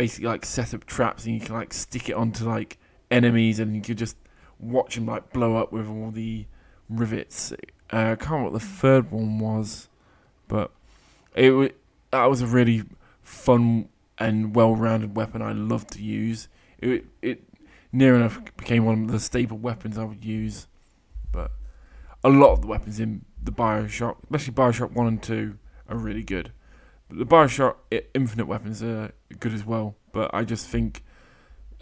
[0.00, 2.78] basically like set up traps and you can like stick it onto like
[3.10, 4.16] enemies and you can just
[4.58, 6.46] watch them like blow up with all the
[6.88, 7.52] rivets.
[7.52, 7.56] Uh,
[7.92, 9.90] I can't remember what the third one was,
[10.48, 10.70] but
[11.34, 11.68] it wa
[12.12, 12.84] that was a really
[13.22, 16.48] fun and well-rounded weapon I loved to use.
[16.78, 17.42] It it
[17.92, 20.66] near enough became one of the staple weapons I would use,
[21.30, 21.50] but
[22.24, 25.58] a lot of the weapons in the Bioshock, especially Bioshock One and Two,
[25.90, 26.52] are really good.
[27.10, 27.74] But the Bioshock
[28.14, 31.02] Infinite weapons are good as well, but I just think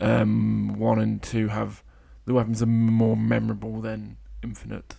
[0.00, 1.82] um, one and two have
[2.26, 4.94] the weapons are more memorable than Infinite.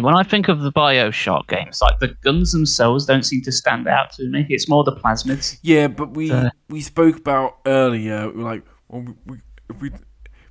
[0.00, 3.86] When I think of the Bioshock games, like the guns themselves don't seem to stand
[3.86, 4.46] out to me.
[4.48, 5.58] It's more the plasmids.
[5.62, 6.48] Yeah, but we Uh.
[6.70, 8.28] we spoke about earlier.
[8.32, 9.36] Like, well, we,
[9.78, 9.96] we we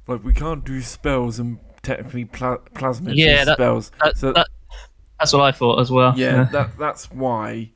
[0.07, 3.91] like we can't do spells and technically pla- plasmids Yeah, that- spells.
[4.03, 4.47] That, so that,
[5.19, 6.13] that's what I thought as well.
[6.15, 7.71] yeah, that that's why.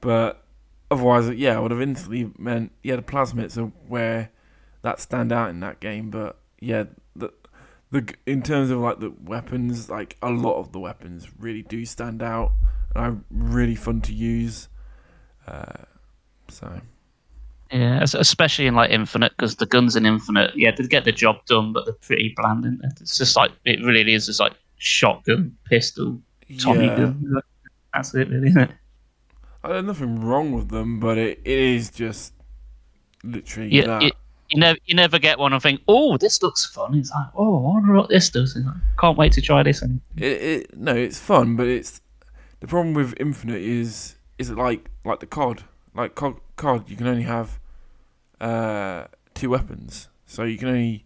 [0.00, 0.43] But
[0.90, 4.30] otherwise, yeah, I would have instantly meant yeah, the plasmids are where
[4.82, 6.10] that stand out in that game.
[6.10, 6.84] But yeah,
[7.16, 7.32] the
[7.90, 11.84] the in terms of like the weapons, like a lot of the weapons really do
[11.84, 12.52] stand out
[12.94, 14.68] and are really fun to use.
[15.46, 15.84] Uh,
[16.48, 16.80] so
[17.70, 21.44] Yeah, especially in like Infinite, because the guns in Infinite, yeah, they get the job
[21.46, 22.64] done, but they're pretty bland.
[22.64, 26.20] is It's just like it really is just like shotgun, pistol,
[26.58, 26.96] Tommy yeah.
[26.96, 27.40] gun.
[27.92, 28.70] That's it, really, isn't it?
[29.64, 32.34] Uh, There's nothing wrong with them, but it, it is just
[33.22, 34.02] literally You, that.
[34.02, 34.10] you,
[34.50, 36.94] you never you never get one and think, oh, this looks fun.
[36.94, 38.54] It's like, oh, I wonder what this does.
[38.56, 39.80] Like, Can't wait to try this.
[39.82, 42.00] And It, it, no, it's fun, but it's
[42.60, 45.64] the problem with Infinite is is it like like the COD,
[45.94, 47.58] like COD, COD you can only have
[48.40, 51.04] uh, two weapons, so you can only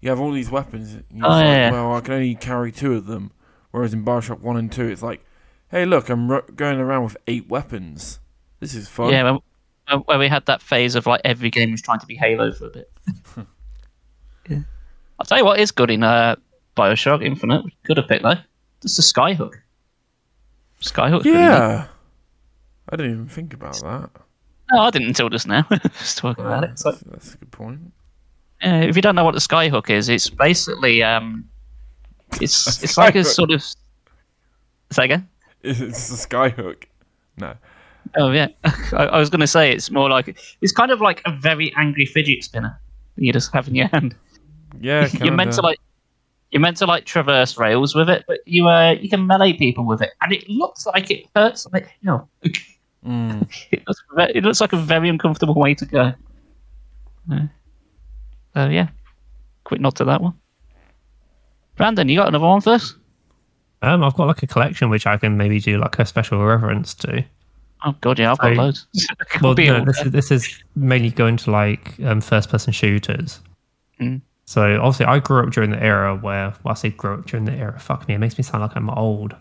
[0.00, 0.96] you have all these weapons.
[1.22, 1.70] Oh, like, yeah.
[1.70, 3.32] Well, I can only carry two of them,
[3.70, 5.24] whereas in Bioshock One and Two, it's like,
[5.70, 8.18] hey, look, I'm ro- going around with eight weapons.
[8.60, 9.10] This is fun.
[9.10, 9.34] yeah, when,
[9.88, 12.52] when- when we had that phase of like every game was trying to be Halo
[12.52, 12.90] for a bit.
[14.48, 14.60] yeah.
[15.18, 16.36] I'll tell you what is good in uh,
[16.76, 17.64] Bioshock Infinite.
[17.84, 18.34] Could have picked though.
[18.82, 19.54] Just the Skyhook.
[20.82, 21.24] Skyhook.
[21.24, 21.86] yeah.
[22.88, 24.10] I didn't even think about that.
[24.72, 25.66] No, I didn't until just now.
[25.98, 26.78] just talking about it.
[26.78, 27.80] So, That's, that's a good point.
[28.64, 31.48] uh, if you don't know what the Skyhook is, it's basically um,
[32.40, 33.62] it's it's like a sort of.
[34.92, 35.28] Say again.
[35.62, 36.84] It's a skyhook.
[37.38, 37.54] No.
[38.16, 38.48] Oh yeah,
[38.92, 41.72] I, I was going to say it's more like it's kind of like a very
[41.76, 42.80] angry fidget spinner
[43.16, 44.14] that you just have in your hand.
[44.80, 45.78] Yeah, you're meant to like
[46.52, 49.84] you're meant to like traverse rails with it, but you uh you can melee people
[49.84, 51.66] with it, and it looks like it hurts.
[51.72, 52.28] Like you know,
[53.06, 53.46] Mm.
[53.70, 54.02] it, looks
[54.34, 56.12] it looks like a very uncomfortable way to go.
[57.28, 58.88] So yeah,
[59.64, 60.34] quick nod to that one.
[61.76, 62.96] Brandon, you got another one first?
[63.82, 66.94] Um, I've got like a collection which I can maybe do like a special reference
[66.94, 67.24] to.
[67.84, 68.86] Oh god, yeah, I've got loads.
[69.42, 73.40] Well, no, this is this is mainly going to like um, first person shooters.
[74.00, 74.22] Mm.
[74.46, 77.44] So obviously, I grew up during the era where well, I say grew up during
[77.44, 77.78] the era.
[77.78, 79.36] Fuck me, it makes me sound like I'm old.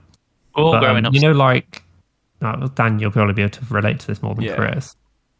[0.53, 1.13] All But, um, growing up.
[1.13, 1.83] You know, like
[2.41, 4.55] uh, Dan, you'll probably be able to relate to this more than Yeah.
[4.55, 4.95] Chris.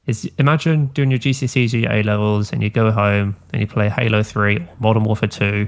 [0.08, 3.68] Is imagine doing your GCSEs or your A levels, and you go home and you
[3.68, 5.68] play Halo Three, or Modern Warfare Two,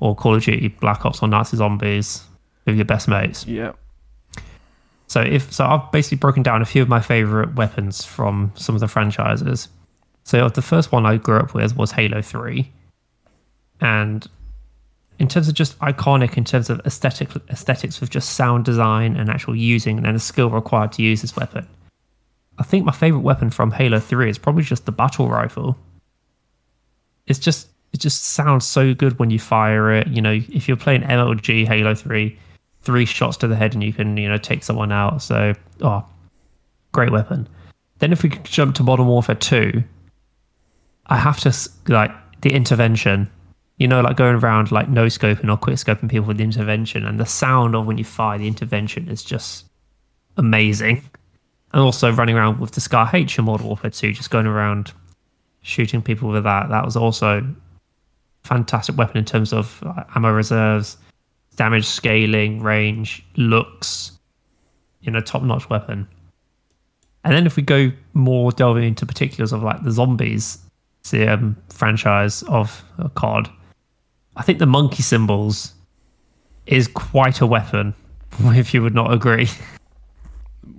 [0.00, 2.24] or Call of Duty Black Ops or Nazi Zombies
[2.66, 3.46] with your best mates.
[3.46, 3.72] Yeah.
[5.06, 8.74] So if so, I've basically broken down a few of my favorite weapons from some
[8.74, 9.68] of the franchises.
[10.24, 12.72] So the first one I grew up with was Halo Three,
[13.80, 14.26] and
[15.18, 19.30] in terms of just iconic, in terms of aesthetic aesthetics with just sound design and
[19.30, 21.68] actual using and then the skill required to use this weapon,
[22.58, 25.76] I think my favorite weapon from Halo Three is probably just the battle rifle.
[27.26, 30.08] It's just it just sounds so good when you fire it.
[30.08, 32.38] You know, if you're playing MLG Halo Three,
[32.84, 35.22] three shots to the head and you can you know take someone out.
[35.22, 36.06] So oh,
[36.92, 37.48] great weapon.
[37.98, 39.84] Then if we could jump to Modern Warfare Two,
[41.06, 41.56] I have to
[41.88, 43.30] like the intervention.
[43.78, 47.04] You know, like going around like no scoping or quick scoping people with the intervention,
[47.04, 49.64] and the sound of when you fire the intervention is just
[50.36, 51.02] amazing.
[51.72, 54.92] And also running around with the Scar H in Modern Warfare 2, just going around
[55.62, 56.68] shooting people with that.
[56.68, 57.44] That was also
[58.44, 60.96] fantastic weapon in terms of uh, ammo reserves,
[61.56, 64.18] damage scaling, range, looks.
[65.00, 66.08] You know, top notch weapon.
[67.24, 70.58] And then if we go more delving into particulars of like the zombies
[71.10, 73.50] the um, franchise of uh, COD,
[74.36, 75.74] I think the monkey cymbals
[76.66, 77.94] is quite a weapon.
[78.40, 79.48] If you would not agree,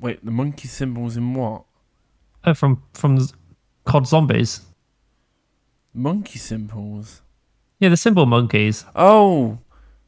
[0.01, 1.63] Wait, the monkey cymbals in what?
[2.43, 3.19] Uh, from from
[3.85, 4.61] COD zombies,
[5.93, 7.21] Monkey cymbals.
[7.79, 8.83] yeah, the cymbal monkeys.
[8.95, 9.57] Oh,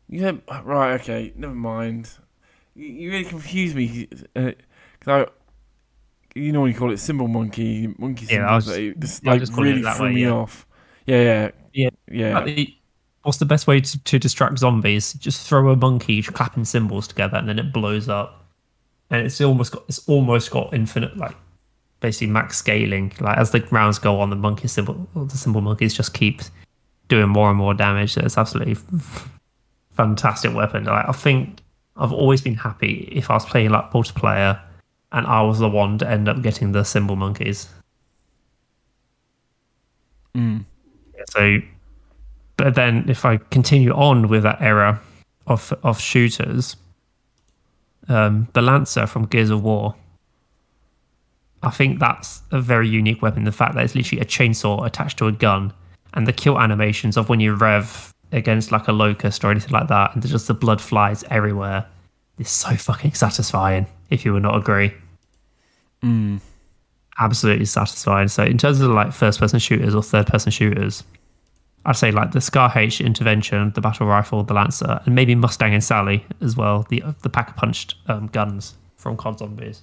[0.10, 0.32] yeah.
[0.64, 1.00] Right.
[1.02, 1.34] Okay.
[1.36, 2.10] Never mind.
[2.76, 4.08] You, you really confused me.
[4.36, 4.52] Uh
[5.00, 5.28] 'cause
[6.36, 8.46] I, you know when you call it cymbal monkey, monkey cymbals.
[8.48, 10.22] Yeah, I was- like, this yeah, I like just it really that threw way, me
[10.24, 10.30] yeah.
[10.32, 10.66] off.
[11.06, 11.22] Yeah.
[11.22, 11.50] Yeah.
[11.74, 11.90] Yeah.
[12.12, 12.40] Yeah.
[12.40, 12.64] Uh,
[13.24, 15.14] What's the best way to, to distract zombies?
[15.16, 18.46] Just throw a monkey clapping cymbals together, and then it blows up.
[19.10, 21.36] And it's almost got it's almost got infinite like
[22.00, 23.12] basically max scaling.
[23.20, 26.42] Like as the rounds go on, the monkey cymbal the cymbal monkeys just keep
[27.10, 28.14] doing more and more damage.
[28.14, 28.76] So it's absolutely
[29.98, 30.86] fantastic weapon.
[30.86, 31.60] Like, I think
[31.98, 34.62] I've always been happy if I was playing like multiplayer
[35.12, 37.68] and I was the one to end up getting the cymbal monkeys.
[40.36, 40.66] Mm.
[41.32, 41.58] So,
[42.58, 45.02] but then if I continue on with that era
[45.48, 46.76] of of shooters,
[48.08, 49.96] um, the Lancer from Gears of War,
[51.64, 53.44] I think that's a very unique weapon.
[53.46, 55.74] The fact that it's literally a chainsaw attached to a gun,
[56.14, 59.88] and the kill animations of when you rev against like a locust or anything like
[59.88, 61.86] that, and just the blood flies everywhere,
[62.40, 63.88] It's so fucking satisfying.
[64.10, 64.94] If you would not agree
[66.04, 66.40] Mm.
[67.20, 68.28] absolutely satisfying.
[68.28, 71.04] So in terms of like first person shooters or third person shooters,
[71.86, 75.74] I'd say like the Scar H intervention, the battle rifle, the Lancer, and maybe Mustang
[75.74, 76.86] and Sally as well.
[76.90, 79.82] The the pack punched um, guns from COD Zombies.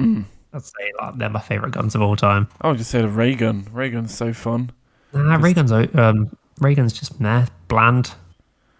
[0.00, 2.48] I'd say like they're my favorite guns of all time.
[2.60, 3.66] I would just say the ray gun.
[3.72, 4.70] Ray gun's so fun.
[5.12, 8.14] Nah, ray guns, um, ray guns just meh, bland.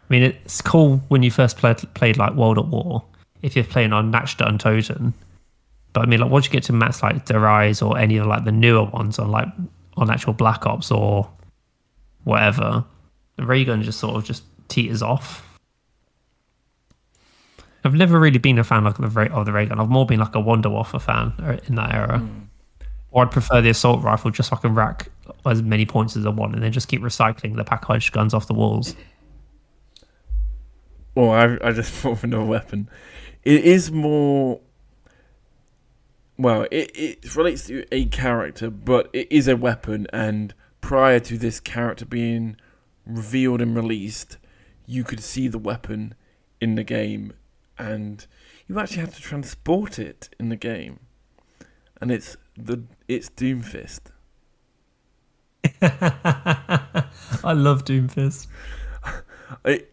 [0.08, 3.04] I mean, it's cool when you first played played like World at War.
[3.42, 5.12] If you're playing on Nacht der Untoten,
[5.92, 8.26] but I mean, like once you get to maps like Der Riese or any of
[8.26, 9.48] like the newer ones on like
[9.96, 11.30] on actual Black Ops or
[12.24, 12.84] whatever,
[13.36, 15.58] the ray gun just sort of just teeters off.
[17.84, 19.78] I've never really been a fan like the ray of the ray gun.
[19.78, 22.26] I've more been like a Wonder Waffle fan uh, in that era.
[23.10, 25.08] Or I'd prefer the assault rifle just so I can rack
[25.46, 28.46] as many points as I want and then just keep recycling the packaged guns off
[28.46, 28.94] the walls.
[31.14, 32.88] Well, I, I just thought of another weapon.
[33.42, 34.60] It is more.
[36.36, 41.38] Well, it, it relates to a character, but it is a weapon, and prior to
[41.38, 42.56] this character being
[43.06, 44.38] revealed and released,
[44.86, 46.14] you could see the weapon
[46.60, 47.34] in the game,
[47.78, 48.26] and
[48.66, 50.98] you actually had to transport it in the game.
[52.00, 54.00] And it's the it's Doomfist.
[55.82, 58.46] I love Doomfist.
[59.64, 59.84] I,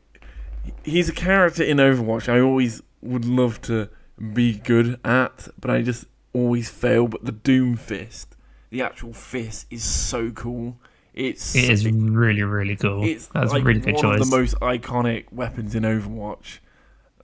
[0.84, 3.90] he's a character in Overwatch I always would love to
[4.34, 7.08] be good at, but I just always fail.
[7.08, 8.36] But the Doom Fist,
[8.70, 10.78] the actual fist, is so cool.
[11.14, 13.04] It's It is really, really cool.
[13.04, 14.22] it's That's like a really good one choice.
[14.22, 16.60] of the most iconic weapons in Overwatch.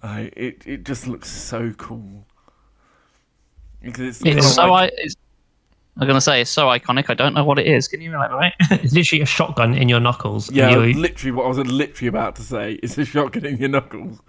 [0.01, 2.25] Uh, it it just looks so cool.
[3.81, 4.95] because it's, It's so like- I.
[4.97, 5.15] It's,
[5.99, 7.05] I'm gonna say it's so iconic.
[7.09, 7.87] I don't know what it is.
[7.87, 8.53] Can you elaborate?
[8.71, 10.51] It's literally a shotgun in your knuckles.
[10.51, 12.73] yeah, you- literally what I was literally about to say.
[12.83, 14.19] It's a shotgun in your knuckles.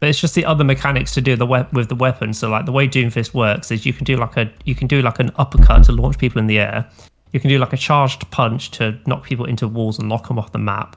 [0.00, 2.32] But it's just the other mechanics to do the wep- with the weapon.
[2.32, 5.02] So like the way Doomfist works is you can do like a you can do
[5.02, 6.88] like an uppercut to launch people in the air.
[7.32, 10.38] You can do like a charged punch to knock people into walls and knock them
[10.38, 10.96] off the map.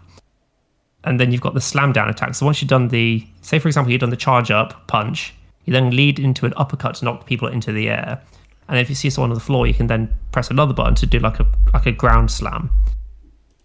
[1.04, 2.34] And then you've got the slam down attack.
[2.34, 5.34] So once you've done the say for example you've done the charge up punch,
[5.66, 8.22] you then lead into an uppercut to knock people into the air.
[8.68, 11.06] And if you see someone on the floor, you can then press another button to
[11.06, 12.70] do like a like a ground slam.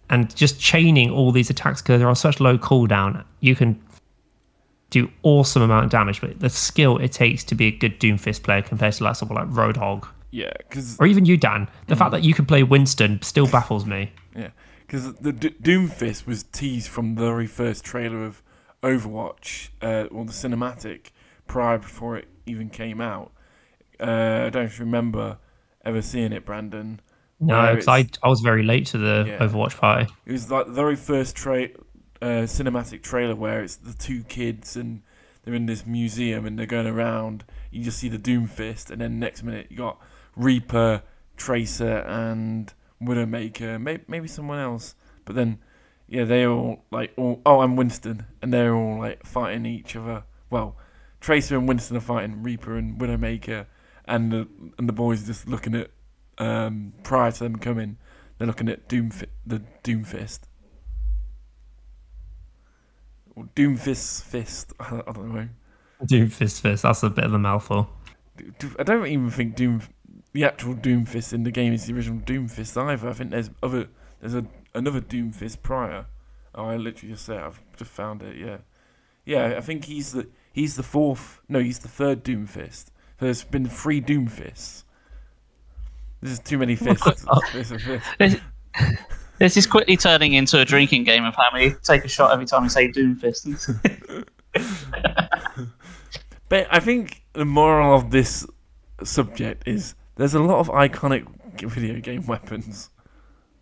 [0.09, 3.79] And just chaining all these attacks because they're on such low cooldown, you can
[4.89, 8.43] do awesome amount of damage, but the skill it takes to be a good Doomfist
[8.43, 11.67] player compared to like someone like Roadhog Yeah, because or even you, Dan.
[11.87, 14.11] The fact that you can play Winston still baffles me.
[14.35, 14.49] Yeah,
[14.81, 18.41] because the D- Doomfist was teased from the very first trailer of
[18.81, 21.07] Overwatch, uh, or the cinematic,
[21.47, 23.31] prior before it even came out.
[23.99, 25.37] Uh, I don't remember
[25.83, 27.01] ever seeing it, Brandon.
[27.39, 29.39] No, because I, I was very late to the Yeah.
[29.39, 30.11] Overwatch party.
[30.25, 31.69] It was like the very first tra-
[32.21, 35.01] uh, cinematic trailer where it's the two kids and
[35.43, 37.45] they're in this museum and they're going around.
[37.71, 40.01] You just see the Doomfist, and then next minute you got
[40.35, 41.01] Reaper,
[41.37, 44.95] Tracer, and Widowmaker, maybe, maybe someone else.
[45.23, 45.59] But then,
[46.07, 47.41] yeah, they all like all.
[47.45, 50.23] Oh, and Winston, and they're all like fighting each other.
[50.49, 50.75] Well,
[51.21, 53.67] Tracer and Winston are fighting Reaper and Widowmaker,
[54.09, 55.91] and the and the boys just looking at
[56.37, 57.97] um, prior to them coming.
[58.37, 60.39] They're looking at Doomfi- the Doomfist.
[63.35, 64.73] Or Doomfist Fist.
[64.79, 65.49] I don't know.
[66.03, 67.89] Doomfist Fist, that's a bit of a mouthful.
[68.79, 69.81] I don't even think Doom,
[70.31, 73.09] the actual Doomfist in the game is the original Doomfist either.
[73.09, 73.89] I think there's other,
[74.21, 76.05] there's a another Doomfist prior.
[76.55, 78.37] Oh, I literally just said I've just found it.
[78.37, 78.57] Yeah,
[79.25, 79.57] yeah.
[79.57, 81.41] I think he's the he's the fourth.
[81.49, 82.85] No, he's the third Doomfist.
[83.19, 84.83] So there's been three Doomfists.
[86.21, 87.25] This is too many fists.
[87.53, 88.05] There's a fist.
[88.17, 88.35] this,
[89.39, 92.45] this is quickly turning into a drinking game of how many take a shot every
[92.45, 94.25] time you say Doomfist.
[96.49, 98.45] But I think the moral of this
[99.03, 101.27] subject is there's a lot of iconic
[101.61, 102.89] video game weapons.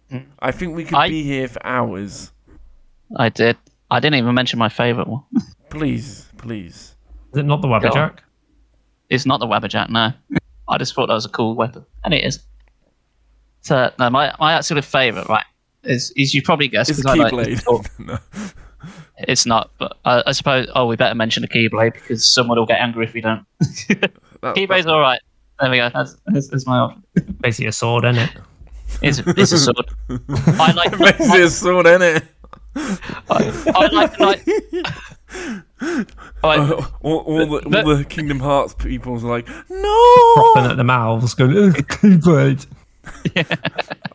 [0.10, 0.26] Mm.
[0.40, 2.32] I think we could I- be here for hours.
[3.18, 3.58] I did.
[3.92, 5.24] I didn't even mention my favourite one.
[5.70, 6.96] Please, please.
[7.34, 8.20] Is it not the Go Wabbajack?
[9.10, 10.12] It's not the Wabbajack, no.
[10.70, 12.40] I just thought that was a cool weapon, and it is.
[13.62, 15.46] So no, my my absolute favourite, right,
[15.84, 17.46] is is you probably guessed It's 'cause I like Keyblade.
[17.46, 17.86] this talk.
[18.00, 18.18] no.
[19.20, 20.68] It's not, but I, I suppose.
[20.76, 23.46] Oh, we better mention the Keyblade because someone will get angry if we don't.
[24.42, 25.20] That- Keyblade's all right.
[25.60, 25.90] There we go.
[25.92, 27.04] That's, that's, that's my option.
[27.42, 28.30] Basically a sword, isn't it?
[29.02, 29.90] It's, it's a sword.
[30.60, 30.92] I like.
[30.98, 32.24] basically makes it a sword, innit?
[32.76, 34.46] I, I like like.
[35.82, 36.06] I,
[36.44, 40.68] Uh, all, all, the, But- all the Kingdom Hearts people's like, Frothing no!
[40.70, 42.66] at the mouths, going, "Ugh, Keyblade.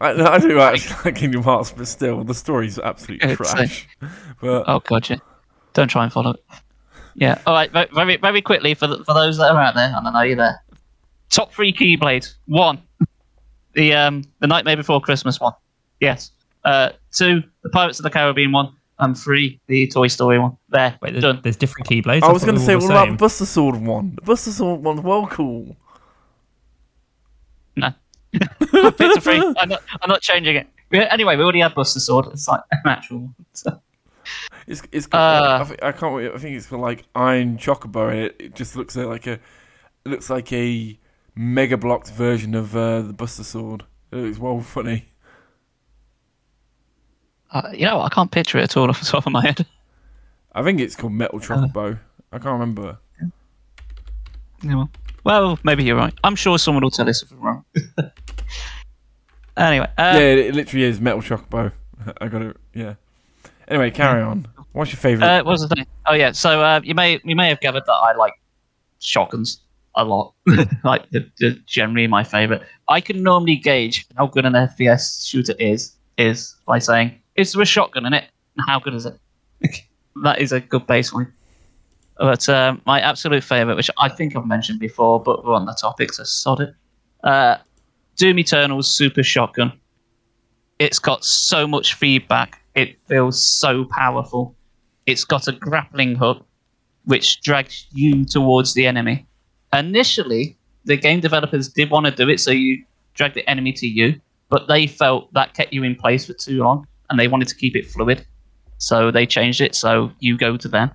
[0.01, 3.89] I, I do actually like Kingdom Hearts, but still, the story's absolute It's, trash.
[4.41, 5.17] But oh god, yeah.
[5.73, 6.45] Don't try and follow it.
[7.15, 7.41] Yeah.
[7.47, 7.71] All right.
[7.73, 10.37] Very very quickly for the, for those that are out there, and I know you're
[10.37, 10.63] there.
[11.31, 12.35] Top three Keyblades.
[12.47, 12.83] One,
[13.75, 15.55] the um the Nightmare Before Christmas one.
[16.01, 16.31] Yes.
[16.65, 20.57] Uh, two, the Pirates of the Caribbean one, and three, the Toy Story one.
[20.69, 20.97] There.
[21.03, 21.41] Wait, there's, done.
[21.43, 22.23] there's different Keyblades.
[22.23, 24.15] I was going to say, what about the Buster Sword one?
[24.17, 25.77] The Buster Sword one's well cool.
[27.77, 27.93] No.
[28.35, 29.55] I picked a three.
[29.59, 29.83] I'm not.
[30.01, 30.67] I'm not changing it.
[30.93, 32.27] Anyway, we already had Buster Sword.
[32.33, 33.19] It's like an actual.
[33.21, 33.81] one, So.
[34.67, 36.33] It's it's Uh, I, think, I can't wait.
[36.33, 38.11] I think it's for like Iron Chocobo.
[38.11, 39.41] and It, it just looks like a it
[40.05, 40.99] looks like a
[41.35, 43.85] mega blocked version of uh, the Buster Sword.
[44.11, 45.12] It looks well funny.
[47.53, 48.11] Uh, you know, what?
[48.13, 49.65] I can't picture it at all off the top of my head.
[50.55, 51.17] I think it's called Uh.
[51.17, 51.99] Metal Chocobo.
[52.33, 52.99] I can't remember.
[54.63, 54.91] Yeah, well-
[55.25, 56.15] Well, maybe you're right.
[56.25, 57.65] I'm sure someone will tell us if we're wrong.
[59.57, 61.73] anyway, uh, yeah, it, it literally is Metal Chocobo.
[62.21, 62.57] I got it.
[62.75, 62.95] Yeah.
[63.69, 64.47] Anyway, carry on.
[64.73, 65.27] What's your favorite?
[65.27, 65.87] uh, what was the thing?
[66.07, 68.33] Oh yeah, so uh, you may you may have gathered that I like
[69.01, 69.61] shotguns
[69.95, 70.35] a lot.
[70.85, 72.63] like they're, they're generally my favorite.
[72.89, 77.63] I can normally gauge how good an FPS shooter is is by saying, "Is there
[77.63, 78.25] a shotgun in it?
[78.67, 79.19] How good is it?"
[80.23, 81.33] that is a good baseline.
[82.19, 85.75] But uh, my absolute favorite, which I think I've mentioned before, but we're on the
[85.75, 86.75] topic, so sod it.
[87.25, 87.57] Uh,
[88.17, 89.73] Doom Eternal's Super Shotgun.
[90.79, 92.61] It's got so much feedback.
[92.75, 94.55] It feels so powerful.
[95.07, 96.45] It's got a grappling hook,
[97.05, 99.27] which drags you towards the enemy.
[99.73, 102.85] Initially, the game developers did want to do it so you
[103.15, 106.59] drag the enemy to you, but they felt that kept you in place for too
[106.59, 108.27] long, and they wanted to keep it fluid.
[108.79, 110.91] So they changed it so you go to them.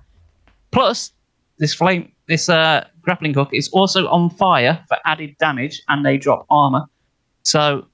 [0.72, 1.12] Plus,
[1.58, 6.18] this flame this uh, grappling hook is also on fire for added damage, and they
[6.18, 6.84] drop armor.
[7.42, 7.86] So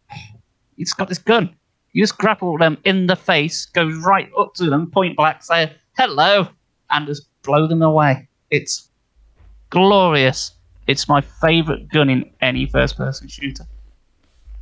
[0.77, 1.55] it's got this gun.
[1.93, 5.73] You just grapple them in the face, go right up to them, point blank, say
[5.97, 6.49] hello,
[6.91, 8.29] and just blow them away.
[8.51, 8.91] It's
[9.71, 10.53] glorious.
[10.89, 13.65] It's my favorite gun in any first-person shooter.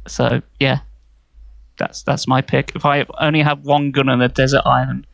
[0.06, 0.80] So yeah,
[1.78, 2.72] that's that's my pick.
[2.74, 5.06] If I only have one gun on a desert island,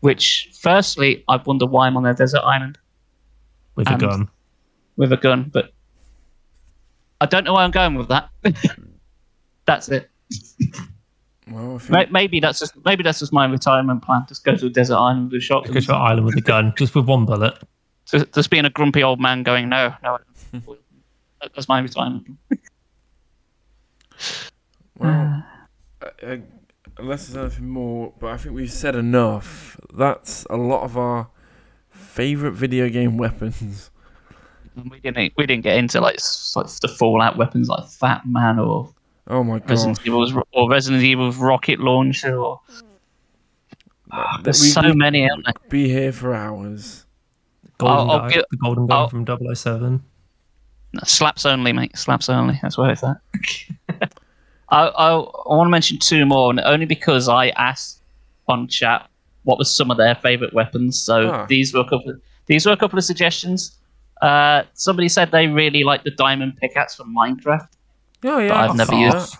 [0.00, 2.78] which firstly I wonder why I'm on a desert island
[3.74, 4.28] with a gun.
[4.96, 5.72] with a gun, but
[7.20, 8.28] I don't know where I'm going with that.
[9.64, 10.10] that's it.
[11.50, 14.24] Well, I think, Maybe that's just maybe that's just my retirement plan.
[14.28, 15.74] Just go to a desert island with a shotgun.
[15.74, 17.58] Go to an island with a gun, just with one bullet.
[18.06, 20.18] Just, just being a grumpy old man going, no, no.
[21.40, 22.26] that's my retirement.
[22.48, 22.60] plan.
[24.98, 25.10] well
[25.44, 25.51] ah.
[26.02, 26.36] Uh, uh,
[26.98, 29.78] unless there's anything more, but I think we've said enough.
[29.94, 31.28] That's a lot of our
[31.90, 33.90] favorite video game weapons.
[34.76, 36.18] And we didn't we didn't get into like,
[36.56, 38.92] like the Fallout weapons like Fat Man or
[39.28, 39.70] Oh my god!
[39.70, 42.60] Resident Evil's or Resident Evil's rocket launcher or
[44.10, 45.52] That- there's we- so we many, aren't there?
[45.52, 47.06] could Be here for hours.
[47.78, 49.24] Golden I'll guy, give- the golden gun from
[49.54, 50.02] 007.
[50.94, 51.96] No, slaps only, mate.
[51.96, 52.58] Slaps only.
[52.62, 53.16] That's where it's at.
[54.72, 58.02] I, I, I want to mention two more, and only because I asked
[58.48, 59.08] on chat
[59.44, 60.98] what were some of their favourite weapons.
[61.00, 61.46] So Ah.
[61.46, 62.10] these were a couple.
[62.10, 63.78] Of, these were a couple of suggestions.
[64.20, 67.68] Uh, somebody said they really like the diamond pickaxe from Minecraft.
[68.24, 69.38] Oh yeah, But I've I never used- that.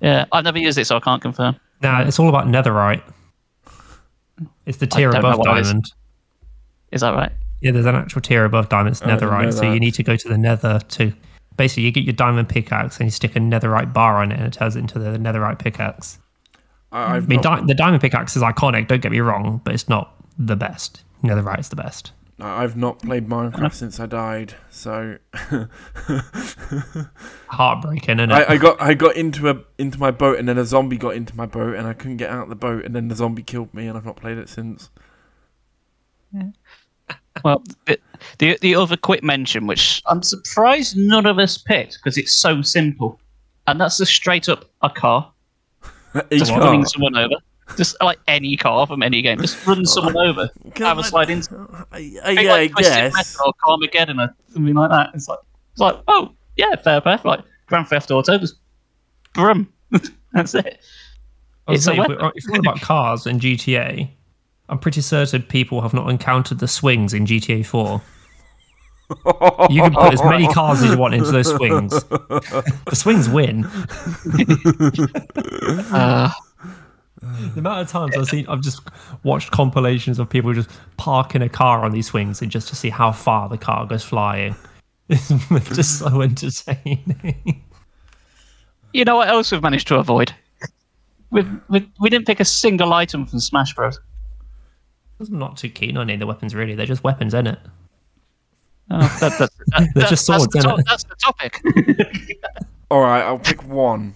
[0.00, 1.56] Yeah, I've never used it, so I can't confirm.
[1.82, 3.02] Now it's all about netherite.
[4.66, 5.66] It's the tier above what that is.
[5.68, 5.92] diamond.
[6.92, 7.32] Is that right?
[7.60, 8.92] Yeah, there's an actual tier above diamond.
[8.92, 9.52] It's I netherite.
[9.54, 11.12] So you need to go to the nether to
[11.58, 14.46] basically you get your diamond pickaxe and you stick a netherite bar on it and
[14.46, 16.18] it turns it into the netherite pickaxe.
[16.90, 18.88] I, I've I mean, not, di- the diamond pickaxe is iconic.
[18.88, 21.02] Don't get me wrong, but it's not the best.
[21.22, 22.12] Netherite's the best.
[22.40, 25.18] I- I've not played Minecraft since I died, so
[27.48, 28.34] Heartbreaking, isn't it?
[28.34, 31.14] I, I got I got into a into my boat and then a zombie got
[31.14, 33.42] into my boat and I couldn't get out of the boat and then the zombie
[33.42, 34.90] killed me and I've not played it since.
[36.32, 36.50] Yeah.
[37.44, 37.98] Well, the,
[38.38, 42.62] the the other quick mention, which I'm surprised none of us picked because it's so
[42.62, 43.20] simple,
[43.66, 45.32] and that's just straight up a car.
[46.32, 46.60] Just car.
[46.60, 47.34] running someone over.
[47.76, 50.48] Just like any car from any game, just run someone over.
[50.74, 51.54] Can have a slide into.
[51.54, 53.14] I, uh, I, Think yeah, like I Twisted guess.
[53.14, 55.10] Metal or Carmageddon or something like that.
[55.14, 55.38] It's like
[55.72, 57.18] it's like oh yeah, fair play.
[57.24, 58.54] Like Grand Theft Auto, just
[59.34, 59.70] brum.
[60.32, 60.80] That's it.
[61.66, 62.24] I was It's a saying, if, weapon.
[62.24, 64.08] we're, if we're about cars and GTA,
[64.68, 68.02] I'm pretty certain people have not encountered the swings in GTA 4.
[69.70, 71.92] You can put as many cars as you want into those swings.
[72.04, 73.64] The swings win.
[75.92, 76.30] Uh,
[77.20, 78.80] The amount of times I've seen, I've just
[79.24, 82.90] watched compilations of people just parking a car on these swings and just to see
[82.90, 84.54] how far the car goes flying.
[85.10, 87.62] It's just so entertaining.
[88.92, 90.32] you know what else we've managed to avoid?
[91.30, 93.98] We we we didn't pick a single item from Smash Bros.
[95.20, 96.74] I'm not too keen on any of the weapons, really.
[96.74, 97.58] They're just weapons, isn't it?
[98.90, 99.50] Oh, that, that, that,
[99.94, 101.60] They're that- just that's swords, the isn't to- That's the topic.
[102.90, 104.14] All right, I'll pick one.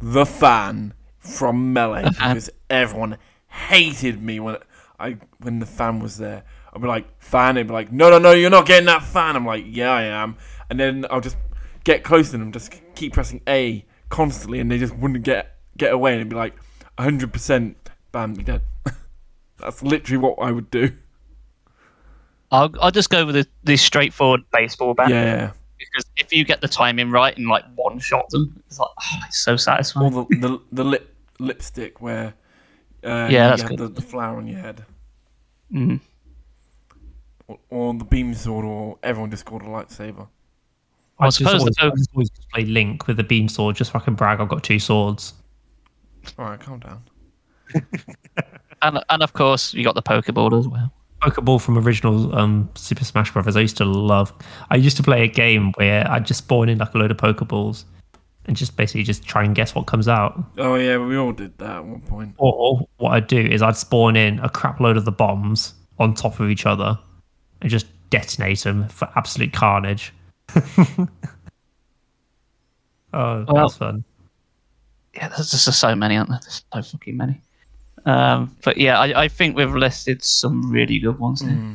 [0.00, 2.12] The fan from Melee fan.
[2.34, 3.18] because everyone
[3.48, 4.56] hated me when
[4.98, 6.44] I when the fan was there.
[6.72, 9.36] I'd be like fan, they'd be like, no, no, no, you're not getting that fan.
[9.36, 10.36] I'm like, yeah, I am.
[10.70, 11.36] And then I'll just
[11.84, 15.92] get close to them, just keep pressing A constantly, and they just wouldn't get get
[15.92, 16.12] away.
[16.12, 16.54] And it'd be like,
[16.96, 17.76] 100 percent,
[18.12, 18.62] bam, you're dead.
[19.58, 20.92] That's literally what I would do.
[22.50, 25.10] I'll I'll just go with the, the straightforward baseball bat.
[25.10, 28.88] Yeah, Because if you get the timing right and like one shot them, it's like
[28.98, 30.12] oh, it's so or satisfying.
[30.12, 32.34] the the, the lip lipstick where
[33.04, 33.78] uh, Yeah, that's have good.
[33.80, 34.84] the, the flower on your head.
[35.72, 36.00] Mhm.
[37.46, 40.28] or, or the beam sword, or everyone just called a lightsaber.
[41.18, 43.92] I just suppose always, the- I just always play Link with the beam sword just
[43.92, 45.34] so I can brag I've got two swords.
[46.38, 47.02] All right, calm down.
[48.82, 50.92] And and of course you got the Pokeball as well.
[51.22, 53.56] Pokeball from original um, Super Smash Brothers.
[53.56, 54.32] I used to love.
[54.70, 57.16] I used to play a game where I'd just spawn in like a load of
[57.16, 57.84] Pokeballs
[58.44, 60.40] and just basically just try and guess what comes out.
[60.58, 62.34] Oh yeah, we all did that at one point.
[62.38, 66.14] Or what I'd do is I'd spawn in a crap load of the bombs on
[66.14, 66.96] top of each other
[67.60, 70.14] and just detonate them for absolute carnage.
[70.56, 71.08] oh,
[73.12, 74.04] Well- that's fun.
[75.14, 76.38] Yeah, there's just so many, aren't there?
[76.42, 77.40] There's so fucking many.
[78.08, 81.50] Um, but yeah, I, I think we've listed some really good ones here.
[81.50, 81.74] Hmm.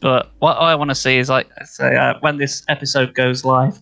[0.00, 3.44] But what I want to see is like I say uh, when this episode goes
[3.44, 3.78] live,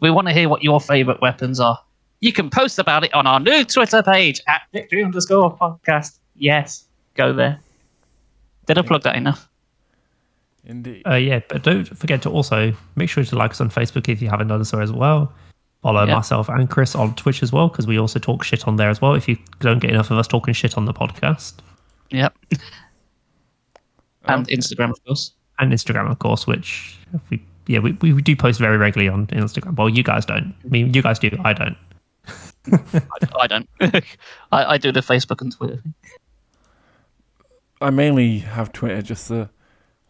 [0.00, 1.78] we want to hear what your favourite weapons are.
[2.20, 6.18] You can post about it on our new Twitter page at victory underscore podcast.
[6.36, 7.58] Yes, go there.
[8.66, 9.48] Did I plug that enough?
[10.64, 11.02] Indeed.
[11.04, 14.22] Uh, yeah, but don't forget to also make sure to like us on Facebook if
[14.22, 15.32] you haven't done so as well.
[15.82, 16.14] Follow Yeah.
[16.14, 19.00] myself and Chris on Twitch as well because we also talk shit on there as
[19.00, 19.14] well.
[19.14, 21.54] If you don't get enough of us talking shit on the podcast
[22.10, 22.36] Yep.
[24.24, 25.32] And Instagram, of course.
[25.58, 26.96] and Instagram, of course, which
[27.30, 29.76] we yeah we, we do post very regularly on Instagram.
[29.76, 30.54] Well, you guys don't.
[30.64, 31.30] I mean, you guys do.
[31.44, 31.76] I don't.
[32.72, 33.00] I,
[33.40, 33.68] I don't.
[33.80, 35.82] I, I do the Facebook and Twitter.
[37.80, 39.50] I mainly have Twitter just to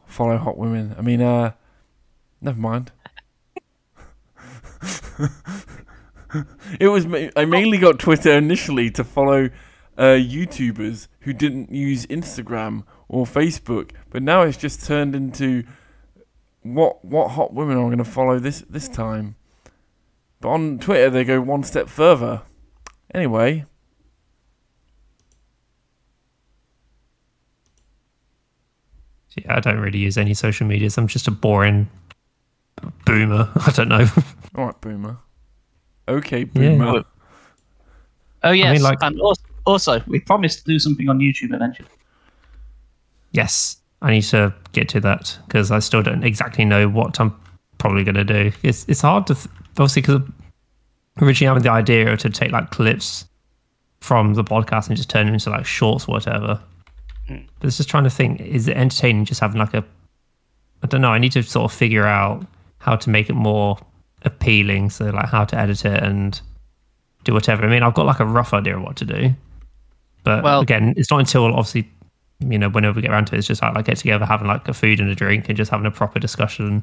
[0.06, 0.94] follow hot women.
[0.98, 1.52] I mean, uh,
[2.42, 2.92] never mind.
[6.80, 9.50] It was I mainly got Twitter initially to follow
[9.98, 15.64] uh, YouTubers who didn't use Instagram or Facebook, but now it's just turned into
[16.62, 19.36] what what hot women I'm going to follow this this time.
[20.40, 22.42] But on Twitter they go one step further.
[23.14, 23.66] Anyway,
[29.36, 30.98] Yeah, I don't really use any social medias.
[30.98, 31.88] I'm just a boring
[33.06, 33.50] boomer.
[33.66, 34.06] I don't know.
[34.56, 35.18] All right, boomer.
[36.08, 37.04] Okay, boomer.
[38.44, 38.82] Oh, yes.
[38.82, 41.88] like- and also, also, we promised to do something on YouTube eventually.
[43.32, 47.34] yes, I need to get to that because I still don't exactly know what I'm
[47.78, 48.52] probably going to do.
[48.62, 49.46] It's it's hard to th-
[49.78, 50.22] obviously because
[51.20, 53.26] originally I had the idea to take like clips
[54.00, 56.60] from the podcast and just turn them into like shorts or whatever.
[57.28, 57.36] Hmm.
[57.60, 59.84] But it's just trying to think: is it entertaining just having like a?
[60.82, 61.12] I don't know.
[61.12, 62.44] I need to sort of figure out
[62.78, 63.78] how to make it more
[64.24, 64.90] appealing.
[64.90, 66.40] So like how to edit it and
[67.24, 67.64] do whatever.
[67.64, 69.34] I mean, I've got like a rough idea of what to do,
[70.24, 71.88] but Well- again, it's not until obviously
[72.40, 74.48] you know whenever we get around to it, it's just like, like get together, having
[74.48, 76.82] like a food and a drink, and just having a proper discussion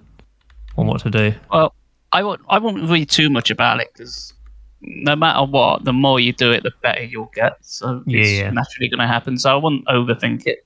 [0.78, 1.34] on what to do.
[1.52, 1.74] Well,
[2.14, 2.42] I won't.
[2.50, 4.34] I won't read too much about it because
[4.82, 7.58] no matter what, the more you do it, the better you'll get.
[7.62, 8.50] So Yeah, it's yeah.
[8.52, 9.38] naturally going to happen.
[9.38, 10.66] So I wouldn't overthink it.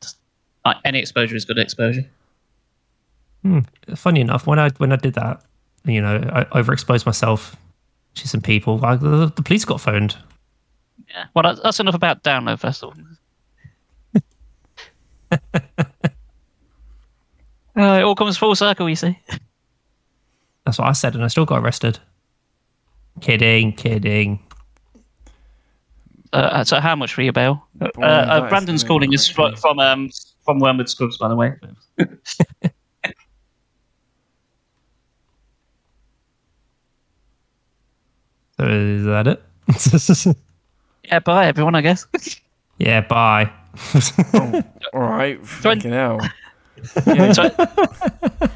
[0.00, 0.16] Just,
[0.64, 2.06] like, any exposure is good exposure.
[3.42, 3.60] Hmm.
[3.94, 5.42] Funny enough, when I when I did that,
[5.86, 7.56] you know, I overexposed myself
[8.16, 8.78] to some people.
[8.78, 10.16] Like the, the police got phoned.
[11.08, 11.26] Yeah.
[11.34, 12.94] Well, that's, that's enough about Download Festival.
[17.76, 19.18] Uh, it all comes full circle, you see.
[20.64, 21.98] That's what I said, and I still got arrested.
[23.20, 24.42] Kidding, kidding.
[26.32, 27.66] Uh, so how much for your bail?
[27.80, 30.10] Uh, Boy, uh, that is Brandon's calling us from um
[30.44, 31.54] from Wormwood Scrubs, by the way.
[38.58, 39.42] So is that it?
[41.04, 41.76] Yeah, bye everyone.
[41.76, 42.04] I guess.
[42.78, 43.48] yeah, bye.
[44.34, 44.62] Oh,
[44.92, 46.18] all right, fucking hell.
[47.06, 48.50] Yeah, Tw-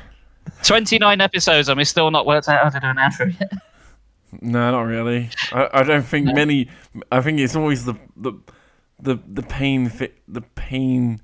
[0.65, 3.53] Twenty-nine episodes, and we still not worked out how to do an outro yet.
[4.41, 5.29] No, not really.
[5.53, 6.69] I, I don't think many.
[7.11, 8.33] I think it's always the the
[9.01, 11.21] the the pain fi- the pain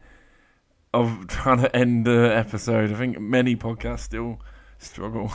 [0.92, 2.90] of trying to end the episode.
[2.92, 4.40] I think many podcasts still
[4.78, 5.32] struggle.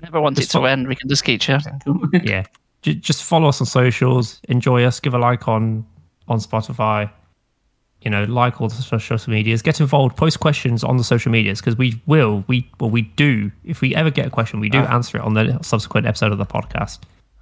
[0.00, 0.88] We never want it to fo- end.
[0.88, 1.80] We can just keep chatting.
[2.24, 2.44] yeah,
[2.82, 4.40] J- just follow us on socials.
[4.48, 4.98] Enjoy us.
[5.00, 5.84] Give a like on
[6.28, 7.10] on Spotify.
[8.02, 9.60] You know, like all the social medias.
[9.60, 10.16] Get involved.
[10.16, 12.44] Post questions on the social medias because we will.
[12.46, 13.52] We well, we do.
[13.64, 14.94] If we ever get a question, we do Ah.
[14.94, 17.00] answer it on the subsequent episode of the podcast.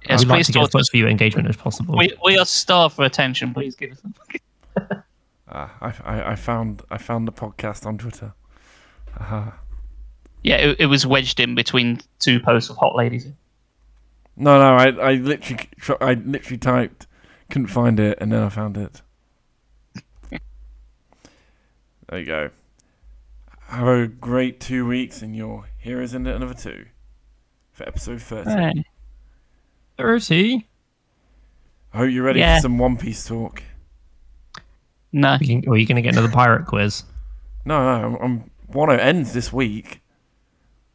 [0.09, 0.89] yes, We'd like please to get as to much us.
[0.89, 1.95] viewer engagement as possible.
[1.97, 3.53] We, we are starved for attention.
[3.53, 4.01] Please give us.
[4.01, 4.13] Some.
[5.51, 8.33] Ah, I, I I found I found the podcast on Twitter.
[9.19, 9.57] Aha.
[10.43, 13.27] Yeah, it, it was wedged in between two posts of hot ladies.
[14.37, 15.67] No, no, I I literally
[15.99, 17.07] I literally typed,
[17.49, 19.01] couldn't find it, and then I found it.
[22.09, 22.49] there you go.
[23.67, 26.85] Have a great two weeks, and you're here is another two
[27.71, 28.49] for episode thirty.
[28.49, 28.83] Hey.
[29.97, 30.65] Thirty.
[31.93, 32.57] I hope you're ready Yeah.
[32.57, 33.61] for some One Piece talk.
[35.11, 35.37] No.
[35.41, 37.03] You Or are you going to get another pirate quiz?
[37.65, 40.01] No, no, I'm, I'm Wano ends this week.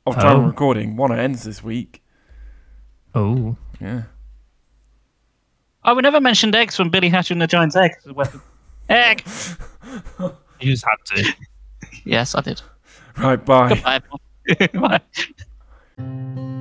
[0.07, 0.41] Of time Oh.
[0.41, 2.03] of recording, Wano ends this week.
[3.15, 4.03] Oh, Yeah.
[5.87, 8.41] Oh, we never mentioned eggs from Billy Hatcher and the Giant's Egg as a weapon.
[8.89, 9.23] Egg.
[10.21, 11.35] you just had to.
[12.05, 12.63] Yes, I did.
[13.19, 13.43] Right.
[13.45, 14.01] Bye.
[14.47, 15.01] Goodbye.
[15.99, 16.61] Bye.